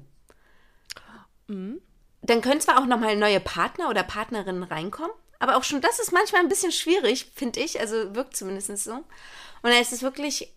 Mhm. 1.49 1.81
Dann 2.23 2.41
können 2.41 2.61
zwar 2.61 2.81
auch 2.81 2.87
nochmal 2.87 3.17
neue 3.17 3.41
Partner 3.41 3.91
oder 3.91 4.03
Partnerinnen 4.03 4.63
reinkommen, 4.63 5.13
aber 5.39 5.57
auch 5.57 5.65
schon 5.65 5.81
das 5.81 5.99
ist 5.99 6.13
manchmal 6.13 6.43
ein 6.43 6.49
bisschen 6.49 6.73
schwierig, 6.73 7.31
finde 7.35 7.61
ich. 7.61 7.81
Also 7.81 8.15
wirkt 8.15 8.37
zumindest 8.37 8.77
so. 8.79 8.93
Und 8.93 9.05
dann 9.63 9.81
ist 9.81 9.93
es 9.93 10.03
wirklich, 10.03 10.53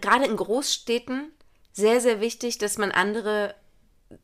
gerade 0.00 0.24
in 0.24 0.36
Großstädten, 0.36 1.32
sehr, 1.72 2.00
sehr 2.00 2.20
wichtig, 2.20 2.58
dass 2.58 2.78
man 2.78 2.92
andere 2.92 3.54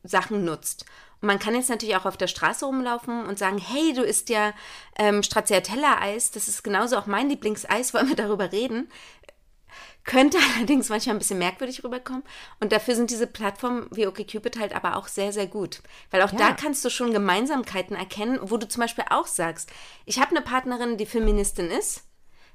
Sachen 0.03 0.45
nutzt. 0.45 0.85
Man 1.21 1.39
kann 1.39 1.55
jetzt 1.55 1.69
natürlich 1.69 1.95
auch 1.95 2.05
auf 2.05 2.17
der 2.17 2.27
Straße 2.27 2.65
rumlaufen 2.65 3.25
und 3.25 3.37
sagen, 3.37 3.57
hey, 3.57 3.93
du 3.93 4.03
isst 4.03 4.29
ja 4.29 4.53
ähm, 4.97 5.21
Stracciatella-Eis, 5.21 6.31
das 6.31 6.47
ist 6.47 6.63
genauso 6.63 6.97
auch 6.97 7.07
mein 7.07 7.29
Lieblingseis, 7.29 7.93
wollen 7.93 8.09
wir 8.09 8.15
darüber 8.15 8.51
reden? 8.51 8.89
könnte 10.05 10.37
allerdings 10.57 10.89
manchmal 10.89 11.15
ein 11.15 11.19
bisschen 11.19 11.37
merkwürdig 11.39 11.83
rüberkommen. 11.83 12.23
Und 12.59 12.71
dafür 12.71 12.95
sind 12.95 13.11
diese 13.11 13.27
Plattformen 13.27 13.87
wie 13.91 14.07
OkCupid 14.07 14.59
halt 14.59 14.73
aber 14.73 14.95
auch 14.95 15.07
sehr, 15.07 15.31
sehr 15.31 15.47
gut. 15.47 15.81
Weil 16.09 16.21
auch 16.23 16.31
Ja. 16.31 16.37
da 16.37 16.51
kannst 16.53 16.83
du 16.83 16.89
schon 16.89 17.13
Gemeinsamkeiten 17.13 17.95
erkennen, 17.95 18.39
wo 18.41 18.57
du 18.57 18.67
zum 18.67 18.81
Beispiel 18.81 19.05
auch 19.09 19.27
sagst, 19.27 19.69
ich 20.05 20.19
habe 20.19 20.31
eine 20.31 20.41
Partnerin, 20.41 20.97
die 20.97 21.05
Feministin 21.05 21.69
ist. 21.69 22.03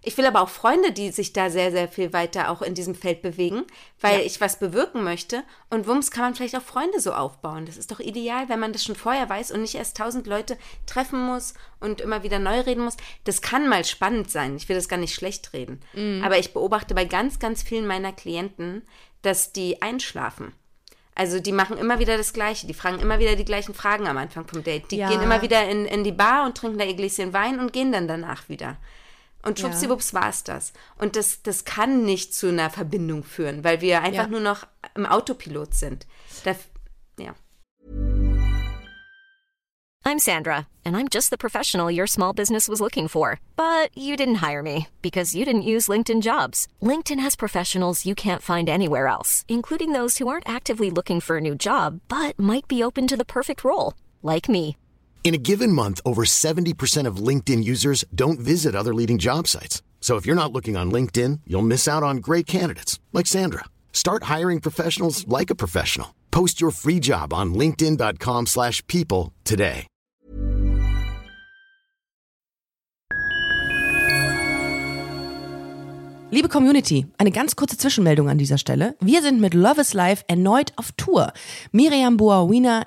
Ich 0.07 0.17
will 0.19 0.27
aber 0.27 0.43
auch 0.43 0.49
Freunde, 0.51 0.93
die 0.93 1.11
sich 1.11 1.33
da 1.33 1.49
sehr, 1.51 1.71
sehr 1.73 1.89
viel 1.89 2.13
weiter 2.13 2.51
auch 2.51 2.61
in 2.63 2.75
diesem 2.75 2.95
Feld 2.95 3.23
bewegen, 3.23 3.65
weil 4.01 4.21
ich 4.21 4.41
was 4.41 4.59
bewirken 4.59 5.03
möchte. 5.03 5.43
Und 5.71 5.87
wumms 5.87 6.11
kann 6.11 6.25
man 6.25 6.35
vielleicht 6.35 6.57
auch 6.57 6.63
Freunde 6.63 7.01
so 7.01 7.13
aufbauen. 7.13 7.65
Das 7.65 7.77
ist 7.79 7.91
doch 7.91 8.01
ideal, 8.01 8.49
wenn 8.49 8.61
man 8.61 8.73
das 8.73 8.85
schon 8.85 8.97
vorher 8.97 9.29
weiß 9.29 9.51
und 9.51 9.63
nicht 9.63 9.75
erst 9.77 9.97
tausend 9.97 10.27
Leute 10.27 10.59
treffen 10.87 11.19
muss 11.25 11.55
und 11.81 12.01
immer 12.03 12.23
wieder 12.23 12.39
neu 12.39 12.61
reden 12.61 12.85
muss. 12.85 12.97
Das 13.25 13.41
kann 13.41 13.69
mal 13.69 13.85
spannend 13.85 14.31
sein. 14.31 14.57
Ich 14.57 14.69
will 14.69 14.77
das 14.77 14.89
gar 14.89 14.99
nicht 14.99 15.15
schlecht 15.15 15.53
reden. 15.55 15.81
Aber 16.23 16.39
ich 16.39 16.53
beobachte 16.53 16.95
bei 16.95 17.07
ganz, 17.07 17.39
ganz 17.39 17.63
vielen 17.63 17.87
meiner 17.87 18.13
Klienten, 18.13 18.83
dass 19.23 19.53
die 19.53 19.81
einschlafen. 19.81 20.53
Also 21.15 21.39
die 21.41 21.53
machen 21.53 21.79
immer 21.79 21.99
wieder 22.01 22.17
das 22.19 22.33
Gleiche. 22.33 22.67
Die 22.67 22.75
fragen 22.75 22.99
immer 22.99 23.21
wieder 23.21 23.37
die 23.37 23.45
gleichen 23.45 23.73
Fragen 23.73 24.07
am 24.09 24.19
Anfang 24.19 24.47
vom 24.49 24.65
Date. 24.65 24.91
Die 24.91 24.97
Ja. 24.97 25.09
gehen 25.09 25.23
immer 25.23 25.43
wieder 25.43 25.67
in, 25.69 25.87
in 25.87 26.03
die 26.05 26.13
Bar 26.13 26.45
und 26.45 26.57
trinken 26.57 26.77
da 26.79 26.85
ihr 26.85 26.95
Gläschen 26.95 27.33
Wein 27.33 27.61
und 27.61 27.73
gehen 27.73 27.93
dann 27.93 28.09
danach 28.09 28.49
wieder. 28.49 28.77
Und 29.45 29.59
Ja. 29.59 29.67
schwuppsiwupps 29.69 30.15
war 30.15 30.29
es 30.31 30.43
das. 30.45 30.73
Und 30.97 31.17
das, 31.17 31.43
das 31.43 31.65
kann 31.65 32.05
nicht 32.05 32.35
zu 32.35 32.49
einer 32.49 32.71
Verbindung 32.71 33.25
führen, 33.25 33.63
weil 33.65 33.81
wir 33.81 34.01
einfach 34.03 34.25
Ja. 34.25 34.27
nur 34.29 34.41
noch 34.41 34.67
im 34.95 35.05
Autopilot 35.07 35.75
sind. 35.75 36.07
Da, 36.45 36.55
ja. 37.19 37.35
I'm 40.07 40.19
Sandra, 40.19 40.67
and 40.85 40.97
I'm 40.97 41.09
just 41.09 41.31
the 41.31 41.39
professional 41.39 41.91
your 41.91 42.07
small 42.07 42.35
business 42.35 42.69
was 42.69 42.79
looking 42.81 43.09
for. 43.09 43.41
But 43.57 43.91
you 43.97 44.17
didn't 44.17 44.43
hire 44.47 44.63
me 44.63 44.89
because 45.01 45.35
you 45.35 45.47
didn't 45.47 45.63
use 45.63 45.89
LinkedIn 45.89 46.21
jobs. 46.21 46.69
LinkedIn 46.83 47.21
has 47.21 47.35
professionals 47.37 48.05
you 48.05 48.15
can't 48.15 48.43
find 48.43 48.69
anywhere 48.69 49.07
else, 49.09 49.45
including 49.49 49.93
those 49.93 50.19
who 50.19 50.29
aren't 50.29 50.49
actively 50.49 50.91
looking 50.91 51.21
for 51.21 51.39
a 51.39 51.41
new 51.41 51.55
job 51.55 52.01
but 52.09 52.39
might 52.39 52.69
be 52.69 52.83
open 52.83 53.07
to 53.07 53.17
the 53.17 53.25
perfect 53.25 53.65
role, 53.65 53.95
like 54.23 54.47
me. 54.49 54.77
In 55.25 55.33
a 55.33 55.39
given 55.39 55.73
month, 55.73 56.03
over 56.05 56.27
70% 56.27 57.07
of 57.07 57.17
LinkedIn 57.17 57.65
users 57.65 58.05
don't 58.15 58.39
visit 58.39 58.75
other 58.75 58.93
leading 58.93 59.17
job 59.17 59.49
sites. 59.49 59.83
So 59.99 60.17
if 60.17 60.27
you're 60.27 60.37
not 60.37 60.53
looking 60.53 60.77
on 60.77 60.93
LinkedIn, 60.93 61.41
you'll 61.47 61.63
miss 61.63 61.89
out 61.89 62.03
on 62.03 62.19
great 62.19 62.47
candidates 62.47 63.01
like 63.15 63.27
Sandra. 63.27 63.65
Start 63.91 64.25
hiring 64.25 64.61
professionals 64.61 65.27
like 65.27 65.49
a 65.49 65.55
professional. 65.55 66.15
Post 66.31 66.61
your 66.61 66.71
free 66.71 67.01
job 67.01 67.33
on 67.33 67.55
linkedin.com/people 67.55 69.33
today. 69.45 69.87
Liebe 76.35 76.49
Community, 76.49 77.07
eine 77.17 77.31
ganz 77.31 77.55
kurze 77.55 77.79
Zwischenmeldung 77.79 78.29
an 78.29 78.39
dieser 78.39 78.59
Stelle. 78.59 78.97
Wir 79.01 79.23
sind 79.23 79.41
mit 79.41 79.55
Love 79.55 79.81
is 79.81 79.95
Life 79.95 80.25
erneut 80.27 80.73
auf 80.75 80.91
Tour. 80.97 81.33
Miriam 81.71 82.17
Boawina, 82.17 82.87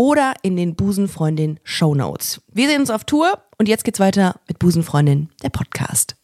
oder 0.00 0.32
in 0.40 0.56
den 0.56 0.76
Busenfreundin 0.76 1.60
Show 1.62 1.94
Notes. 1.94 2.40
Wir 2.50 2.68
sehen 2.68 2.80
uns 2.80 2.88
auf 2.88 3.04
Tour 3.04 3.44
und 3.58 3.68
jetzt 3.68 3.84
geht's 3.84 4.00
weiter 4.00 4.40
mit 4.48 4.58
Busenfreundin, 4.58 5.28
der 5.42 5.50
Podcast. 5.50 6.16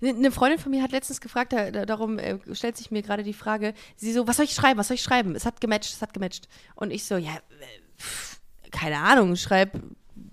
Eine 0.00 0.30
Freundin 0.30 0.60
von 0.60 0.70
mir 0.70 0.80
hat 0.80 0.92
letztens 0.92 1.20
gefragt, 1.20 1.52
da, 1.52 1.72
da, 1.72 1.86
darum 1.86 2.20
äh, 2.20 2.38
stellt 2.52 2.76
sich 2.76 2.92
mir 2.92 3.02
gerade 3.02 3.24
die 3.24 3.34
Frage, 3.34 3.74
sie 3.96 4.12
so, 4.12 4.28
was 4.28 4.36
soll 4.36 4.44
ich 4.44 4.54
schreiben, 4.54 4.78
was 4.78 4.86
soll 4.86 4.94
ich 4.94 5.02
schreiben? 5.02 5.34
Es 5.34 5.44
hat 5.44 5.60
gematcht, 5.60 5.92
es 5.92 6.02
hat 6.02 6.14
gematcht. 6.14 6.46
Und 6.76 6.92
ich 6.92 7.04
so, 7.04 7.16
ja, 7.16 7.32
keine 8.70 8.98
Ahnung, 8.98 9.34
schreib, 9.34 9.72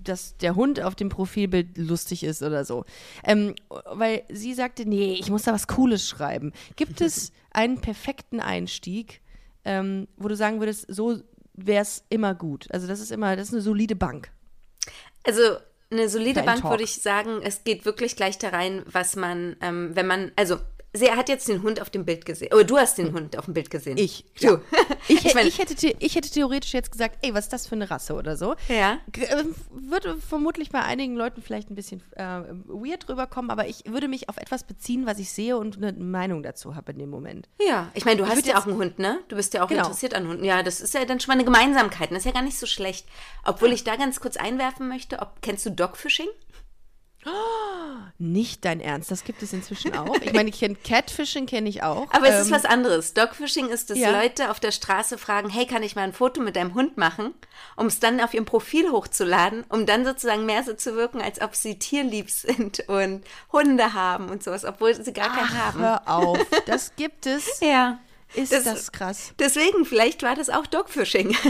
dass 0.08 0.38
der 0.38 0.56
Hund 0.56 0.82
auf 0.82 0.96
dem 0.96 1.10
Profilbild 1.10 1.78
lustig 1.78 2.24
ist 2.24 2.44
oder 2.44 2.66
so. 2.66 2.86
Ähm, 3.24 3.56
weil 3.86 4.24
sie 4.30 4.54
sagte, 4.54 4.86
nee, 4.88 5.14
ich 5.20 5.30
muss 5.30 5.44
da 5.44 5.54
was 5.54 5.68
Cooles 5.68 6.08
schreiben. 6.08 6.54
Gibt 6.76 7.02
es 7.02 7.32
einen 7.52 7.80
perfekten 7.82 8.40
Einstieg, 8.40 9.22
ähm, 9.66 10.08
wo 10.18 10.28
du 10.28 10.36
sagen 10.36 10.60
würdest, 10.60 10.86
so 10.88 11.20
wäre 11.54 11.82
es 11.82 12.04
immer 12.10 12.36
gut? 12.36 12.68
Also 12.72 12.88
das 12.88 13.00
ist 13.00 13.12
immer, 13.12 13.36
das 13.36 13.50
ist 13.50 13.54
eine 13.54 13.62
solide 13.62 13.96
Bank. 13.96 14.32
Also 15.24 15.42
eine 15.90 16.10
solide 16.10 16.44
Bank 16.44 16.62
Talk. 16.62 16.72
würde 16.72 16.84
ich 16.84 17.02
sagen, 17.02 17.40
es 17.42 17.64
geht 17.64 17.86
wirklich 17.86 18.16
gleich 18.16 18.38
da 18.38 18.50
rein, 18.50 18.84
was 18.86 19.16
man, 19.16 19.56
ähm, 19.62 19.92
wenn 19.94 20.08
man, 20.08 20.32
also 20.36 20.58
sie 20.98 21.12
hat 21.12 21.30
jetzt 21.30 21.48
den 21.48 21.64
Hund 21.64 21.82
auf 21.82 21.90
dem 21.90 22.04
Bild 22.06 22.26
gesehen. 22.26 22.54
Oder 22.54 22.64
du 22.64 22.78
hast 22.78 22.98
den 22.98 23.14
Hund 23.14 23.38
auf 23.38 23.46
dem 23.46 23.54
Bild 23.54 23.70
gesehen. 23.70 23.98
Ich. 23.98 24.26
Du. 24.42 24.48
Ja. 24.48 24.60
Ich, 25.10 25.24
Ich 25.26 25.34
meine- 25.36 25.48
ich, 25.48 25.58
hätte, 25.58 25.74
ich 26.00 26.16
hätte 26.16 26.30
theoretisch 26.30 26.74
jetzt 26.74 26.92
gesagt, 26.92 27.20
ey, 27.22 27.34
was 27.34 27.46
ist 27.46 27.54
das 27.54 27.66
für 27.66 27.76
eine 27.76 27.90
Rasse 27.90 28.14
oder 28.14 28.36
so. 28.36 28.56
Ja. 28.68 28.98
Äh, 29.18 29.46
Würde 29.72 30.18
vermutlich 30.18 30.70
bei 30.70 30.82
einigen 30.82 31.16
Leuten 31.16 31.42
vielleicht 31.42 31.70
ein 31.72 31.76
bisschen 31.76 32.02
äh, 32.18 32.24
weird 32.66 33.08
rüberkommen, 33.08 33.50
aber 33.50 33.68
ich 33.70 33.84
würde 33.86 34.10
mich 34.10 34.28
auf 34.28 34.36
etwas 34.36 34.66
beziehen, 34.66 35.06
was 35.06 35.18
ich 35.20 35.32
sehe 35.32 35.56
und 35.58 35.78
eine 35.78 35.94
Meinung 35.94 36.44
dazu 36.44 36.76
habe 36.76 36.92
in 36.92 37.00
dem 37.00 37.10
Moment. 37.10 37.48
Ja, 37.66 37.90
ich 37.94 38.04
meine, 38.04 38.18
du 38.18 38.28
hast 38.28 38.36
würd 38.36 38.48
ja 38.48 38.58
auch 38.60 38.68
einen 38.68 38.76
Hund, 38.78 39.00
ne? 39.00 39.20
Du 39.30 39.38
bist 39.38 39.54
ja 39.54 39.64
auch 39.64 39.70
Genau. 39.70 39.84
interessiert 39.84 40.14
an 40.14 40.28
Hunden. 40.28 40.44
Ja, 40.44 40.62
das 40.62 40.82
ist 40.82 40.94
ja 40.94 41.06
dann 41.06 41.22
schon 41.22 41.30
mal 41.30 41.36
eine 41.36 41.46
Gemeinsamkeit. 41.46 42.12
Das 42.12 42.20
ist 42.20 42.26
ja 42.26 42.32
gar 42.32 42.42
nicht 42.42 42.58
so 42.60 42.66
schlecht. 42.66 43.06
Obwohl 43.46 43.72
ich 43.72 43.86
da 43.86 43.96
ganz 43.96 44.20
kurz 44.20 44.36
einwerfen 44.36 44.90
möchte, 44.90 45.20
ob 45.20 45.42
kennst 45.42 45.66
du 45.66 45.70
Dogfishing? 45.72 46.28
Nicht 48.20 48.66
dein 48.66 48.80
Ernst, 48.80 49.12
das 49.12 49.24
gibt 49.24 49.44
es 49.44 49.54
inzwischen 49.54 49.96
auch. 49.96 50.16
Ich 50.22 50.34
meine, 50.34 50.50
ich 50.50 50.60
kenne 50.60 50.76
Catfishing, 50.76 51.46
kenne 51.46 51.70
ich 51.70 51.84
auch. 51.84 52.12
Aber 52.12 52.28
es 52.28 52.42
ist 52.42 52.48
Ähm, 52.48 52.54
was 52.54 52.66
anderes. 52.66 53.14
Dogfishing 53.14 53.70
ist, 53.70 53.90
dass 53.92 53.98
ja. 54.00 54.10
Leute 54.10 54.50
auf 54.50 54.60
der 54.60 54.72
Straße 54.72 55.18
fragen, 55.20 55.50
hey, 55.50 55.68
kann 55.68 55.84
ich 55.84 55.96
mal 55.96 56.02
ein 56.02 56.14
Foto 56.14 56.42
mit 56.42 56.56
deinem 56.56 56.74
Hund 56.74 56.98
machen, 56.98 57.36
um 57.76 57.86
es 57.86 58.00
dann 58.00 58.20
auf 58.20 58.34
ihrem 58.34 58.46
Profil 58.46 58.92
hochzuladen, 58.92 59.66
um 59.70 59.86
dann 59.86 60.04
sozusagen 60.04 60.46
mehr 60.48 60.64
so 60.64 60.74
zu 60.74 60.96
wirken, 60.96 61.22
als 61.22 61.40
ob 61.42 61.56
sie 61.56 61.78
tierlieb 61.78 62.32
sind 62.32 62.88
und 62.88 63.24
Hunde 63.52 63.94
haben 63.94 64.30
und 64.30 64.44
sowas, 64.44 64.66
obwohl 64.66 64.96
sie 64.96 65.14
gar 65.14 65.30
keinen 65.30 65.50
Ach, 65.52 65.66
haben. 65.66 65.80
hör 65.80 66.02
auf, 66.08 66.40
das 66.66 66.96
gibt 66.96 67.28
es. 67.28 67.60
Ja. 67.60 68.00
Ist 68.34 68.52
Das- 68.52 68.64
das, 68.66 68.92
krass. 68.92 69.34
Deswegen, 69.40 69.86
vielleicht 69.86 70.22
war 70.24 70.36
das 70.36 70.50
auch 70.50 70.68
Dogfishing. 70.68 71.36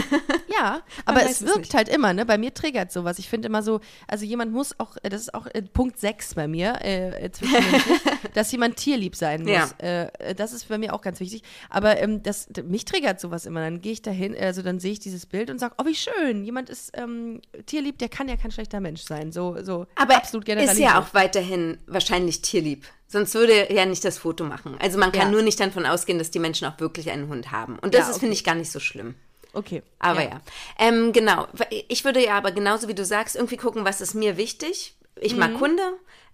Ja, 0.58 0.80
aber 1.04 1.22
es 1.22 1.40
es 1.40 1.46
wirkt 1.46 1.58
nicht. 1.58 1.74
halt 1.74 1.88
immer, 1.88 2.12
ne? 2.12 2.26
Bei 2.26 2.36
mir 2.36 2.52
triggert 2.52 2.90
sowas. 2.90 3.18
Ich 3.20 3.28
finde 3.28 3.46
immer 3.46 3.62
so, 3.62 3.80
also 4.08 4.24
jemand 4.24 4.52
muss 4.52 4.74
auch, 4.80 4.96
äh, 5.04 5.08
das 5.08 5.20
ist 5.22 5.34
auch 5.34 5.46
äh, 5.46 5.62
Punkt 5.62 6.00
6 6.00 6.34
bei 6.34 6.48
mir, 6.48 6.78
äh, 6.82 7.26
äh, 7.26 7.30
dass 8.34 8.50
jemand 8.50 8.76
tierlieb 8.76 9.14
sein 9.14 9.42
muss. 9.42 9.50
Ja. 9.52 9.68
Äh, 9.80 10.06
äh, 10.30 10.34
das 10.34 10.52
ist 10.52 10.68
bei 10.68 10.78
mir 10.78 10.94
auch 10.94 11.00
ganz 11.00 11.20
wichtig. 11.20 11.42
Aber 11.70 11.98
ähm, 12.00 12.22
das, 12.24 12.48
mich 12.64 12.84
triggert 12.86 13.20
sowas 13.20 13.46
immer. 13.46 13.60
Dann 13.60 13.80
gehe 13.80 13.92
ich 13.92 14.02
dahin, 14.02 14.36
also 14.36 14.62
dann 14.62 14.80
sehe 14.80 14.92
ich 14.92 15.00
dieses 15.00 15.26
Bild 15.26 15.50
und 15.50 15.58
sage, 15.60 15.74
oh, 15.78 15.86
wie 15.86 15.94
schön, 15.94 16.44
jemand 16.44 16.70
ist 16.70 16.90
ähm, 16.94 17.40
tierlieb, 17.66 17.98
der 17.98 18.08
kann 18.08 18.28
ja 18.28 18.36
kein 18.36 18.50
schlechter 18.50 18.80
Mensch 18.80 19.02
sein. 19.02 19.30
So, 19.30 19.62
so 19.62 19.86
Aber 19.94 20.16
absolut 20.16 20.44
ist 20.44 20.54
generalisiert. 20.56 20.90
ja 20.90 21.00
auch 21.00 21.14
weiterhin 21.14 21.78
wahrscheinlich 21.86 22.42
tierlieb. 22.42 22.84
Sonst 23.10 23.34
würde 23.34 23.52
er 23.68 23.72
ja 23.72 23.86
nicht 23.86 24.04
das 24.04 24.18
Foto 24.18 24.44
machen. 24.44 24.76
Also 24.80 24.98
man 24.98 25.12
kann 25.12 25.28
Ja. 25.28 25.30
nur 25.30 25.42
nicht 25.42 25.58
davon 25.58 25.86
ausgehen, 25.86 26.18
dass 26.18 26.30
die 26.30 26.38
Menschen 26.38 26.66
auch 26.68 26.78
wirklich 26.78 27.10
einen 27.10 27.28
Hund 27.28 27.50
haben. 27.50 27.78
Und 27.78 27.94
das 27.94 28.00
Ja, 28.02 28.04
ist, 28.10 28.16
okay. 28.16 28.20
finde 28.20 28.34
ich, 28.34 28.44
gar 28.44 28.54
nicht 28.54 28.70
so 28.70 28.80
schlimm. 28.80 29.14
Okay. 29.54 29.82
Aber 29.98 30.22
ja. 30.22 30.40
Ähm, 30.78 31.12
genau. 31.12 31.46
Ich 31.88 32.04
würde 32.04 32.22
ja 32.22 32.36
aber 32.36 32.52
genauso 32.52 32.86
wie 32.86 32.94
du 32.94 33.04
sagst, 33.04 33.34
irgendwie 33.34 33.56
gucken, 33.56 33.84
was 33.86 34.00
ist 34.02 34.14
mir 34.14 34.36
wichtig. 34.36 34.94
Ich 35.20 35.34
mag 35.36 35.52
Mhm. 35.52 35.60
Hunde. 35.60 35.82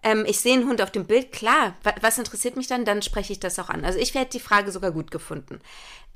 Ähm, 0.03 0.25
ich 0.27 0.41
sehe 0.41 0.53
einen 0.55 0.69
Hund 0.69 0.83
auf 0.83 0.91
dem 0.91 1.07
Bild. 1.07 1.31
Klar, 1.33 1.75
wa- 1.85 1.95
was 2.03 2.19
interessiert 2.19 2.57
mich 2.57 2.67
dann? 2.67 2.85
Dann 2.85 3.01
spreche 3.03 3.33
ich 3.33 3.41
das 3.41 3.59
auch 3.59 3.69
an. 3.71 3.85
Also 3.85 3.99
ich 4.01 4.13
hätte 4.15 4.33
die 4.33 4.41
Frage 4.41 4.71
sogar 4.73 4.91
gut 4.91 5.11
gefunden. 5.13 5.61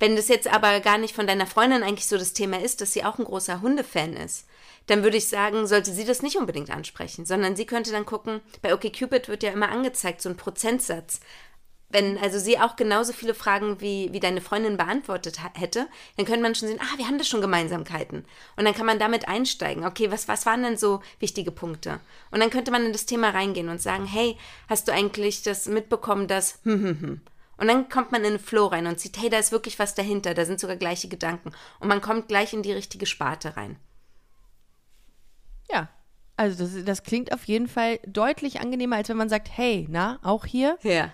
Wenn 0.01 0.17
das 0.17 0.29
jetzt 0.29 0.53
aber 0.53 0.81
gar 0.81 0.99
nicht 0.99 1.15
von 1.15 1.27
deiner 1.27 1.47
Freundin 1.47 1.83
eigentlich 1.85 2.07
so 2.07 2.19
das 2.19 2.33
Thema 2.35 2.61
ist, 2.61 2.81
dass 2.81 2.93
sie 2.93 3.05
auch 3.05 3.19
ein 3.19 3.25
großer 3.25 3.63
Hundefan 3.63 4.13
ist, 4.15 4.45
dann 4.89 5.03
würde 5.03 5.19
ich 5.19 5.29
sagen, 5.29 5.67
sollte 5.67 5.93
sie 5.93 6.05
das 6.05 6.23
nicht 6.23 6.37
unbedingt 6.37 6.71
ansprechen, 6.71 7.25
sondern 7.25 7.55
sie 7.55 7.67
könnte 7.67 7.93
dann 7.93 8.07
gucken, 8.07 8.41
bei 8.63 8.75
OkCupid 8.75 9.29
wird 9.29 9.43
ja 9.43 9.53
immer 9.53 9.69
angezeigt, 9.69 10.23
so 10.23 10.29
ein 10.29 10.37
Prozentsatz. 10.37 11.21
Wenn 11.91 12.19
also 12.19 12.39
sie 12.39 12.59
auch 12.59 12.77
genauso 12.77 13.13
viele 13.13 13.35
Fragen 13.35 13.81
wie, 13.81 14.13
wie 14.13 14.21
deine 14.21 14.43
Freundin 14.43 14.77
beantwortet 14.77 15.39
hätte, 15.55 15.89
dann 16.17 16.27
könnte 16.27 16.43
man 16.43 16.55
schon 16.55 16.69
sehen, 16.69 16.81
ah, 16.83 16.99
wir 16.99 17.07
haben 17.07 17.17
da 17.17 17.25
schon 17.25 17.41
Gemeinsamkeiten. 17.41 18.25
Und 18.57 18.65
dann 18.65 18.75
kann 18.75 18.85
man 18.85 18.99
damit 18.99 19.27
einsteigen. 19.27 19.87
Okay, 19.87 20.11
was, 20.11 20.29
was 20.29 20.45
waren 20.45 20.63
denn 20.63 20.77
so 20.77 21.01
wichtige 21.19 21.51
Punkte? 21.51 22.01
Und 22.31 22.41
dann 22.41 22.51
könnte 22.51 22.71
man 22.71 22.85
in 22.85 22.93
das 22.93 23.07
Thema 23.07 23.31
reingehen 23.31 23.71
und 23.71 23.81
sagen, 23.81 24.05
hey, 24.05 24.37
hast 24.69 24.89
du 24.89 24.93
eigentlich 24.93 25.43
das 25.43 25.67
mitbekommen, 25.67 26.29
dass 26.29 26.59
hm, 26.65 26.83
hm, 26.83 27.01
hm. 27.01 27.21
Und 27.59 27.67
dann 27.67 27.89
kommt 27.89 28.13
man 28.13 28.25
in 28.25 28.35
den 28.35 28.39
Flow 28.39 28.67
rein 28.67 28.87
und 28.87 29.01
sieht, 29.01 29.19
hey, 29.21 29.29
da 29.29 29.39
ist 29.39 29.51
wirklich 29.51 29.79
was 29.79 29.95
dahinter, 29.95 30.33
da 30.33 30.45
sind 30.45 30.61
sogar 30.61 30.77
gleiche 30.77 31.09
Gedanken. 31.09 31.53
Und 31.81 31.89
man 31.89 32.01
kommt 32.01 32.29
gleich 32.29 32.53
in 32.53 32.63
die 32.63 32.73
richtige 32.73 33.05
Sparte 33.05 33.57
rein. 33.57 33.77
Also 36.39 36.65
das, 36.65 36.85
das 36.85 37.03
klingt 37.03 37.33
auf 37.33 37.45
jeden 37.45 37.67
Fall 37.67 37.99
deutlich 38.07 38.61
angenehmer, 38.61 38.95
als 38.95 39.09
wenn 39.09 39.17
man 39.17 39.29
sagt, 39.29 39.49
hey, 39.53 39.89
na, 39.91 40.21
auch 40.23 40.47
hier? 40.47 40.79
Ja. 40.83 41.11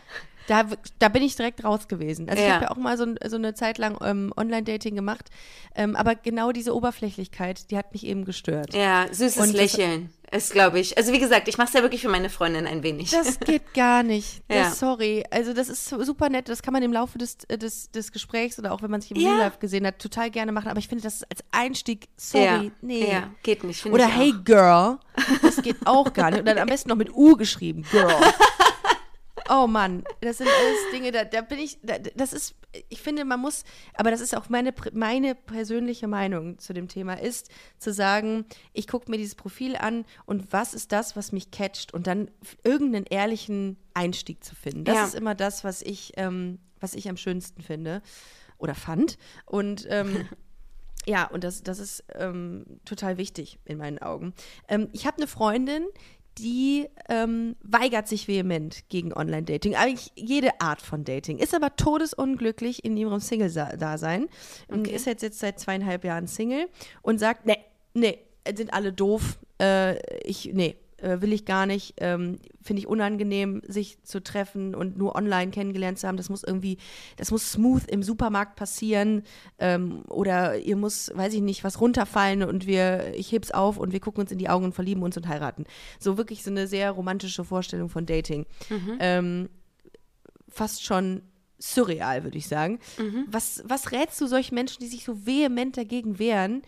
Da, 0.47 0.65
da 0.99 1.09
bin 1.09 1.23
ich 1.23 1.37
direkt 1.37 1.65
raus 1.65 1.89
gewesen. 1.89 2.29
Also 2.29 2.43
ich 2.43 2.47
Ja. 2.49 2.55
habe 2.57 2.65
ja 2.67 2.71
auch 2.71 2.77
mal 2.77 2.99
so, 2.99 3.07
so 3.27 3.37
eine 3.37 3.55
Zeit 3.55 3.79
lang 3.79 3.97
ähm, 4.03 4.33
Online-Dating 4.37 4.95
gemacht. 4.95 5.31
Ähm, 5.75 5.97
aber 5.97 6.15
genau 6.15 6.53
diese 6.53 6.75
Oberflächlichkeit, 6.75 7.71
die 7.71 7.79
hat 7.79 7.93
mich 7.93 8.05
eben 8.07 8.25
gestört. 8.25 8.75
Ja, 8.75 9.07
süßes 9.11 9.39
Und 9.39 9.49
das- 9.55 9.57
Lächeln 9.77 10.11
ist, 10.31 10.53
glaube 10.53 10.81
ich. 10.81 10.99
Also 10.99 11.13
wie 11.13 11.21
gesagt, 11.21 11.47
ich 11.47 11.59
mache 11.59 11.69
es 11.69 11.75
ja 11.75 11.83
wirklich 11.83 12.03
für 12.03 12.09
meine 12.09 12.29
Freundin 12.29 12.67
ein 12.67 12.83
wenig. 12.83 13.11
Das 13.11 13.39
geht 13.41 13.73
gar 13.73 14.03
nicht. 14.03 14.43
Das, 14.49 14.57
Ja. 14.57 14.71
Sorry. 14.73 15.25
Also 15.31 15.53
das 15.55 15.69
ist 15.69 15.89
super 15.89 16.29
nett. 16.29 16.49
Das 16.49 16.61
kann 16.63 16.73
man 16.75 16.83
im 16.83 16.93
Laufe 16.93 17.19
des, 17.19 17.39
äh, 17.49 17.57
des, 17.57 17.91
des 17.93 18.11
Gesprächs 18.13 18.59
oder 18.59 18.73
auch 18.73 18.83
wenn 18.83 18.91
man 18.91 19.01
sich 19.01 19.13
im 19.13 19.17
Ja. 19.19 19.29
Real 19.31 19.39
Life 19.39 19.59
gesehen 19.61 19.87
hat, 19.87 19.99
total 20.01 20.31
gerne 20.31 20.51
machen. 20.53 20.69
Aber 20.69 20.79
ich 20.79 20.89
finde, 20.89 21.05
das 21.05 21.15
ist 21.17 21.27
als 21.31 21.45
Einstieg, 21.53 22.09
sorry, 22.17 22.45
ja. 22.45 22.63
nee. 22.83 23.11
Ja, 23.13 23.31
geht 23.45 23.63
nicht. 23.65 23.87
Oder 23.87 24.07
ich 24.09 24.15
hey 24.17 24.35
auch. 24.37 24.45
Girl, 24.45 24.99
das 25.43 25.63
geht 25.63 25.77
auch 25.87 26.13
gar 26.13 26.31
nicht. 26.31 26.41
Und 26.41 26.47
dann 26.47 26.59
am 26.59 26.67
besten 26.69 26.89
noch 26.89 26.97
mit 26.97 27.15
U 27.15 27.37
geschrieben, 27.37 27.85
Girl. 27.93 28.13
Oh 29.49 29.67
Mann, 29.67 30.05
das 30.21 30.39
sind 30.39 30.49
alles 30.49 30.79
Dinge, 30.93 31.13
da, 31.13 31.25
da 31.25 31.43
bin 31.43 31.59
ich, 31.59 31.79
da, 31.83 31.99
das 31.99 32.33
ist, 32.33 32.55
ich 32.89 33.03
finde, 33.03 33.25
man 33.27 33.41
muss, 33.41 33.65
aber 33.95 34.11
das 34.11 34.21
ist 34.23 34.35
auch 34.37 34.49
meine, 34.49 34.73
meine 34.93 35.35
persönliche 35.35 36.09
Meinung 36.09 36.59
zu 36.59 36.73
dem 36.73 36.89
Thema, 36.89 37.15
ist 37.15 37.51
zu 37.79 37.93
sagen, 37.93 38.47
ich 38.73 38.87
gucke 38.87 39.11
mir 39.11 39.19
dieses 39.19 39.35
Profil 39.35 39.77
an 39.77 40.07
und 40.25 40.53
was 40.53 40.73
ist 40.73 40.93
das, 40.93 41.15
was 41.15 41.31
mich 41.33 41.51
catcht 41.51 41.93
und 41.93 42.07
dann 42.07 42.31
irgendeinen 42.63 43.05
ehrlichen 43.07 43.77
Einstieg 43.93 44.43
zu 44.43 44.55
finden. 44.55 44.85
Das 44.85 44.95
Ja. 44.97 45.05
ist 45.05 45.15
immer 45.15 45.35
das, 45.35 45.63
was 45.63 45.83
ich, 45.83 46.13
ähm, 46.17 46.59
was 46.81 46.95
ich 46.95 47.09
am 47.09 47.17
schönsten 47.19 47.61
finde 47.63 48.01
oder 48.57 48.75
fand. 48.75 49.19
Und 49.45 49.87
ähm, 49.91 50.27
ja, 51.07 51.27
und 51.27 51.45
das, 51.45 51.63
das 51.63 51.79
ist 51.79 52.03
ähm, 52.15 52.65
total 52.87 53.19
wichtig 53.19 53.59
in 53.67 53.77
meinen 53.77 53.99
Augen. 53.99 54.33
Ähm, 54.69 54.89
ich 54.93 55.07
habe 55.07 55.19
eine 55.19 55.27
Freundin, 55.27 55.85
die 56.39 56.89
ähm, 57.09 57.57
weigert 57.63 58.09
sich 58.09 58.29
vehement 58.29 58.89
gegen 58.89 59.13
Online-Dating. 59.13 59.77
Eigentlich 59.77 60.13
jede 60.17 60.61
Art 60.61 60.83
von 60.83 61.05
Dating. 61.05 61.39
Ist 61.39 61.55
aber 61.55 61.77
todesunglücklich 61.77 62.85
in 62.85 62.97
ihrem 62.97 63.21
Single-Dasein. 63.21 64.29
Ist 64.89 65.07
jetzt, 65.07 65.23
jetzt 65.23 65.39
seit 65.39 65.59
zweieinhalb 65.61 66.05
Jahren 66.05 66.27
Single 66.27 66.69
und 67.03 67.19
sagt, 67.19 67.47
nee, 67.47 67.59
nee, 67.95 68.19
sind 68.55 68.73
alle 68.73 68.93
doof. 68.93 69.39
Äh, 69.61 69.97
ich, 70.23 70.51
nee, 70.53 70.77
äh, 71.05 71.21
will 71.21 71.33
ich 71.33 71.45
gar 71.45 71.67
nicht. 71.67 71.95
Ähm, 71.99 72.39
Finde 72.63 72.81
ich 72.81 72.89
unangenehm, 72.89 73.61
sich 73.67 74.03
zu 74.03 74.23
treffen 74.23 74.75
und 74.75 74.97
nur 74.97 75.15
online 75.15 75.51
kennengelernt 75.51 75.99
zu 75.99 76.09
haben. 76.09 76.17
Das 76.17 76.31
muss 76.31 76.43
irgendwie, 76.43 76.79
das 77.17 77.31
muss 77.31 77.53
smooth 77.53 77.87
im 77.89 78.03
Supermarkt 78.03 78.57
passieren. 78.57 79.23
Ähm, 79.59 80.03
oder 80.09 80.59
ihr 80.59 80.77
muss, 80.77 81.13
weiß 81.15 81.35
ich 81.35 81.43
nicht, 81.43 81.63
was 81.63 81.81
runterfallen 81.81 82.43
und 82.43 82.67
wir, 82.67 83.15
ich 83.15 83.31
heb's 83.33 83.51
auf 83.51 83.77
und 83.77 83.93
wir 83.93 84.01
gucken 84.01 84.23
uns 84.23 84.33
in 84.33 84.39
die 84.39 84.49
Augen 84.49 84.65
und 84.65 84.75
verlieben 84.75 85.03
uns 85.03 85.17
und 85.17 85.29
heiraten. 85.29 85.65
So 86.01 86.17
wirklich 86.17 86.43
so 86.43 86.51
eine 86.51 86.67
sehr 86.67 86.91
romantische 86.91 87.45
Vorstellung 87.45 87.91
von 87.91 88.07
Dating. 88.07 88.47
Ähm, 88.99 89.51
fast 90.49 90.85
schon 90.85 91.23
surreal, 91.59 92.25
würde 92.25 92.39
ich 92.39 92.49
sagen. 92.49 92.79
Was, 93.29 93.63
was 93.67 93.93
rätst 93.93 94.21
du 94.21 94.27
solchen 94.27 94.55
Menschen, 94.55 94.81
die 94.81 94.87
sich 94.87 95.05
so 95.05 95.27
vehement 95.27 95.77
dagegen 95.77 96.19
wehren, 96.19 96.63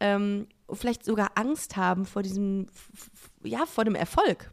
ähm, 0.00 0.46
vielleicht 0.72 1.04
sogar 1.04 1.32
Angst 1.34 1.76
haben 1.76 2.04
vor 2.04 2.22
diesem, 2.22 2.66
ja, 3.42 3.66
vor 3.66 3.84
dem 3.84 3.94
Erfolg? 3.94 4.50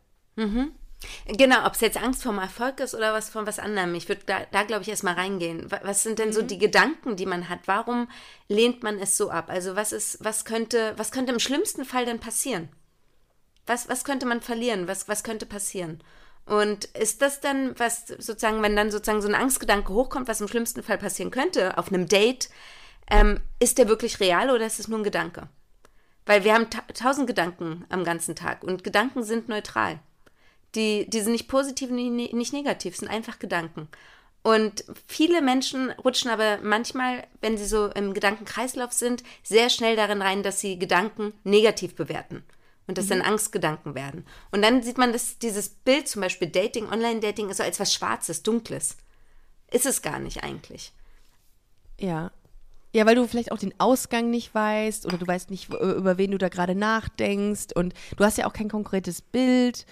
Genau, 1.27 1.65
ob 1.65 1.73
es 1.73 1.81
jetzt 1.81 2.01
Angst 2.01 2.23
vorm 2.23 2.39
Erfolg 2.39 2.79
ist 2.79 2.95
oder 2.95 3.13
was 3.13 3.29
von 3.29 3.45
was 3.45 3.59
anderem. 3.59 3.93
Ich 3.95 4.07
würde 4.09 4.21
da, 4.25 4.39
da 4.51 4.63
glaube 4.63 4.81
ich, 4.83 4.89
erstmal 4.89 5.13
reingehen. 5.15 5.69
Wa- 5.69 5.81
Was 5.83 6.03
sind 6.03 6.19
denn 6.19 6.33
so 6.33 6.41
die 6.41 6.57
Gedanken, 6.57 7.15
die 7.15 7.25
man 7.25 7.49
hat? 7.49 7.59
Warum 7.65 8.07
lehnt 8.47 8.81
man 8.81 8.97
es 8.99 9.15
so 9.17 9.29
ab? 9.29 9.49
Also 9.49 9.75
was 9.75 9.91
ist, 9.91 10.23
was 10.23 10.45
könnte, 10.45 10.93
was 10.97 11.11
könnte 11.11 11.31
im 11.33 11.39
schlimmsten 11.39 11.85
Fall 11.85 12.05
denn 12.05 12.19
passieren? 12.19 12.69
Was, 13.67 13.89
was 13.89 14.03
könnte 14.03 14.25
man 14.25 14.41
verlieren? 14.41 14.87
Was, 14.87 15.07
was 15.07 15.23
könnte 15.23 15.45
passieren? 15.45 16.01
Und 16.45 16.85
ist 16.85 17.21
das 17.21 17.41
dann, 17.41 17.77
was 17.79 18.05
sozusagen, 18.07 18.61
wenn 18.61 18.75
dann 18.75 18.91
sozusagen 18.91 19.21
so 19.21 19.27
ein 19.27 19.35
Angstgedanke 19.35 19.91
hochkommt, 19.93 20.27
was 20.27 20.41
im 20.41 20.47
schlimmsten 20.47 20.83
Fall 20.83 20.97
passieren 20.99 21.31
könnte 21.31 21.77
auf 21.77 21.87
einem 21.89 22.07
Date, 22.07 22.49
ähm, 23.09 23.39
ist 23.59 23.77
der 23.79 23.87
wirklich 23.87 24.19
real 24.19 24.49
oder 24.51 24.65
ist 24.65 24.79
es 24.79 24.87
nur 24.87 24.99
ein 24.99 25.03
Gedanke? 25.03 25.49
Weil 26.25 26.43
wir 26.43 26.53
haben 26.53 26.69
ta 26.69 26.81
tausend 26.93 27.27
Gedanken 27.27 27.85
am 27.89 28.03
ganzen 28.03 28.35
Tag 28.35 28.63
und 28.63 28.83
Gedanken 28.83 29.23
sind 29.23 29.47
neutral. 29.49 29.99
Die, 30.73 31.09
die 31.09 31.21
sind 31.21 31.31
nicht 31.31 31.47
positiv, 31.47 31.89
nicht 31.89 32.53
negativ, 32.53 32.97
sind 32.97 33.07
einfach 33.07 33.39
Gedanken. 33.39 33.87
Und 34.45 34.85
viele 35.07 35.41
Menschen 35.41 35.89
rutschen 35.91 36.29
aber 36.29 36.59
manchmal, 36.61 37.25
wenn 37.41 37.57
sie 37.57 37.65
so 37.65 37.87
im 37.87 38.13
Gedankenkreislauf 38.13 38.91
sind, 38.91 39.23
sehr 39.41 39.71
schnell 39.71 39.95
darin 39.95 40.21
rein, 40.21 40.43
dass 40.43 40.59
sie 40.59 40.77
Gedanken 40.77 41.33
negativ 41.43 41.95
bewerten. 41.95 42.43
Und 42.85 42.99
das 42.99 43.07
dann 43.07 43.23
Angstgedanken 43.23 43.95
werden. 43.95 44.27
Und 44.51 44.61
dann 44.61 44.83
sieht 44.83 44.99
man 44.99 45.11
das, 45.11 45.39
dieses 45.39 45.69
Bild, 45.69 46.07
zum 46.07 46.21
Beispiel 46.21 46.47
Dating, 46.47 46.87
Online-Dating, 46.87 47.49
ist 47.49 47.57
so 47.57 47.63
als 47.63 47.79
was 47.79 47.91
Schwarzes, 47.91 48.43
Dunkles. 48.43 48.97
Ist 49.71 49.87
es 49.87 50.03
gar 50.03 50.19
nicht 50.19 50.43
eigentlich. 50.43 50.93
Ja. 51.99 52.29
Ja, 52.95 53.05
weil 53.05 53.15
du 53.15 53.27
vielleicht 53.27 53.51
auch 53.51 53.57
den 53.57 53.77
Ausgang 53.77 54.29
nicht 54.29 54.55
weißt 54.55 55.05
oder 55.05 55.17
du 55.17 55.27
weißt 55.27 55.51
nicht, 55.51 55.67
über 55.67 56.17
wen 56.17 56.31
du 56.31 56.37
da 56.37 56.47
gerade 56.47 56.75
nachdenkst 56.75 57.75
und 57.75 57.93
du 58.15 58.23
hast 58.23 58.37
ja 58.37 58.47
auch 58.47 58.53
kein 58.53 58.69
konkretes 58.69 59.21
Bild 59.21 59.85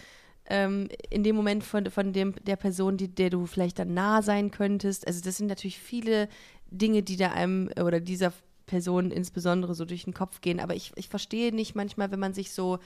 ähm, 0.45 0.87
in 1.09 1.21
dem 1.21 1.35
Moment 1.35 1.65
von, 1.65 1.91
von 1.91 2.13
dem, 2.13 2.33
der 2.45 2.55
Person, 2.55 2.95
die, 2.95 3.09
der 3.09 3.29
du 3.29 3.45
vielleicht 3.45 3.77
dann 3.79 3.93
nah 3.93 4.21
sein 4.21 4.51
könntest. 4.51 5.05
Also 5.05 5.19
das 5.19 5.35
sind 5.35 5.47
natürlich 5.47 5.79
viele 5.79 6.29
Dinge, 6.71 7.03
die 7.03 7.17
da 7.17 7.33
einem 7.33 7.69
oder 7.77 7.99
dieser 7.99 8.31
Person 8.67 9.11
insbesondere 9.11 9.75
so 9.75 9.83
durch 9.83 10.05
den 10.05 10.13
Kopf 10.13 10.39
gehen. 10.39 10.61
Aber 10.61 10.73
ich, 10.73 10.93
ich 10.95 11.09
verstehe 11.09 11.53
nicht 11.53 11.75
manchmal, 11.75 12.09
wenn 12.09 12.21
man 12.21 12.33
sich 12.33 12.53
so 12.53 12.79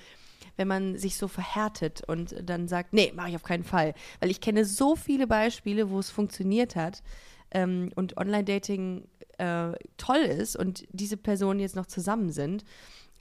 wenn 0.56 0.68
man 0.68 0.98
sich 0.98 1.18
so 1.18 1.28
verhärtet 1.28 2.02
und 2.08 2.36
dann 2.44 2.68
sagt, 2.68 2.92
nee, 2.92 3.14
mache 3.16 3.30
ich 3.30 3.36
auf 3.36 3.44
keinen 3.44 3.64
Fall. 3.64 3.94
Weil 4.20 4.32
ich 4.32 4.42
kenne 4.42 4.66
so 4.66 4.96
viele 4.96 5.28
Beispiele, 5.28 5.92
wo 5.92 6.00
es 6.00 6.10
funktioniert 6.10 6.76
hat 6.76 7.04
ähm, 7.52 7.92
und 7.96 8.18
Online-Dating 8.18 9.04
äh, 9.38 9.72
toll 9.98 10.18
ist 10.20 10.56
und 10.56 10.86
diese 10.92 11.18
Personen 11.18 11.60
jetzt 11.60 11.76
noch 11.76 11.86
zusammen 11.86 12.32
sind. 12.32 12.64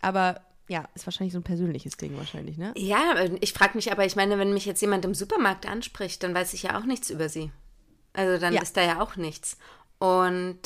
Aber 0.00 0.40
ja, 0.68 0.88
ist 0.94 1.06
wahrscheinlich 1.06 1.32
so 1.32 1.38
ein 1.38 1.44
persönliches 1.44 1.96
Ding 1.96 2.16
wahrscheinlich, 2.16 2.58
ne? 2.58 2.72
Ja, 2.76 3.14
ich 3.40 3.52
frage 3.52 3.76
mich 3.76 3.92
aber, 3.92 4.04
ich 4.04 4.16
meine, 4.16 4.36
wenn 4.38 4.52
mich 4.52 4.66
jetzt 4.66 4.80
jemand 4.80 5.04
im 5.04 5.14
Supermarkt 5.14 5.66
anspricht, 5.66 6.22
dann 6.22 6.34
weiß 6.34 6.54
ich 6.54 6.64
ja 6.64 6.78
auch 6.78 6.84
nichts 6.84 7.08
über 7.10 7.28
sie. 7.28 7.50
Also 8.12 8.40
dann 8.40 8.54
Ja. 8.54 8.62
ist 8.62 8.76
da 8.76 8.82
ja 8.82 9.00
auch 9.00 9.16
nichts. 9.16 9.58
Und 9.98 10.58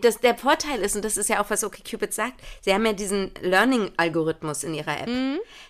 das, 0.00 0.18
der 0.20 0.36
Vorteil 0.36 0.80
ist, 0.80 0.96
und 0.96 1.04
das 1.04 1.16
ist 1.16 1.28
ja 1.28 1.40
auch, 1.42 1.50
was 1.50 1.62
OkCupid 1.62 2.12
sagt, 2.12 2.40
sie 2.62 2.72
haben 2.72 2.84
ja 2.86 2.92
diesen 2.92 3.30
Learning-Algorithmus 3.40 4.64
in 4.64 4.74
ihrer 4.74 5.00
App. 5.00 5.08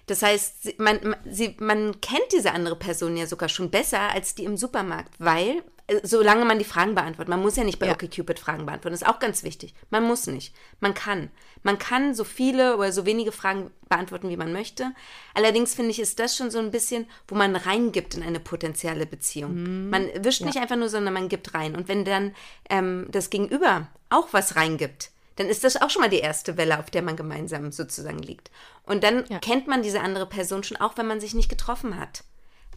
Das 0.06 0.22
heißt, 0.22 0.78
man, 0.78 0.98
man- 1.02 1.16
sie, 1.30 1.56
man 1.60 2.00
kennt 2.00 2.32
diese 2.32 2.52
andere 2.52 2.76
Person 2.76 3.16
ja 3.16 3.26
sogar 3.26 3.48
schon 3.48 3.70
besser 3.70 4.00
als 4.00 4.34
die 4.34 4.44
im 4.44 4.56
Supermarkt, 4.56 5.14
weil, 5.18 5.58
äh, 5.58 5.62
solange 6.02 6.44
man 6.44 6.58
die 6.58 6.64
Fragen 6.64 6.94
beantwortet, 6.94 7.28
man 7.28 7.40
muss 7.40 7.56
ja 7.56 7.64
nicht 7.64 7.78
bei 7.78 7.86
Ja. 7.86 7.92
OkCupid 7.94 8.38
Fragen 8.38 8.66
beantworten, 8.66 8.92
das 8.92 9.02
ist 9.02 9.08
auch 9.08 9.18
ganz 9.18 9.42
wichtig. 9.42 9.74
Man 9.90 10.04
muss 10.04 10.26
nicht. 10.26 10.54
Man 10.80 10.94
kann. 10.94 11.30
Man 11.62 11.78
kann 11.78 12.14
so 12.14 12.24
viele 12.24 12.76
oder 12.76 12.92
so 12.92 13.06
wenige 13.06 13.32
Fragen 13.32 13.70
beantworten, 13.88 14.28
wie 14.28 14.36
man 14.36 14.52
möchte. 14.52 14.92
Allerdings 15.34 15.74
finde 15.74 15.90
ich, 15.92 15.98
ist 15.98 16.18
das 16.18 16.36
schon 16.36 16.50
so 16.50 16.58
ein 16.58 16.70
bisschen, 16.70 17.06
wo 17.26 17.34
man 17.34 17.56
reingibt 17.56 18.14
in 18.14 18.22
eine 18.22 18.38
potenzielle 18.40 19.06
Beziehung. 19.06 19.88
Man 19.90 20.08
wischt 20.22 20.42
nicht 20.44 20.58
einfach 20.58 20.76
nur, 20.76 20.88
sondern 20.88 21.14
man 21.14 21.28
gibt 21.28 21.54
rein. 21.54 21.74
Und 21.74 21.88
wenn 21.88 22.04
dann 22.04 22.34
ähm, 22.68 23.06
das 23.10 23.30
Gegenüber 23.30 23.88
auch 24.10 24.28
was 24.32 24.56
reingibt, 24.56 25.10
dann 25.36 25.46
ist 25.48 25.64
das 25.64 25.80
auch 25.80 25.88
schon 25.88 26.02
mal 26.02 26.08
die 26.10 26.18
erste 26.18 26.56
Welle, 26.56 26.78
auf 26.80 26.90
der 26.90 27.00
man 27.02 27.16
gemeinsam 27.16 27.70
sozusagen 27.72 28.18
liegt. 28.18 28.50
Und 28.84 29.04
dann 29.04 29.24
Ja. 29.28 29.38
kennt 29.38 29.68
man 29.68 29.82
diese 29.82 30.00
andere 30.00 30.26
Person 30.26 30.64
schon, 30.64 30.76
auch 30.76 30.96
wenn 30.98 31.06
man 31.06 31.20
sich 31.20 31.32
nicht 31.34 31.48
getroffen 31.48 31.98
hat. 31.98 32.24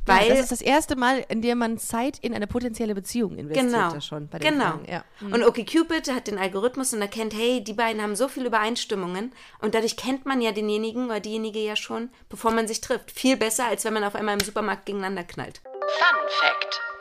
Ja, 0.07 0.19
Weil 0.19 0.29
das 0.29 0.39
ist 0.39 0.51
das 0.51 0.61
erste 0.61 0.95
Mal, 0.95 1.23
in 1.29 1.41
dem 1.41 1.59
man 1.59 1.77
Zeit 1.77 2.17
in 2.19 2.33
eine 2.33 2.47
potenzielle 2.47 2.95
Beziehung 2.95 3.37
investiert 3.37 3.71
Genau. 3.71 3.99
schon 3.99 4.27
bei 4.27 4.39
den 4.39 4.53
genau. 4.53 4.71
Fragen. 4.71 4.85
Ja. 4.91 5.03
Mhm. 5.19 5.33
Und 5.33 5.43
OkCupid 5.43 6.13
hat 6.13 6.27
den 6.27 6.39
Algorithmus 6.39 6.93
und 6.93 7.01
erkennt, 7.01 7.35
hey, 7.35 7.63
die 7.63 7.73
beiden 7.73 8.01
haben 8.01 8.15
so 8.15 8.27
viele 8.27 8.47
Übereinstimmungen 8.47 9.31
und 9.61 9.75
dadurch 9.75 9.95
kennt 9.97 10.25
man 10.25 10.41
ja 10.41 10.51
denjenigen 10.51 11.05
oder 11.05 11.19
diejenige 11.19 11.59
ja 11.59 11.75
schon, 11.75 12.09
bevor 12.29 12.51
man 12.51 12.67
sich 12.67 12.81
trifft. 12.81 13.11
Viel 13.11 13.37
besser, 13.37 13.65
als 13.67 13.85
wenn 13.85 13.93
man 13.93 14.03
auf 14.03 14.15
einmal 14.15 14.33
im 14.33 14.39
Supermarkt 14.45 14.87
gegeneinander 14.87 15.23
knallt. 15.23 15.61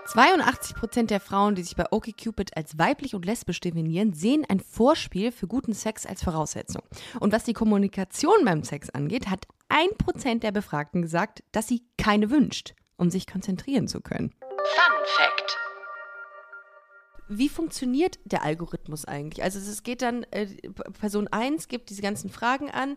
82 0.07 0.75
Prozent 0.75 1.11
der 1.11 1.21
Frauen, 1.21 1.55
die 1.55 1.63
sich 1.63 1.77
bei 1.77 1.85
OkCupid 1.91 2.57
als 2.57 2.77
weiblich 2.79 3.15
und 3.15 3.25
lesbisch 3.25 3.61
definieren, 3.61 4.13
sehen 4.13 4.45
ein 4.49 4.59
Vorspiel 4.59 5.31
für 5.31 5.47
guten 5.47 5.73
Sex 5.73 6.05
als 6.05 6.25
Voraussetzung. 6.25 6.83
Und 7.21 7.33
was 7.33 7.45
die 7.45 7.53
Kommunikation 7.53 8.45
beim 8.45 8.65
Sex 8.65 8.91
angeht, 8.91 9.29
hat 9.31 9.47
ein 9.69 9.89
Prozent 9.99 10.43
der 10.43 10.51
Befragten 10.51 11.01
gesagt, 11.03 11.45
dass 11.53 11.69
sie 11.69 11.85
keine 11.97 12.31
wünscht, 12.31 12.75
um 13.01 13.11
sich 13.11 13.27
konzentrieren 13.27 13.89
zu 13.89 14.01
können. 14.01 14.33
Wie 17.29 17.49
funktioniert 17.49 18.19
der 18.25 18.43
Algorithmus 18.43 19.05
eigentlich? 19.05 19.43
Also 19.43 19.59
es 19.59 19.83
geht 19.83 20.03
dann, 20.03 20.25
äh, 20.33 20.47
Person 21.01 21.29
1 21.29 21.69
gibt 21.69 21.91
diese 21.91 22.03
ganzen 22.03 22.29
Fragen 22.29 22.71
an, 22.71 22.97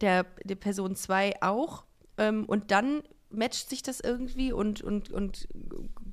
der, 0.00 0.24
der 0.44 0.56
Person 0.56 0.96
2 0.96 1.42
auch 1.42 1.84
ähm, 2.18 2.44
und 2.46 2.70
dann 2.70 3.02
matcht 3.30 3.68
sich 3.68 3.82
das 3.82 4.00
irgendwie 4.00 4.52
und, 4.52 4.82
und, 4.82 5.10
und 5.10 5.48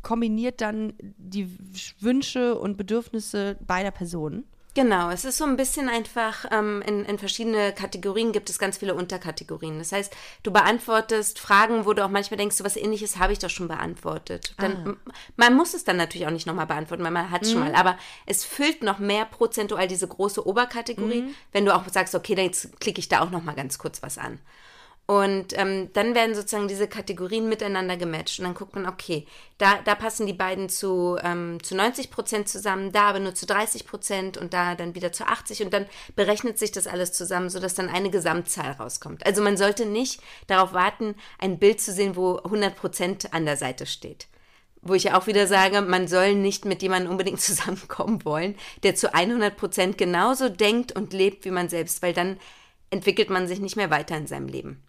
kombiniert 0.01 0.61
dann 0.61 0.93
die 0.99 1.49
Wünsche 2.01 2.59
und 2.59 2.77
Bedürfnisse 2.77 3.57
beider 3.65 3.91
Personen. 3.91 4.45
Genau, 4.75 5.11
es 5.11 5.23
ist 5.23 5.37
so 5.37 5.45
ein 5.45 5.55
bisschen 5.55 5.87
einfach, 5.87 6.45
ähm, 6.51 6.81
in, 6.87 7.05
in 7.05 7.19
verschiedene 7.19 7.73
Kategorien 7.73 8.31
gibt 8.31 8.49
es 8.49 8.57
ganz 8.57 8.79
viele 8.79 8.95
Unterkategorien. 8.95 9.77
Das 9.77 9.91
heißt, 9.91 10.11
du 10.41 10.51
beantwortest 10.51 11.37
Fragen, 11.37 11.85
wo 11.85 11.93
du 11.93 12.03
auch 12.03 12.09
manchmal 12.09 12.39
denkst, 12.39 12.55
so 12.55 12.63
was 12.63 12.75
ähnliches 12.75 13.17
habe 13.19 13.33
ich 13.33 13.39
doch 13.39 13.51
schon 13.51 13.67
beantwortet. 13.67 14.55
Dann, 14.57 14.97
Ah. 15.07 15.11
Man 15.35 15.53
muss 15.55 15.75
es 15.75 15.83
dann 15.83 15.97
natürlich 15.97 16.25
auch 16.25 16.31
nicht 16.31 16.47
nochmal 16.47 16.65
beantworten, 16.65 17.03
weil 17.03 17.11
man 17.11 17.29
hat 17.29 17.43
es 17.43 17.49
Mhm. 17.49 17.53
schon 17.53 17.61
mal. 17.61 17.75
Aber 17.75 17.99
es 18.25 18.43
füllt 18.45 18.81
noch 18.81 18.97
mehr 18.97 19.25
prozentual 19.25 19.87
diese 19.87 20.07
große 20.07 20.43
Oberkategorie, 20.45 21.21
Mhm. 21.21 21.35
wenn 21.51 21.65
du 21.65 21.75
auch 21.75 21.87
sagst, 21.89 22.15
okay, 22.15 22.33
dann 22.33 22.45
jetzt 22.45 22.79
klicke 22.79 22.99
ich 22.99 23.09
da 23.09 23.21
auch 23.21 23.29
nochmal 23.29 23.53
ganz 23.55 23.77
kurz 23.77 24.01
was 24.01 24.17
an. 24.17 24.39
Und 25.05 25.57
ähm, 25.57 25.89
dann 25.91 26.15
werden 26.15 26.33
sozusagen 26.33 26.69
diese 26.69 26.87
Kategorien 26.87 27.49
miteinander 27.49 27.97
gematcht. 27.97 28.39
Und 28.39 28.45
dann 28.45 28.53
guckt 28.53 28.73
man, 28.73 28.87
okay, 28.87 29.27
da, 29.57 29.79
da 29.83 29.95
passen 29.95 30.25
die 30.25 30.33
beiden 30.33 30.69
zu, 30.69 31.17
ähm, 31.21 31.61
zu 31.61 31.75
90 31.75 32.09
Prozent 32.09 32.47
zusammen, 32.47 32.93
da 32.93 33.09
aber 33.09 33.19
nur 33.19 33.35
zu 33.35 33.45
30 33.45 33.85
Prozent 33.85 34.37
und 34.37 34.53
da 34.53 34.75
dann 34.75 34.95
wieder 34.95 35.11
zu 35.11 35.27
80. 35.27 35.63
Und 35.63 35.73
dann 35.73 35.87
berechnet 36.15 36.57
sich 36.57 36.71
das 36.71 36.87
alles 36.87 37.11
zusammen, 37.11 37.49
sodass 37.49 37.73
dann 37.73 37.89
eine 37.89 38.11
Gesamtzahl 38.11 38.71
rauskommt. 38.71 39.25
Also 39.25 39.43
man 39.43 39.57
sollte 39.57 39.85
nicht 39.85 40.21
darauf 40.47 40.73
warten, 40.73 41.15
ein 41.37 41.59
Bild 41.59 41.81
zu 41.81 41.91
sehen, 41.91 42.15
wo 42.15 42.37
100 42.37 42.73
Prozent 42.73 43.33
an 43.33 43.45
der 43.45 43.57
Seite 43.57 43.85
steht. 43.85 44.27
Wo 44.81 44.93
ich 44.93 45.03
ja 45.03 45.19
auch 45.19 45.27
wieder 45.27 45.47
sage, 45.47 45.81
man 45.81 46.07
soll 46.07 46.35
nicht 46.35 46.63
mit 46.63 46.81
jemandem 46.81 47.11
unbedingt 47.11 47.41
zusammenkommen 47.41 48.23
wollen, 48.23 48.55
der 48.83 48.95
zu 48.95 49.13
100 49.13 49.57
Prozent 49.57 49.97
genauso 49.97 50.47
denkt 50.47 50.93
und 50.93 51.11
lebt 51.11 51.43
wie 51.43 51.51
man 51.51 51.67
selbst, 51.67 52.01
weil 52.01 52.13
dann 52.13 52.39
entwickelt 52.89 53.29
man 53.29 53.47
sich 53.47 53.59
nicht 53.59 53.75
mehr 53.75 53.89
weiter 53.89 54.15
in 54.15 54.27
seinem 54.27 54.47
Leben. 54.47 54.81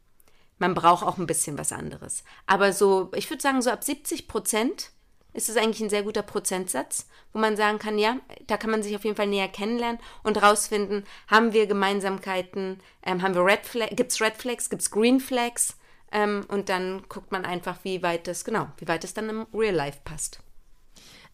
Man 0.58 0.74
braucht 0.74 1.04
auch 1.04 1.18
ein 1.18 1.26
bisschen 1.26 1.58
was 1.58 1.72
anderes. 1.72 2.24
Aber 2.46 2.72
so, 2.72 3.10
ich 3.14 3.28
würde 3.28 3.42
sagen, 3.42 3.60
so 3.60 3.70
ab 3.70 3.84
70 3.84 4.28
Prozent 4.28 4.90
ist 5.34 5.48
es 5.48 5.56
eigentlich 5.56 5.82
ein 5.82 5.90
sehr 5.90 6.04
guter 6.04 6.22
Prozentsatz, 6.22 7.08
wo 7.32 7.40
man 7.40 7.56
sagen 7.56 7.78
kann, 7.78 7.98
ja, 7.98 8.18
da 8.46 8.56
kann 8.56 8.70
man 8.70 8.82
sich 8.82 8.94
auf 8.94 9.04
jeden 9.04 9.16
Fall 9.16 9.26
näher 9.26 9.48
kennenlernen 9.48 10.00
und 10.22 10.40
rausfinden, 10.40 11.04
haben 11.26 11.52
wir 11.52 11.66
Gemeinsamkeiten, 11.66 12.80
ähm, 13.02 13.20
haben 13.20 13.34
wir 13.34 13.44
Red 13.44 13.66
Flags, 13.66 13.96
gibt 13.96 14.12
es 14.12 14.20
Red 14.20 14.36
Flags, 14.36 14.70
gibt 14.70 14.82
es 14.82 14.90
Green 14.92 15.18
Flags 15.18 15.76
ähm, 16.12 16.46
und 16.48 16.68
dann 16.68 17.02
guckt 17.08 17.32
man 17.32 17.44
einfach, 17.44 17.78
wie 17.82 18.02
weit 18.02 18.28
das, 18.28 18.44
genau, 18.44 18.68
wie 18.78 18.86
weit 18.86 19.02
es 19.02 19.12
dann 19.12 19.28
im 19.28 19.46
Real 19.52 19.74
Life 19.74 19.98
passt. 20.04 20.38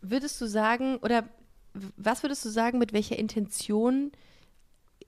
Würdest 0.00 0.40
du 0.40 0.46
sagen, 0.46 0.96
oder 1.02 1.28
was 1.96 2.22
würdest 2.22 2.44
du 2.46 2.48
sagen, 2.48 2.78
mit 2.78 2.94
welcher 2.94 3.18
Intention 3.18 4.12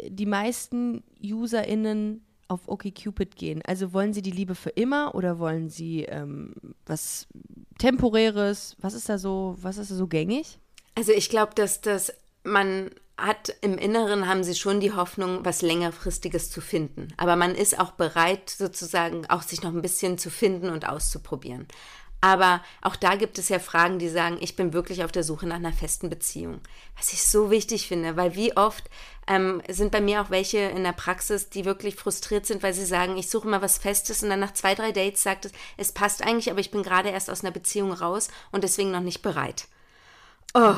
die 0.01 0.27
meisten 0.27 1.03
UserInnen 1.23 2.25
auf 2.53 2.69
OkCupid 2.69 3.37
gehen? 3.37 3.63
Also 3.67 3.93
wollen 3.93 4.13
sie 4.13 4.23
die 4.23 4.31
Liebe 4.31 4.55
für 4.55 4.71
immer 4.71 5.15
oder 5.15 5.39
wollen 5.39 5.69
sie 5.69 6.05
ähm, 6.05 6.55
was 6.87 7.27
Temporäres? 7.79 8.77
Was 8.81 8.95
ist 8.95 9.09
da 9.09 9.19
so, 9.19 9.57
was 9.61 9.79
ist 9.79 9.91
da 9.91 9.95
so 9.95 10.07
gängig? 10.07 10.59
Also 10.95 11.13
ich 11.13 11.31
glaube, 11.31 11.55
dass 11.55 11.81
das 11.81 12.13
man 12.45 12.91
hat 13.17 13.55
im 13.61 13.79
Inneren 13.79 14.27
haben 14.27 14.43
sie 14.43 14.55
schon 14.55 14.81
die 14.81 14.93
Hoffnung, 14.93 15.45
was 15.45 15.63
längerfristiges 15.63 16.51
zu 16.51 16.61
finden. 16.61 17.09
Aber 17.17 17.37
man 17.37 17.55
ist 17.55 17.79
auch 17.79 17.93
bereit, 17.93 18.51
sozusagen 18.51 19.27
auch 19.27 19.43
sich 19.43 19.63
noch 19.63 19.73
ein 19.73 19.83
bisschen 19.83 20.19
zu 20.19 20.31
finden 20.31 20.71
und 20.71 20.89
auszuprobieren. 20.89 21.67
Aber 22.25 22.63
auch 22.83 22.95
da 22.95 23.17
gibt 23.17 23.37
es 23.39 23.49
ja 23.49 23.59
Fragen, 23.59 23.99
die 23.99 24.09
sagen, 24.09 24.39
ich 24.41 24.55
bin 24.55 24.73
wirklich 24.73 25.03
auf 25.03 25.11
der 25.11 25.25
Suche 25.25 25.45
nach 25.45 25.57
einer 25.57 25.73
festen 25.73 26.09
Beziehung. 26.09 26.61
Was 26.97 27.13
ich 27.13 27.27
so 27.27 27.51
wichtig 27.51 27.89
finde, 27.89 28.17
weil 28.17 28.37
wie 28.37 28.57
oft 28.57 28.89
ähm, 29.27 29.61
sind 29.69 29.91
bei 29.91 30.01
mir 30.01 30.23
auch 30.23 30.31
welche 30.31 30.59
in 30.59 30.85
der 30.85 30.93
Praxis, 30.93 31.51
die 31.51 31.65
wirklich 31.65 31.97
frustriert 31.97 32.47
sind, 32.47 32.63
weil 32.63 32.75
sie 32.75 32.87
sagen, 32.87 33.17
ich 33.17 33.29
suche 33.29 33.49
mal 33.49 33.61
was 33.61 33.77
Festes 33.77 34.23
und 34.23 34.31
dann 34.31 34.39
nach 34.39 34.55
zwei, 34.55 34.77
drei 34.77 34.93
Dates 34.93 35.25
sagt 35.25 35.47
es, 35.47 35.53
es 35.77 35.91
passt 35.91 36.23
eigentlich, 36.23 36.49
aber 36.49 36.61
ich 36.61 36.71
bin 36.71 36.85
gerade 36.85 37.09
erst 37.09 37.29
aus 37.29 37.43
einer 37.43 37.51
Beziehung 37.51 37.93
raus 37.93 38.29
und 38.53 38.63
deswegen 38.63 38.93
noch 38.93 39.01
nicht 39.01 39.23
bereit. 39.23 39.67
Oh, 40.55 40.77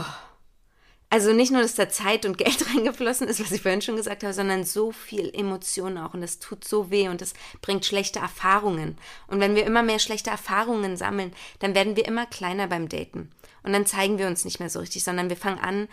also 1.14 1.32
nicht 1.32 1.52
nur, 1.52 1.62
dass 1.62 1.76
da 1.76 1.88
Zeit 1.88 2.26
und 2.26 2.38
Geld 2.38 2.68
reingeflossen 2.74 3.28
ist, 3.28 3.38
was 3.38 3.52
ich 3.52 3.62
vorhin 3.62 3.82
schon 3.82 3.94
gesagt 3.94 4.24
habe, 4.24 4.34
sondern 4.34 4.64
so 4.64 4.90
viel 4.90 5.30
Emotion 5.32 5.96
auch. 5.96 6.12
Und 6.12 6.22
das 6.22 6.40
tut 6.40 6.64
so 6.64 6.90
weh 6.90 7.06
und 7.06 7.20
das 7.20 7.34
bringt 7.62 7.86
schlechte 7.86 8.18
Erfahrungen. 8.18 8.98
Und 9.28 9.38
wenn 9.38 9.54
wir 9.54 9.64
immer 9.64 9.84
mehr 9.84 10.00
schlechte 10.00 10.30
Erfahrungen 10.30 10.96
sammeln, 10.96 11.32
dann 11.60 11.76
werden 11.76 11.94
wir 11.94 12.08
immer 12.08 12.26
kleiner 12.26 12.66
beim 12.66 12.88
Daten. 12.88 13.30
Und 13.62 13.72
dann 13.72 13.86
zeigen 13.86 14.18
wir 14.18 14.26
uns 14.26 14.44
nicht 14.44 14.58
mehr 14.58 14.70
so 14.70 14.80
richtig, 14.80 15.04
sondern 15.04 15.28
wir 15.28 15.36
fangen 15.36 15.60
an, 15.60 15.86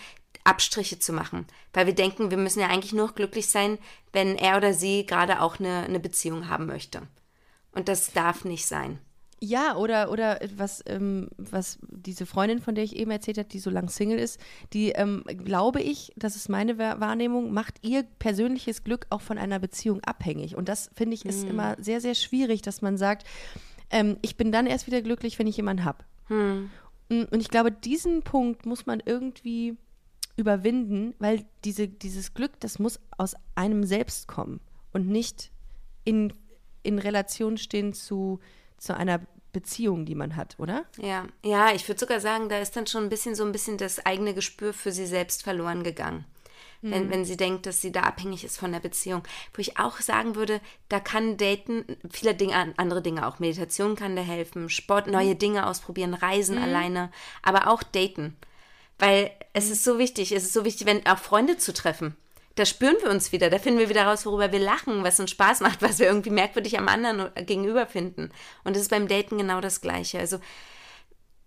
Abstriche 0.44 0.98
zu 0.98 1.14
machen. 1.14 1.46
Weil 1.72 1.86
wir 1.86 1.94
denken, 1.94 2.32
wir 2.32 2.40
müssen 2.40 2.60
ja 2.60 2.70
eigentlich 2.70 2.94
nur 2.94 3.14
glücklich 3.14 3.48
sein, 3.48 3.78
wenn 4.14 4.36
er 4.36 4.58
oder 4.58 4.74
sie 4.74 5.06
gerade 5.06 5.42
auch 5.42 5.60
eine, 5.60 5.84
eine 5.84 6.00
Beziehung 6.00 6.50
haben 6.50 6.66
möchte. 6.66 7.04
Und 7.74 7.90
das 7.90 8.12
darf 8.12 8.44
nicht 8.44 8.66
sein. 8.66 8.98
Ja, 9.44 9.76
oder, 9.76 10.12
oder 10.12 10.40
was, 10.56 10.84
ähm, 10.86 11.28
was 11.38 11.80
diese 11.90 12.28
Freundin, 12.28 12.60
von 12.60 12.76
der 12.76 12.84
ich 12.84 12.96
eben 12.96 13.10
erzählt 13.10 13.40
habe, 13.40 13.50
die 13.50 13.58
so 13.58 13.72
lang 13.72 13.90
Single 13.90 14.20
ist, 14.20 14.40
die, 14.72 14.90
ähm, 14.92 15.24
glaube 15.26 15.82
ich, 15.82 16.14
das 16.16 16.36
ist 16.36 16.48
meine 16.48 16.78
Wahr- 16.78 17.00
Wahrnehmung, 17.00 17.52
macht 17.52 17.80
ihr 17.82 18.04
persönliches 18.20 18.84
Glück 18.84 19.08
auch 19.10 19.22
von 19.22 19.40
einer 19.40 19.58
Beziehung 19.58 20.00
abhängig. 20.04 20.56
Und 20.56 20.70
das, 20.70 20.92
finde 20.94 21.16
ich, 21.16 21.26
ist 21.26 21.44
immer 21.50 21.76
sehr, 21.80 22.02
sehr 22.02 22.14
schwierig, 22.14 22.62
dass 22.62 22.84
man 22.84 22.98
sagt, 22.98 23.26
ähm, 23.90 24.18
ich 24.22 24.38
bin 24.38 24.52
dann 24.52 24.68
erst 24.68 24.86
wieder 24.86 25.02
glücklich, 25.02 25.40
wenn 25.40 25.48
ich 25.48 25.58
jemanden 25.58 25.86
habe. 25.86 26.06
Und 27.10 27.42
ich 27.42 27.50
glaube, 27.50 27.72
diesen 27.72 28.22
Punkt 28.22 28.66
muss 28.68 28.86
man 28.86 29.02
irgendwie 29.04 29.76
überwinden, 30.38 31.14
weil 31.20 31.46
diese, 31.66 31.88
dieses 31.88 32.34
Glück, 32.34 32.60
das 32.60 32.80
muss 32.80 33.00
aus 33.18 33.36
einem 33.56 33.84
selbst 33.84 34.28
kommen 34.28 34.60
und 34.94 35.10
nicht 35.10 35.52
in, 36.06 36.32
in 36.84 37.00
Relation 37.00 37.58
stehen 37.58 37.94
zu, 37.94 38.40
zu 38.82 38.98
einer 38.98 39.22
Beziehung, 39.54 40.06
die 40.06 40.16
man 40.16 40.36
hat, 40.36 40.56
oder? 40.58 40.86
Ja, 40.98 41.28
ja, 41.44 41.72
ich 41.74 41.88
würde 41.88 42.00
sogar 42.00 42.20
sagen, 42.20 42.50
da 42.50 42.60
ist 42.60 42.76
dann 42.76 42.88
schon 42.88 43.04
ein 43.04 43.10
bisschen 43.10 43.36
so 43.36 43.46
ein 43.46 43.52
bisschen 43.52 43.78
das 43.78 44.06
eigene 44.06 44.34
Gespür 44.34 44.74
für 44.74 44.92
sie 44.92 45.06
selbst 45.06 45.44
verloren 45.44 45.84
gegangen. 45.84 46.26
Wenn, 46.84 47.12
wenn 47.12 47.26
sie 47.26 47.38
denkt, 47.38 47.68
dass 47.68 47.80
sie 47.80 47.92
da 47.92 48.02
abhängig 48.02 48.44
ist 48.44 48.58
von 48.58 48.72
der 48.72 48.80
Beziehung. 48.80 49.22
Wo 49.54 49.60
ich 49.60 49.78
auch 49.78 50.00
sagen 50.00 50.34
würde, 50.36 50.60
da 50.90 51.00
kann 51.00 51.38
Daten, 51.38 51.86
viele 52.10 52.34
Dinge, 52.34 52.74
andere 52.78 53.04
Dinge 53.04 53.28
auch. 53.28 53.38
Meditation 53.38 53.96
kann 53.96 54.16
da 54.16 54.24
helfen, 54.24 54.68
Sport, 54.68 55.06
neue 55.06 55.36
Dinge 55.36 55.68
ausprobieren, 55.68 56.16
Reisen 56.16 56.58
alleine, 56.58 57.12
aber 57.44 57.68
auch 57.68 57.84
Daten. 57.84 58.36
Weil 58.98 59.30
es 59.54 59.70
ist 59.70 59.84
so 59.84 60.00
wichtig, 60.00 60.32
es 60.32 60.44
ist 60.44 60.54
so 60.54 60.66
wichtig, 60.66 60.88
wenn 60.88 61.06
auch 61.06 61.20
Freunde 61.20 61.58
zu 61.58 61.72
treffen. 61.72 62.16
Da 62.56 62.66
spüren 62.66 62.98
wir 63.02 63.10
uns 63.10 63.32
wieder, 63.32 63.50
da 63.50 63.60
finden 63.60 63.80
wir 63.80 63.90
wieder 63.90 64.06
raus, 64.06 64.26
worüber 64.26 64.52
wir 64.52 64.60
lachen, 64.60 65.04
was 65.04 65.20
uns 65.20 65.32
Spaß 65.32 65.62
macht, 65.62 65.82
was 65.82 66.00
wir 66.00 66.08
irgendwie 66.08 66.32
merkwürdig 66.32 66.78
am 66.78 66.88
anderen 66.88 67.30
gegenüber 67.46 67.88
finden. 67.88 68.30
Und 68.64 68.76
es 68.76 68.84
ist 68.84 68.92
beim 68.92 69.08
Daten 69.08 69.38
genau 69.38 69.62
das 69.62 69.82
Gleiche. 69.82 70.20
Also 70.20 70.40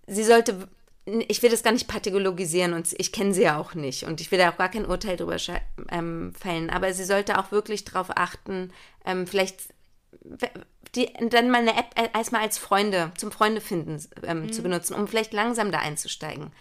sie 0.07 0.25
sollte, 0.25 0.69
ich 1.05 1.43
will 1.43 1.51
das 1.51 1.63
gar 1.63 1.73
nicht 1.73 1.89
pathologisieren 1.89 2.73
und 2.73 2.89
ich 2.99 3.13
kenne 3.13 3.35
sie 3.35 3.43
ja 3.43 3.59
auch 3.59 3.75
nicht 3.75 4.05
und 4.05 4.21
ich 4.21 4.31
will 4.31 4.39
da 4.39 4.51
auch 4.51 4.57
gar 4.57 4.71
kein 4.71 4.87
Urteil 4.87 5.17
drüber 5.17 5.37
ähm, 5.91 6.33
fällen, 6.39 6.71
aber 6.71 6.93
sie 6.95 7.05
sollte 7.05 7.39
auch 7.39 7.53
wirklich 7.53 7.85
darauf 7.85 8.17
achten, 8.17 8.73
ähm, 9.05 9.27
vielleicht 9.27 9.61
die, 10.95 11.13
dann 11.29 11.51
mal 11.51 11.61
eine 11.61 11.77
App 11.77 11.91
äh, 11.97 12.09
erstmal 12.15 12.43
als 12.43 12.59
Freunde, 12.59 13.13
zum 13.19 13.33
Freunde 13.33 13.61
finden 13.61 14.03
ähm, 14.23 14.53
zu 14.53 14.63
benutzen, 14.63 14.95
um 14.95 15.09
vielleicht 15.09 15.33
langsam 15.33 15.73
da 15.73 15.79
einzusteigen. 15.79 16.53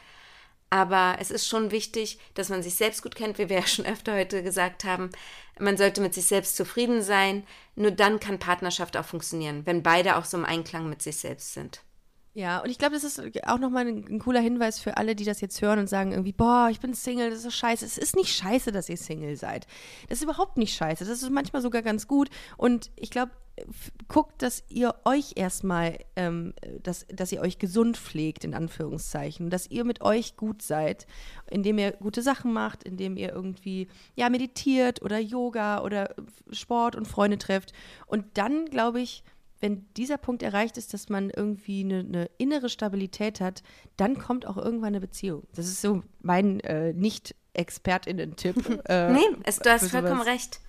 Aber 0.74 1.18
es 1.20 1.30
ist 1.30 1.48
schon 1.48 1.70
wichtig, 1.70 2.18
dass 2.34 2.50
man 2.50 2.64
sich 2.64 2.74
selbst 2.74 3.04
gut 3.04 3.14
kennt, 3.14 3.38
wie 3.38 3.48
wir 3.48 3.60
ja 3.60 3.68
schon 3.68 3.86
öfter 3.86 4.16
heute 4.16 4.42
gesagt 4.42 4.86
haben. 4.86 5.12
Man 5.60 5.78
sollte 5.78 6.02
mit 6.02 6.16
sich 6.16 6.26
selbst 6.26 6.56
zufrieden 6.56 7.04
sein. 7.04 7.46
Nur 7.76 7.92
dann 7.92 8.20
kann 8.20 8.40
Partnerschaft 8.40 8.98
auch 8.98 9.06
funktionieren, 9.06 9.68
wenn 9.68 9.84
beide 9.84 10.16
auch 10.16 10.26
so 10.26 10.36
im 10.36 10.46
Einklang 10.46 10.90
mit 10.90 11.04
sich 11.04 11.18
selbst 11.18 11.54
sind. 11.54 11.84
Ja, 12.36 12.60
und 12.60 12.70
ich 12.72 12.80
glaube, 12.80 12.96
das 12.96 13.04
ist 13.04 13.22
auch 13.48 13.60
nochmal 13.60 13.86
ein, 13.88 14.06
ein 14.10 14.20
cooler 14.20 14.40
Hinweis 14.40 14.80
für 14.80 14.98
alle, 14.98 15.16
die 15.16 15.24
das 15.24 15.40
jetzt 15.40 15.62
hören 15.62 15.78
und 15.78 15.88
sagen 15.88 16.12
irgendwie, 16.12 16.32
boah, 16.32 16.70
ich 16.72 16.80
bin 16.80 16.96
Single, 16.96 17.30
das 17.30 17.46
ist 17.46 17.56
scheiße. 17.56 17.86
Es 17.86 18.00
ist 18.00 18.16
nicht 18.16 18.36
scheiße, 18.36 18.72
dass 18.72 18.90
ihr 18.90 18.98
Single 18.98 19.36
seid. 19.36 19.68
Das 20.10 20.18
ist 20.18 20.24
überhaupt 20.24 20.58
nicht 20.58 20.76
scheiße. 20.76 21.06
Das 21.06 21.22
ist 21.22 21.30
manchmal 21.30 21.62
sogar 21.62 21.84
ganz 21.84 22.08
gut. 22.08 22.30
Und 22.58 22.90
ich 22.96 23.12
glaube, 23.12 23.34
guckt, 24.08 24.42
dass 24.42 24.64
ihr 24.68 24.96
euch 25.06 25.34
erstmal, 25.36 26.00
ähm, 26.16 26.56
dass, 26.82 27.06
dass 27.08 27.32
ihr 27.32 27.42
euch 27.42 27.60
gesund 27.60 27.98
pflegt, 27.98 28.44
in 28.44 28.56
Anführungszeichen. 28.56 29.52
Dass 29.52 29.70
ihr 29.70 29.84
mit 29.84 30.02
euch 30.02 30.36
gut 30.36 30.64
seid, 30.64 31.06
indem 31.52 31.78
ihr 31.78 31.92
gute 31.92 32.24
Sachen 32.24 32.52
macht, 32.52 32.84
indem 32.84 33.16
ihr 33.16 33.32
irgendwie, 33.32 33.88
ja, 34.16 34.30
meditiert 34.30 35.04
oder 35.04 35.20
Yoga 35.20 35.84
oder 35.84 36.16
Sport 36.52 36.96
und 36.96 37.08
Freunde 37.08 37.38
trefft. 37.38 37.74
Und 38.08 38.26
dann, 38.40 38.66
glaube 38.66 39.02
ich, 39.02 39.24
wenn 39.64 39.86
dieser 39.96 40.18
Punkt 40.18 40.44
erreicht 40.44 40.78
ist, 40.78 40.94
dass 40.94 41.08
man 41.08 41.30
irgendwie 41.30 41.86
eine, 41.86 42.00
eine 42.00 42.30
innere 42.38 42.68
Stabilität 42.68 43.40
hat, 43.40 43.64
dann 43.96 44.18
kommt 44.20 44.46
auch 44.46 44.58
irgendwann 44.58 44.90
eine 44.90 45.00
Beziehung. 45.00 45.44
Das 45.56 45.66
ist 45.68 45.82
so 45.82 46.04
mein 46.22 46.60
äh, 46.60 46.92
Nicht-ExpertInnen-Tipp. 46.94 48.82
Äh, 48.90 49.12
Nee, 49.14 49.20
es, 49.44 49.60
du 49.60 49.70
hast 49.72 49.90
vollkommen 49.90 50.16
sowas. 50.20 50.28
recht. 50.28 50.60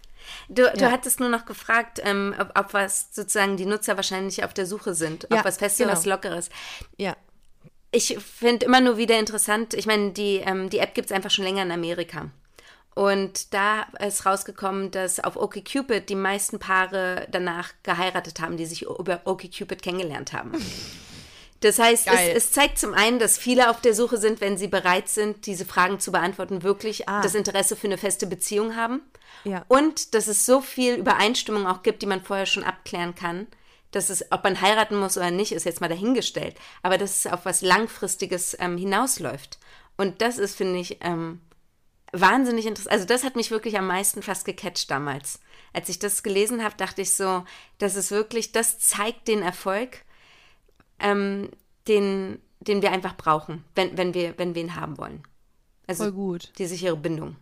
Du, 0.49 0.63
du 0.63 0.81
Ja. 0.81 0.93
hattest 0.93 1.19
nur 1.19 1.29
noch 1.29 1.45
gefragt, 1.45 2.01
ähm, 2.05 2.35
ob, 2.39 2.57
ob 2.57 2.73
was 2.73 3.09
sozusagen 3.13 3.57
die 3.57 3.67
Nutzer 3.67 3.97
wahrscheinlich 3.97 4.45
auf 4.45 4.55
der 4.55 4.67
Suche 4.67 4.95
sind. 4.95 5.27
Ja, 5.31 5.41
ob 5.41 5.45
was 5.45 5.57
Festes, 5.59 5.79
genau. 5.81 5.93
was 5.93 6.07
Lockeres. 6.07 6.49
Ja. 6.97 7.17
Ich 7.91 8.17
finde 8.19 8.67
immer 8.67 8.81
nur 8.81 8.97
wieder 8.97 9.19
interessant, 9.19 9.75
ich 9.75 9.87
meine, 9.87 10.13
die, 10.13 10.37
ähm, 10.37 10.71
die 10.71 10.79
App 10.79 10.95
gibt 10.95 11.07
es 11.11 11.13
einfach 11.13 11.31
schon 11.31 11.45
länger 11.45 11.63
in 11.63 11.73
Amerika. 11.73 12.31
Und 12.95 13.53
da 13.53 13.83
ist 13.99 14.25
rausgekommen, 14.25 14.91
dass 14.93 15.19
auf 15.19 15.37
OkCupid 15.37 16.09
die 16.09 16.15
meisten 16.15 16.59
Paare 16.61 17.27
danach 17.31 17.73
geheiratet 17.83 18.41
haben, 18.41 18.57
die 18.57 18.67
sich 18.67 18.83
über 18.83 19.23
OkCupid 19.25 19.83
kennengelernt 19.83 20.33
haben. 20.33 20.53
Das 21.61 21.79
heißt, 21.79 22.09
es, 22.09 22.21
es 22.37 22.53
zeigt 22.53 22.79
zum 22.79 22.93
einen, 22.93 23.19
dass 23.19 23.39
viele 23.39 23.71
auf 23.71 23.81
der 23.81 23.95
Suche 23.95 24.19
sind, 24.19 24.41
wenn 24.41 24.59
sie 24.59 24.69
bereit 24.69 25.09
sind, 25.09 25.47
diese 25.47 25.65
Fragen 25.65 25.99
zu 25.99 26.13
beantworten, 26.13 26.63
wirklich 26.63 27.09
Ah. 27.09 27.23
das 27.23 27.35
Interesse 27.35 27.75
für 27.75 27.87
eine 27.87 27.97
feste 27.99 28.27
Beziehung 28.27 28.77
haben. 28.77 29.01
Ja. 29.45 29.65
Und 29.69 30.15
dass 30.15 30.27
es 30.27 30.45
so 30.47 30.61
viel 30.61 30.95
Übereinstimmung 30.97 31.67
auch 31.67 31.83
gibt, 31.83 32.03
die 32.03 32.07
man 32.07 32.23
vorher 32.23 32.47
schon 32.47 32.65
abklären 32.65 33.15
kann. 33.15 33.47
Dass 33.93 34.11
es, 34.11 34.31
ob 34.31 34.45
man 34.45 34.61
heiraten 34.61 34.97
muss 34.97 35.17
oder 35.17 35.31
nicht, 35.31 35.53
ist 35.53 35.65
jetzt 35.65 35.81
mal 35.81 35.89
dahingestellt. 35.89 36.57
Aber 36.83 36.99
dass 36.99 37.25
es 37.25 37.33
auf 37.33 37.45
was 37.45 37.63
Langfristiges 37.63 38.57
ähm, 38.61 38.77
hinausläuft. 38.77 39.59
Und 39.97 40.21
das 40.21 40.39
ist, 40.39 40.57
finde 40.57 40.81
ich, 40.81 40.99
ähm, 41.01 41.41
wahnsinnig 42.15 42.67
interessant. 42.67 42.93
Also 42.93 43.07
das 43.07 43.25
hat 43.25 43.37
mich 43.37 43.51
wirklich 43.51 43.79
am 43.79 43.87
meisten 43.87 44.23
fast 44.23 44.45
gecatcht 44.45 44.91
damals. 44.91 45.41
Als 45.73 45.89
ich 45.89 45.99
das 45.99 46.23
gelesen 46.23 46.63
habe, 46.63 46.77
dachte 46.77 47.03
ich 47.03 47.15
so, 47.15 47.45
das 47.79 47.97
ist 47.97 48.11
wirklich, 48.11 48.53
das 48.53 48.79
zeigt 48.79 49.29
den 49.29 49.43
Erfolg, 49.43 50.05
ähm, 51.01 51.51
den, 51.89 52.41
den 52.61 52.83
wir 52.83 52.93
einfach 52.93 53.17
brauchen, 53.17 53.65
wenn, 53.75 53.97
wenn, 53.97 54.15
wir, 54.15 54.39
wenn 54.39 54.55
wir 54.55 54.63
ihn 54.63 54.77
haben 54.77 54.99
wollen. 54.99 55.23
Also 55.87 56.05
Voll 56.05 56.13
gut. 56.13 56.53
die 56.59 56.67
sichere 56.67 56.97
Bindung. 56.97 57.37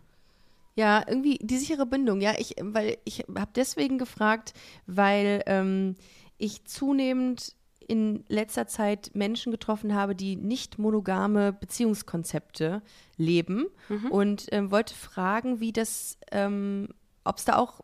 Ja, 0.75 1.03
irgendwie 1.07 1.37
die 1.39 1.57
sichere 1.57 1.85
Bindung. 1.85 2.19
Ja, 2.19 2.33
ich, 2.37 2.55
weil 2.59 2.97
ich 3.05 3.19
habe 3.19 3.51
deswegen 3.55 3.99
gefragt, 3.99 4.53
weil 4.87 5.43
ähm, 5.45 5.95
ich 6.37 6.65
zunehmend 6.65 7.55
in 7.87 8.23
letzter 8.27 8.67
Zeit 8.67 9.11
Menschen 9.13 9.51
getroffen 9.51 9.93
habe, 9.93 10.15
die 10.15 10.35
nicht 10.35 10.79
monogame 10.79 11.53
Beziehungskonzepte 11.53 12.81
leben 13.17 13.65
und 14.09 14.47
ähm, 14.51 14.71
wollte 14.71 14.93
fragen, 14.93 15.59
wie 15.59 15.71
das, 15.71 16.17
ähm, 16.31 16.89
ob 17.23 17.37
es 17.37 17.45
da 17.45 17.57
auch 17.57 17.81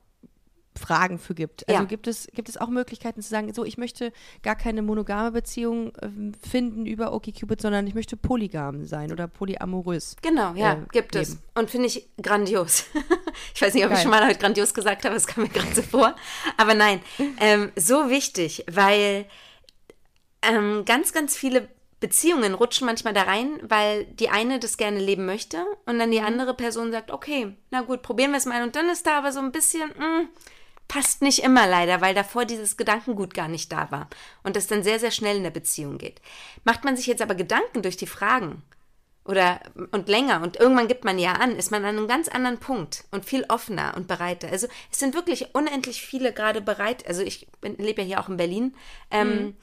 Fragen 0.78 1.20
für 1.20 1.34
gibt. 1.36 1.68
Also 1.68 1.82
Ja. 1.82 1.86
gibt 1.88 2.08
es 2.08 2.28
gibt 2.34 2.48
es 2.48 2.56
auch 2.56 2.70
Möglichkeiten 2.70 3.22
zu 3.22 3.28
sagen, 3.30 3.54
so 3.54 3.66
ich 3.66 3.78
möchte 3.78 4.14
gar 4.44 4.56
keine 4.56 4.82
monogame 4.82 5.32
Beziehung 5.32 5.92
ähm, 6.02 6.34
finden 6.34 6.86
über 6.86 7.12
OkCupid, 7.12 7.60
sondern 7.62 7.86
ich 7.86 7.96
möchte 7.96 8.16
polygam 8.16 8.86
sein 8.86 9.12
oder 9.12 9.28
polyamorös. 9.28 10.16
Genau, 10.22 10.54
ja, 10.54 10.74
äh, 10.74 10.78
gibt 10.94 11.16
es. 11.16 11.30
leben. 11.32 11.42
Und 11.56 11.70
finde 11.70 11.88
ich 11.88 12.08
grandios. 12.22 12.86
ich 13.56 13.62
weiß 13.62 13.74
nicht, 13.74 13.84
ob 13.84 13.90
ich 13.92 13.96
Geil. 13.96 14.04
schon 14.04 14.12
mal 14.12 14.26
heute 14.26 14.40
grandios 14.40 14.74
gesagt 14.74 15.04
habe, 15.04 15.16
das 15.16 15.28
kam 15.28 15.44
mir 15.44 15.50
gerade 15.50 15.74
so 15.76 15.82
vor. 15.82 16.16
Aber 16.56 16.74
nein, 16.76 17.02
ähm, 17.42 17.72
so 17.76 18.10
wichtig, 18.10 18.64
weil 18.72 19.26
ähm, 20.42 20.86
ganz, 20.86 21.14
ganz 21.14 21.36
viele 21.36 21.70
Beziehungen 22.00 22.54
rutschen 22.54 22.86
manchmal 22.86 23.14
da 23.14 23.24
rein, 23.24 23.60
weil 23.62 24.06
die 24.06 24.30
eine 24.30 24.60
das 24.60 24.78
gerne 24.78 25.00
leben 25.00 25.26
möchte 25.26 25.66
und 25.86 26.00
dann 26.00 26.12
die 26.12 26.22
andere 26.22 26.54
Person 26.54 26.92
sagt, 26.92 27.12
okay, 27.12 27.56
na 27.72 27.82
gut, 27.82 28.02
probieren 28.02 28.32
wir 28.32 28.38
es 28.38 28.46
mal. 28.46 28.64
Und 28.64 28.76
dann 28.76 28.90
ist 28.90 29.06
da 29.06 29.18
aber 29.18 29.34
so 29.34 29.40
ein 29.40 29.52
bisschen, 29.52 29.90
mm, 29.90 30.30
passt 30.88 31.22
nicht 31.22 31.44
immer 31.44 31.68
leider, 31.68 32.00
weil 32.00 32.16
davor 32.16 32.46
dieses 32.46 32.78
Gedankengut 32.78 33.34
gar 33.34 33.50
nicht 33.50 33.72
da 33.72 33.92
war 33.92 34.10
und 34.44 34.56
das 34.56 34.68
dann 34.68 34.82
sehr, 34.82 35.00
sehr 35.00 35.12
schnell 35.12 35.38
in 35.38 35.44
der 35.44 35.50
Beziehung 35.50 35.98
geht. 35.98 36.22
Macht 36.64 36.86
man 36.86 36.96
sich 36.96 37.06
jetzt 37.06 37.22
aber 37.22 37.36
Gedanken 37.36 37.82
durch 37.82 37.98
die 37.98 38.08
Fragen, 38.08 38.64
oder 39.30 39.60
und 39.92 40.10
länger 40.10 40.42
und 40.42 40.58
irgendwann 40.58 40.88
gibt 40.88 41.06
man 41.06 41.20
ja 41.20 41.34
an, 41.34 41.56
ist 41.56 41.70
man 41.70 41.86
an 41.86 41.98
einem 41.98 42.08
ganz 42.08 42.28
anderen 42.28 42.58
Punkt 42.58 43.04
und 43.12 43.26
viel 43.26 43.46
offener 43.48 43.94
und 43.96 44.08
bereiter. 44.08 44.50
Also 44.50 44.68
es 44.92 44.98
sind 44.98 45.14
wirklich 45.14 45.54
unendlich 45.54 46.02
viele 46.02 46.34
gerade 46.34 46.62
bereit. 46.62 47.08
Also 47.08 47.22
ich 47.22 47.48
lebe 47.62 48.02
ja 48.02 48.08
hier 48.08 48.20
auch 48.22 48.30
in 48.30 48.38
Berlin. 48.38 48.76
Ähm, 49.12 49.56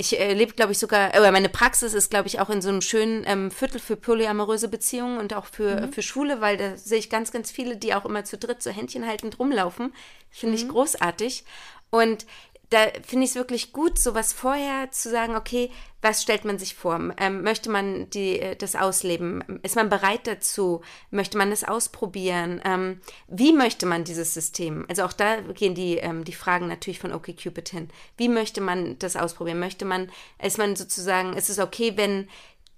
Ich 0.00 0.16
äh, 0.16 0.32
lebe, 0.32 0.52
glaube 0.52 0.70
ich, 0.70 0.78
sogar, 0.78 1.10
oder 1.10 1.32
meine 1.32 1.48
Praxis 1.48 1.92
ist, 1.92 2.08
glaube 2.08 2.28
ich, 2.28 2.38
auch 2.38 2.50
in 2.50 2.62
so 2.62 2.68
einem 2.68 2.82
schönen 2.82 3.24
ähm, 3.26 3.50
Viertel 3.50 3.80
für 3.80 3.96
polyamoröse 3.96 4.68
Beziehungen 4.68 5.18
und 5.18 5.34
auch 5.34 5.46
für, 5.46 5.88
für 5.88 6.02
Schwule, 6.02 6.40
weil 6.40 6.56
da 6.56 6.76
sehe 6.76 6.98
ich 6.98 7.10
ganz, 7.10 7.32
ganz 7.32 7.50
viele, 7.50 7.76
die 7.76 7.94
auch 7.94 8.04
immer 8.04 8.22
zu 8.24 8.38
dritt 8.38 8.62
so 8.62 8.70
Händchen 8.70 9.04
haltend 9.08 9.40
rumlaufen. 9.40 9.92
Finde 10.30 10.54
ich 10.54 10.68
großartig. 10.68 11.44
Und 11.90 12.26
da 12.70 12.86
finde 13.02 13.24
ich 13.24 13.30
es 13.30 13.36
wirklich 13.36 13.72
gut, 13.72 13.98
sowas 13.98 14.32
vorher 14.32 14.90
zu 14.90 15.10
sagen, 15.10 15.36
okay, 15.36 15.70
was 16.02 16.22
stellt 16.22 16.44
man 16.44 16.58
sich 16.58 16.74
vor? 16.74 17.14
Ähm, 17.16 17.42
möchte 17.42 17.70
man 17.70 18.10
die, 18.10 18.38
äh, 18.38 18.56
das 18.56 18.76
ausleben? 18.76 19.42
Ist 19.62 19.74
man 19.74 19.88
bereit 19.88 20.26
dazu? 20.26 20.82
Möchte 21.10 21.38
man 21.38 21.50
das 21.50 21.64
ausprobieren? 21.64 22.60
Ähm, 22.64 23.00
wie 23.26 23.52
möchte 23.52 23.86
man 23.86 24.04
dieses 24.04 24.34
System? 24.34 24.84
Also 24.88 25.04
auch 25.04 25.12
da 25.12 25.40
gehen 25.40 25.74
die, 25.74 25.96
ähm, 25.96 26.24
die 26.24 26.34
Fragen 26.34 26.68
natürlich 26.68 26.98
von 26.98 27.12
OkCupid 27.12 27.68
hin. 27.70 27.88
Wie 28.16 28.28
möchte 28.28 28.60
man 28.60 28.98
das 28.98 29.16
ausprobieren? 29.16 29.58
Möchte 29.58 29.84
man, 29.84 30.10
ist 30.42 30.58
man 30.58 30.76
sozusagen, 30.76 31.32
ist 31.32 31.48
es 31.48 31.58
okay, 31.58 31.94
wenn 31.96 32.28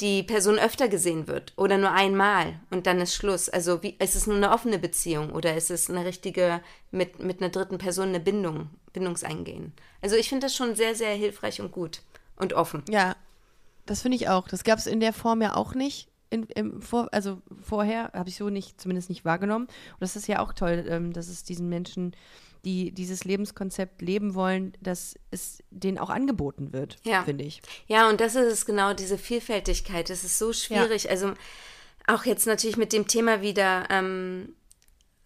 die 0.01 0.23
Person 0.23 0.59
öfter 0.59 0.89
gesehen 0.89 1.27
wird 1.27 1.53
oder 1.57 1.77
nur 1.77 1.93
einmal 1.93 2.59
und 2.71 2.87
dann 2.87 3.01
ist 3.01 3.15
Schluss. 3.15 3.49
Also 3.49 3.83
wie, 3.83 3.97
ist 3.99 4.17
es 4.17 4.27
nur 4.27 4.37
eine 4.37 4.51
offene 4.51 4.79
Beziehung 4.79 5.31
oder 5.31 5.55
ist 5.55 5.71
es 5.71 5.91
eine 5.91 6.05
richtige, 6.05 6.61
mit, 6.91 7.19
mit 7.21 7.41
einer 7.41 7.51
dritten 7.51 7.79
Person 7.79 8.09
eine 8.09 8.21
Bindung, 8.21 8.71
Bindungseingehen? 8.93 9.73
Also 10.01 10.17
ich 10.17 10.29
finde 10.29 10.47
das 10.47 10.57
schon 10.57 10.75
sehr, 10.75 10.95
sehr 10.95 11.15
hilfreich 11.15 11.61
und 11.61 11.73
gut 11.73 12.01
und 12.37 12.55
offen. 12.55 12.83
Ja, 12.89 13.17
das 13.87 14.03
finde 14.03 14.17
ich 14.17 14.29
auch. 14.29 14.49
Das 14.49 14.65
gab 14.65 14.79
es 14.79 14.87
in 14.87 15.01
der 15.01 15.13
Form 15.13 15.43
ja 15.43 15.55
auch 15.55 15.75
nicht. 15.75 16.09
In, 16.31 16.45
im 16.55 16.81
Vor, 16.81 17.09
also 17.13 17.43
vorher 17.61 18.13
habe 18.15 18.29
ich 18.29 18.37
so 18.37 18.51
nicht, 18.51 18.81
zumindest 18.81 19.09
nicht 19.09 19.25
wahrgenommen. 19.25 19.67
Und 19.67 20.01
das 20.01 20.17
ist 20.17 20.29
ja 20.29 20.39
auch 20.39 20.53
toll, 20.53 20.87
ähm, 20.89 21.13
dass 21.13 21.29
es 21.29 21.43
diesen 21.43 21.69
Menschen, 21.69 22.15
die 22.65 22.93
dieses 22.93 23.25
Lebenskonzept 23.25 24.03
leben 24.03 24.35
wollen, 24.35 24.73
dass 24.81 25.15
es 25.31 25.63
denen 25.71 25.99
auch 25.99 26.11
angeboten 26.11 26.73
wird, 26.73 26.97
Ja. 27.05 27.23
finde 27.25 27.45
ich. 27.45 27.63
Ja, 27.87 28.09
und 28.09 28.21
das 28.21 28.35
ist 28.35 28.53
es 28.53 28.67
genau, 28.67 28.95
diese 28.95 29.19
Vielfältigkeit. 29.19 30.11
Das 30.11 30.25
ist 30.25 30.39
so 30.39 30.53
schwierig. 30.53 31.09
Also 31.11 31.35
auch 32.07 32.25
jetzt 32.25 32.47
natürlich 32.47 32.77
mit 32.77 32.93
dem 32.93 33.07
Thema 33.07 33.41
wieder, 33.43 33.87
ähm, 33.91 34.55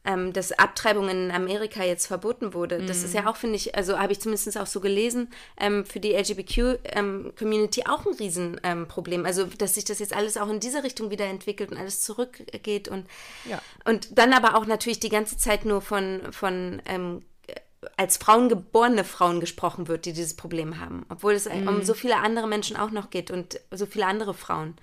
ähm, 0.05 0.33
dass 0.33 0.53
Abtreibung 0.53 1.09
in 1.09 1.31
Amerika 1.31 1.83
jetzt 1.83 2.07
verboten 2.07 2.53
wurde. 2.53 2.85
Das 2.85 3.03
ist 3.03 3.15
ja 3.15 3.27
auch, 3.27 3.37
finde 3.37 3.57
ich, 3.57 3.75
also 3.75 3.99
habe 3.99 4.13
ich 4.13 4.21
zumindest 4.21 4.59
auch 4.59 4.67
so 4.67 4.81
gelesen, 4.81 5.31
ähm, 5.59 5.87
für 5.87 6.01
die 6.01 6.13
LGBTQ-Community 6.15 7.85
auch 7.87 8.05
ein 8.07 8.15
Riesenproblem. 8.15 9.21
Ähm, 9.21 9.27
also, 9.27 9.45
dass 9.45 9.75
sich 9.75 9.85
das 9.85 9.99
jetzt 9.99 10.15
alles 10.15 10.37
auch 10.37 10.49
in 10.49 10.61
diese 10.61 10.83
Richtung 10.85 11.11
wieder 11.11 11.25
entwickelt 11.25 11.73
und 11.73 11.79
alles 11.79 12.03
zurückgeht 12.03 12.89
und, 12.89 13.07
Ja. 13.49 13.61
und 13.85 14.19
dann 14.19 14.33
aber 14.33 14.57
auch 14.57 14.67
natürlich 14.67 15.01
die 15.01 15.09
ganze 15.09 15.39
Zeit 15.39 15.65
nur 15.65 15.81
von, 15.81 16.21
von 16.33 16.83
ähm, 16.87 17.23
als 17.97 18.17
Frauen 18.17 18.49
geborene 18.49 19.05
Frauen 19.05 19.41
gesprochen 19.41 19.89
wird, 19.89 20.07
die 20.07 20.13
dieses 20.13 20.35
Problem 20.35 20.81
haben. 20.81 21.05
Obwohl 21.09 21.35
es 21.35 21.47
um 21.47 21.83
so 21.83 21.95
viele 21.95 22.17
andere 22.17 22.49
Menschen 22.49 22.77
auch 22.77 22.91
noch 22.91 23.11
geht 23.11 23.31
und 23.31 23.61
so 23.71 23.87
viele 23.87 24.07
andere 24.07 24.35
Frauen. 24.35 24.75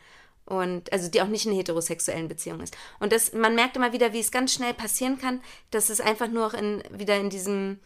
Und 0.45 0.91
also 0.91 1.09
die 1.09 1.21
auch 1.21 1.27
nicht 1.27 1.45
in 1.45 1.53
heterosexuellen 1.53 2.27
Beziehungen 2.27 2.61
ist. 2.61 2.75
Und 2.99 3.13
das, 3.13 3.31
man 3.33 3.55
merkt 3.55 3.77
immer 3.77 3.93
wieder, 3.93 4.11
wie 4.11 4.19
es 4.19 4.31
ganz 4.31 4.53
schnell 4.53 4.73
passieren 4.73 5.17
kann, 5.17 5.41
dass 5.69 5.89
es 5.89 6.01
einfach 6.01 6.27
nur 6.27 6.47
auch 6.47 6.53
in, 6.53 6.83
wieder 6.91 7.15
in 7.17 7.29
diesem, 7.29 7.79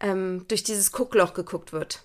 ähm, 0.00 0.44
durch 0.48 0.62
dieses 0.62 0.92
Guckloch 0.92 1.34
geguckt 1.34 1.72
wird. 1.72 2.02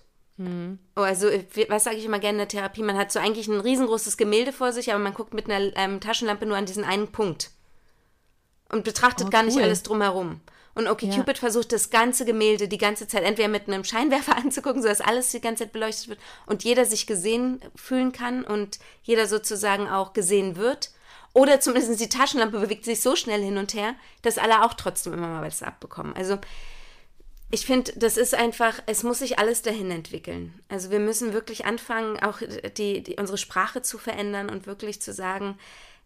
Oh, 0.96 1.02
also, 1.02 1.28
wie- 1.54 1.68
was 1.68 1.84
sage 1.84 1.98
ich 1.98 2.06
immer 2.06 2.18
gerne 2.20 2.36
in 2.36 2.38
der 2.40 2.48
Therapie? 2.48 2.82
Man 2.82 2.98
hat 2.98 3.12
so 3.12 3.20
eigentlich 3.20 3.50
ein 3.50 3.60
riesengroßes 3.60 4.16
Gemälde 4.16 4.54
vor 4.54 4.72
sich, 4.72 4.90
aber 4.94 5.04
man 5.04 5.14
guckt 5.14 5.34
mit 5.34 5.50
einer 5.50 5.76
ähm, 5.76 6.00
Taschenlampe 6.00 6.46
nur 6.46 6.56
an 6.56 6.66
diesen 6.66 6.86
einen 6.86 7.12
Punkt 7.12 7.52
und 8.70 8.86
betrachtet 8.86 9.28
Oh, 9.28 9.30
gar 9.32 9.44
nicht 9.44 9.58
cool. 9.58 9.64
alles 9.64 9.84
drumherum. 9.84 10.40
Und 10.76 10.88
okay, 10.88 11.08
Ja. 11.08 11.16
Cupid 11.16 11.38
versucht 11.38 11.72
das 11.72 11.90
ganze 11.90 12.26
Gemälde 12.26 12.68
die 12.68 12.78
ganze 12.78 13.08
Zeit 13.08 13.24
entweder 13.24 13.48
mit 13.48 13.68
einem 13.68 13.84
Scheinwerfer 13.84 14.36
anzugucken, 14.44 14.82
sodass 14.82 15.02
alles 15.02 15.32
die 15.32 15.42
ganze 15.42 15.64
Zeit 15.64 15.74
beleuchtet 15.74 16.10
wird 16.10 16.20
und 16.46 16.64
jeder 16.64 16.86
sich 16.86 17.08
gesehen 17.08 17.62
fühlen 17.76 18.12
kann 18.12 18.44
und 18.44 18.80
jeder 19.04 19.28
sozusagen 19.28 19.88
auch 19.90 20.14
gesehen 20.14 20.56
wird. 20.56 20.92
Oder 21.34 21.60
zumindest 21.60 22.02
die 22.02 22.10
Taschenlampe 22.10 22.60
bewegt 22.60 22.86
sich 22.86 23.02
so 23.02 23.16
schnell 23.16 23.42
hin 23.42 23.58
und 23.58 23.74
her, 23.74 23.94
dass 24.24 24.38
alle 24.38 24.64
auch 24.64 24.74
trotzdem 24.74 25.14
immer 25.14 25.28
mal 25.28 25.46
was 25.46 25.62
abbekommen. 25.62 26.16
Also 26.16 26.40
ich 27.52 27.66
finde, 27.66 27.94
das 27.96 28.18
ist 28.18 28.36
einfach, 28.36 28.82
es 28.86 29.04
muss 29.04 29.20
sich 29.20 29.40
alles 29.40 29.62
dahin 29.62 29.90
entwickeln. 29.90 30.54
Also 30.70 30.92
wir 30.92 31.00
müssen 31.00 31.34
wirklich 31.34 31.66
anfangen, 31.66 32.20
auch 32.20 32.40
die, 32.78 33.02
die, 33.02 33.16
unsere 33.16 33.38
Sprache 33.38 33.82
zu 33.82 33.98
verändern 33.98 34.50
und 34.50 34.68
wirklich 34.68 35.02
zu 35.02 35.14
sagen, 35.14 35.58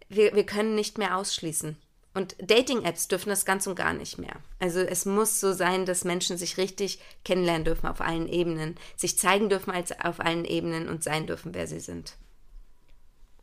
wir, 0.07 0.36
wir 0.36 0.45
können 0.45 0.76
nicht 0.76 0.97
mehr 0.97 1.18
ausschließen. 1.18 1.78
Und 2.14 2.36
Dating-Apps 2.39 3.07
dürfen 3.07 3.30
das 3.30 3.43
ganz 3.43 3.66
und 3.66 3.76
gar 3.76 3.93
nicht 3.93 4.20
mehr. 4.20 4.36
Also 4.59 4.80
es 4.80 5.05
muss 5.05 5.39
so 5.39 5.51
sein, 5.51 5.86
dass 5.86 6.03
Menschen 6.03 6.38
sich 6.38 6.57
richtig 6.57 6.99
kennenlernen 7.26 7.66
dürfen 7.66 7.88
auf 7.88 8.01
allen 8.01 8.28
Ebenen, 8.28 8.76
sich 8.95 9.18
zeigen 9.18 9.49
dürfen 9.49 9.72
als 9.72 9.99
auf 9.99 10.20
allen 10.20 10.45
Ebenen 10.45 10.89
und 10.89 11.03
sein 11.03 11.26
dürfen, 11.26 11.55
wer 11.55 11.66
sie 11.66 11.80
sind. 11.80 12.16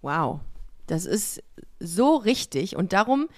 Wow, 0.02 0.40
das 0.86 1.04
ist 1.04 1.42
so 1.80 2.16
richtig 2.16 2.76
und 2.76 2.92
darum 2.92 3.28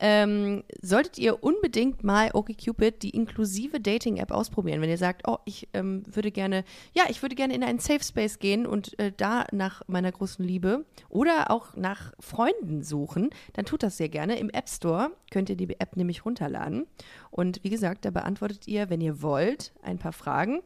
ähm, 0.00 0.64
solltet 0.80 1.18
ihr 1.18 1.42
unbedingt 1.42 2.04
mal 2.04 2.30
OkCupid, 2.32 3.02
die 3.02 3.10
inklusive 3.10 3.80
Dating-App, 3.80 4.30
ausprobieren. 4.30 4.80
Wenn 4.80 4.90
ihr 4.90 4.98
sagt, 4.98 5.26
oh, 5.26 5.38
ich 5.44 5.68
ähm, 5.72 6.02
würde 6.06 6.30
gerne, 6.30 6.64
ja, 6.94 7.04
ich 7.08 7.22
würde 7.22 7.34
gerne 7.34 7.54
in 7.54 7.64
einen 7.64 7.78
Safe 7.78 8.02
Space 8.02 8.38
gehen 8.38 8.66
und 8.66 8.98
äh, 8.98 9.12
da 9.16 9.46
nach 9.52 9.82
meiner 9.86 10.12
großen 10.12 10.44
Liebe 10.44 10.84
oder 11.08 11.50
auch 11.50 11.74
nach 11.76 12.12
Freunden 12.20 12.82
suchen, 12.82 13.30
dann 13.54 13.64
tut 13.64 13.82
das 13.82 13.96
sehr 13.96 14.08
gerne. 14.08 14.38
Im 14.38 14.50
App 14.50 14.68
Store 14.68 15.10
könnt 15.30 15.50
ihr 15.50 15.56
die 15.56 15.78
App 15.80 15.96
nämlich 15.96 16.24
runterladen. 16.24 16.86
Und 17.30 17.60
wie 17.62 17.70
gesagt, 17.70 18.04
da 18.04 18.10
beantwortet 18.10 18.68
ihr, 18.68 18.90
wenn 18.90 19.00
ihr 19.00 19.22
wollt, 19.22 19.72
ein 19.82 19.98
paar 19.98 20.12
Fragen. 20.12 20.60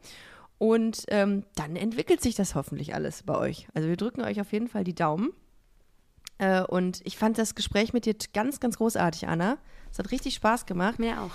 Und 0.57 1.05
ähm, 1.09 1.43
dann 1.55 1.75
entwickelt 1.75 2.21
sich 2.21 2.35
das 2.35 2.55
hoffentlich 2.55 2.95
alles 2.95 3.23
bei 3.23 3.37
euch. 3.37 3.67
Also 3.73 3.89
wir 3.89 3.97
drücken 3.97 4.21
euch 4.21 4.39
auf 4.39 4.53
jeden 4.53 4.67
Fall 4.67 4.83
die 4.83 4.95
Daumen. 4.95 5.33
Äh, 6.37 6.61
und 6.63 7.01
ich 7.03 7.17
fand 7.17 7.37
das 7.37 7.55
Gespräch 7.55 7.93
mit 7.93 8.05
dir 8.05 8.15
ganz, 8.33 8.59
ganz 8.59 8.77
großartig, 8.77 9.27
Anna. 9.27 9.57
Es 9.91 9.99
hat 9.99 10.11
richtig 10.11 10.35
Spaß 10.35 10.65
gemacht. 10.65 10.99
Mir 10.99 11.21
auch. 11.21 11.31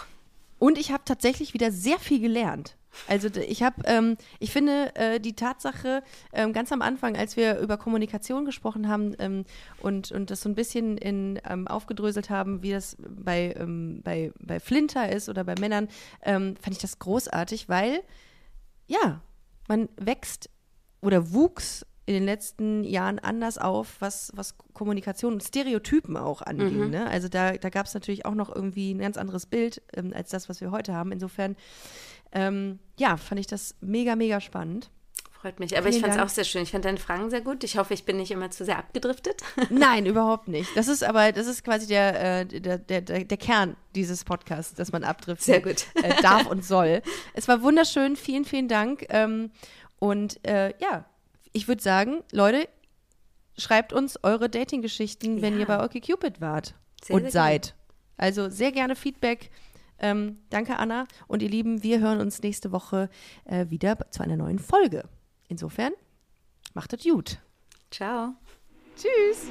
Und 0.59 0.79
ich 0.79 0.91
habe 0.91 1.05
tatsächlich 1.05 1.55
wieder 1.55 1.71
sehr 1.71 1.99
viel 1.99 2.21
gelernt. 2.21 2.77
Also 3.07 3.29
ich 3.29 3.63
habe, 3.63 3.83
ähm, 3.85 4.17
ich 4.41 4.51
finde 4.51 4.95
äh, 4.97 5.21
die 5.21 5.35
Tatsache 5.35 6.03
ähm, 6.33 6.53
ganz 6.53 6.73
am 6.73 6.83
Anfang, 6.83 7.17
als 7.17 7.37
wir 7.37 7.59
über 7.59 7.77
Kommunikation 7.77 8.45
gesprochen 8.45 8.89
haben 8.89 9.15
ähm, 9.19 9.45
und, 9.81 10.11
und 10.11 10.31
das 10.31 10.41
so 10.41 10.49
ein 10.49 10.55
bisschen 10.55 10.99
in, 10.99 11.39
ähm, 11.49 11.69
aufgedröselt 11.69 12.31
haben, 12.31 12.63
wie 12.63 12.73
das 12.73 12.97
bei, 12.99 13.55
ähm, 13.57 14.01
bei, 14.03 14.33
bei 14.41 14.59
Flinter 14.59 15.11
ist 15.11 15.29
oder 15.29 15.45
bei 15.45 15.55
Männern, 15.61 15.89
ähm, 16.23 16.57
fand 16.61 16.77
ich 16.77 16.83
das 16.83 16.99
großartig, 16.99 17.69
weil 17.69 18.03
ja, 18.87 19.21
man 19.69 19.89
wächst 19.97 20.51
oder 21.01 21.33
wuchs 21.33 21.87
in 22.09 22.15
den 22.15 22.25
letzten 22.25 22.85
Jahren 22.85 23.19
anders 23.19 23.59
auf, 23.59 23.97
was, 23.99 24.33
was 24.35 24.55
Kommunikation 24.73 25.35
und 25.35 25.43
Stereotypen 25.43 26.17
auch 26.17 26.41
anging. 26.41 26.85
Mhm. 26.85 26.91
Ne? 26.91 27.07
Also 27.07 27.29
da, 27.29 27.53
da 27.53 27.69
gab 27.69 27.85
es 27.85 27.93
natürlich 27.93 28.25
auch 28.25 28.35
noch 28.35 28.49
irgendwie 28.55 28.95
ein 28.95 28.99
ganz 28.99 29.19
anderes 29.19 29.45
Bild 29.45 29.83
ähm, 29.95 30.15
als 30.17 30.31
das, 30.31 30.49
was 30.49 30.63
wir 30.63 30.71
heute 30.71 30.95
haben. 30.95 31.13
Insofern, 31.13 31.55
ähm, 32.33 32.79
ja, 32.99 33.19
fand 33.19 33.41
ich 33.41 33.47
das 33.47 33.75
mega, 33.83 34.17
mega 34.17 34.41
spannend. 34.41 34.89
Freut 35.33 35.61
mich. 35.61 35.77
Aber 35.77 35.91
ich 35.91 36.01
fand 36.01 36.15
es 36.15 36.19
auch 36.19 36.31
sehr 36.31 36.45
schön. 36.45 36.63
Ich 36.63 36.71
fand 36.71 36.87
deine 36.87 36.97
Fragen 36.97 37.29
sehr 37.29 37.43
gut. 37.43 37.63
Ich 37.63 37.77
hoffe, 37.77 37.93
ich 37.93 38.07
bin 38.07 38.17
nicht 38.17 38.31
immer 38.31 38.51
zu 38.51 38.65
sehr 38.65 38.79
abgedriftet. 38.79 39.43
Nein, 39.69 40.07
überhaupt 40.07 40.49
nicht. 40.49 40.75
Das 40.79 40.89
ist 40.89 41.05
aber, 41.05 41.33
das 41.33 41.47
ist 41.47 41.63
quasi 41.63 41.87
der, 41.89 42.41
äh, 42.41 42.47
der, 42.47 42.79
der, 42.79 43.03
der, 43.03 43.25
der 43.25 43.37
Kern 43.37 43.77
dieses 43.95 44.25
Podcasts, 44.25 44.73
dass 44.73 44.93
man 44.93 45.05
abdriften 45.05 45.45
Sehr 45.45 45.61
gut. 45.61 45.85
Äh, 46.03 46.23
darf 46.23 46.47
und 46.47 46.65
soll. 46.65 47.03
Es 47.35 47.49
war 47.49 47.61
wunderschön. 47.61 48.17
Vielen, 48.17 48.47
vielen 48.47 48.69
Dank. 48.69 49.05
Ähm, 49.11 49.51
und 49.99 50.43
äh, 50.47 50.73
ja, 50.81 51.05
ich 51.53 51.69
würde 51.69 51.83
sagen, 51.83 52.23
Leute, 52.33 52.69
schreibt 53.57 53.93
uns 53.93 54.19
eure 54.23 54.49
Dating-Geschichten, 54.49 55.43
wenn 55.43 55.55
Ja. 55.55 55.61
ihr 55.61 55.67
bei 55.67 55.85
OkCupid 55.85 56.41
wart 56.41 56.75
Sehr, 57.03 57.17
und 57.17 57.23
sehr 57.23 57.31
seid. 57.31 57.75
Also 58.17 58.49
sehr 58.49 58.73
gerne 58.73 58.97
Feedback. 58.97 59.51
Ähm, 60.01 60.39
danke, 60.51 60.77
Anna. 60.79 61.07
Und 61.27 61.43
ihr 61.43 61.49
Lieben, 61.49 61.83
wir 61.83 61.99
hören 62.01 62.21
uns 62.21 62.43
nächste 62.43 62.71
Woche 62.73 63.09
äh, 63.45 63.67
wieder 63.69 63.99
zu 64.11 64.23
einer 64.23 64.37
neuen 64.37 64.59
Folge. 64.61 65.05
Insofern, 65.49 65.93
macht 66.75 66.93
es 66.93 67.03
gut. 67.03 67.39
Ciao. 67.91 68.35
Tschüss. 68.97 69.51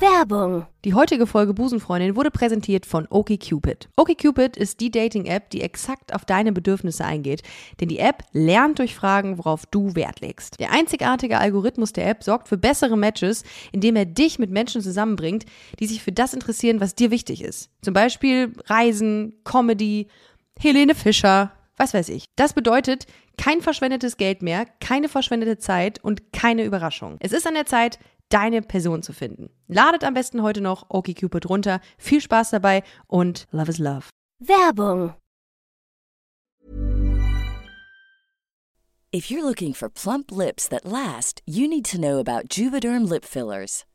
Werbung. 0.00 0.66
Die 0.84 0.94
heutige 0.94 1.26
Folge 1.26 1.54
Busenfreundin 1.54 2.16
wurde 2.16 2.30
präsentiert 2.30 2.84
von 2.86 3.06
OkCupid. 3.08 3.88
OkCupid 3.96 4.56
ist 4.56 4.80
die 4.80 4.90
Dating-App, 4.90 5.50
die 5.50 5.62
exakt 5.62 6.14
auf 6.14 6.24
deine 6.24 6.52
Bedürfnisse 6.52 7.04
eingeht, 7.04 7.42
denn 7.80 7.88
die 7.88 7.98
App 7.98 8.24
lernt 8.32 8.78
durch 8.78 8.94
Fragen, 8.94 9.38
worauf 9.38 9.64
du 9.66 9.94
Wert 9.94 10.20
legst. 10.20 10.60
Der 10.60 10.70
einzigartige 10.70 11.38
Algorithmus 11.38 11.92
der 11.92 12.08
App 12.08 12.24
sorgt 12.24 12.48
für 12.48 12.58
bessere 12.58 12.96
Matches, 12.96 13.42
indem 13.72 13.96
er 13.96 14.04
dich 14.04 14.38
mit 14.38 14.50
Menschen 14.50 14.82
zusammenbringt, 14.82 15.46
die 15.80 15.86
sich 15.86 16.02
für 16.02 16.12
das 16.12 16.34
interessieren, 16.34 16.80
was 16.80 16.94
dir 16.94 17.10
wichtig 17.10 17.42
ist. 17.42 17.70
Zum 17.82 17.94
Beispiel 17.94 18.52
Reisen, 18.66 19.34
Comedy, 19.44 20.08
Helene 20.58 20.94
Fischer, 20.94 21.52
was 21.76 21.94
weiß 21.94 22.08
ich. 22.10 22.24
Das 22.36 22.52
bedeutet 22.52 23.06
kein 23.38 23.60
verschwendetes 23.60 24.16
Geld 24.16 24.42
mehr, 24.42 24.66
keine 24.80 25.08
verschwendete 25.08 25.58
Zeit 25.58 26.02
und 26.02 26.32
keine 26.32 26.64
Überraschung. 26.64 27.16
Es 27.20 27.32
ist 27.32 27.46
an 27.46 27.54
der 27.54 27.66
Zeit, 27.66 27.98
deine 28.28 28.62
Person 28.62 29.02
zu 29.02 29.12
finden. 29.12 29.50
Ladet 29.68 30.04
am 30.04 30.14
besten 30.14 30.42
heute 30.42 30.60
noch 30.60 30.90
OkCupid 30.90 31.48
runter. 31.48 31.80
Viel 31.98 32.20
Spaß 32.20 32.50
dabei 32.50 32.82
und 33.06 33.46
Love 33.50 33.70
is 33.70 33.78
Love. 33.78 34.10
Werbung. 34.38 35.14
If 39.12 39.30
you're 39.30 39.44
looking 39.44 39.72
for 39.72 39.88
plump 39.88 40.30
lips 40.30 40.68
that 40.68 40.84
last, 40.84 41.40
you 41.46 41.66
need 41.66 41.86
to 41.86 41.96
know 41.96 42.18
about 42.18 42.50
Juvederm 42.50 43.08
lip 43.08 43.24
fillers. 43.24 43.86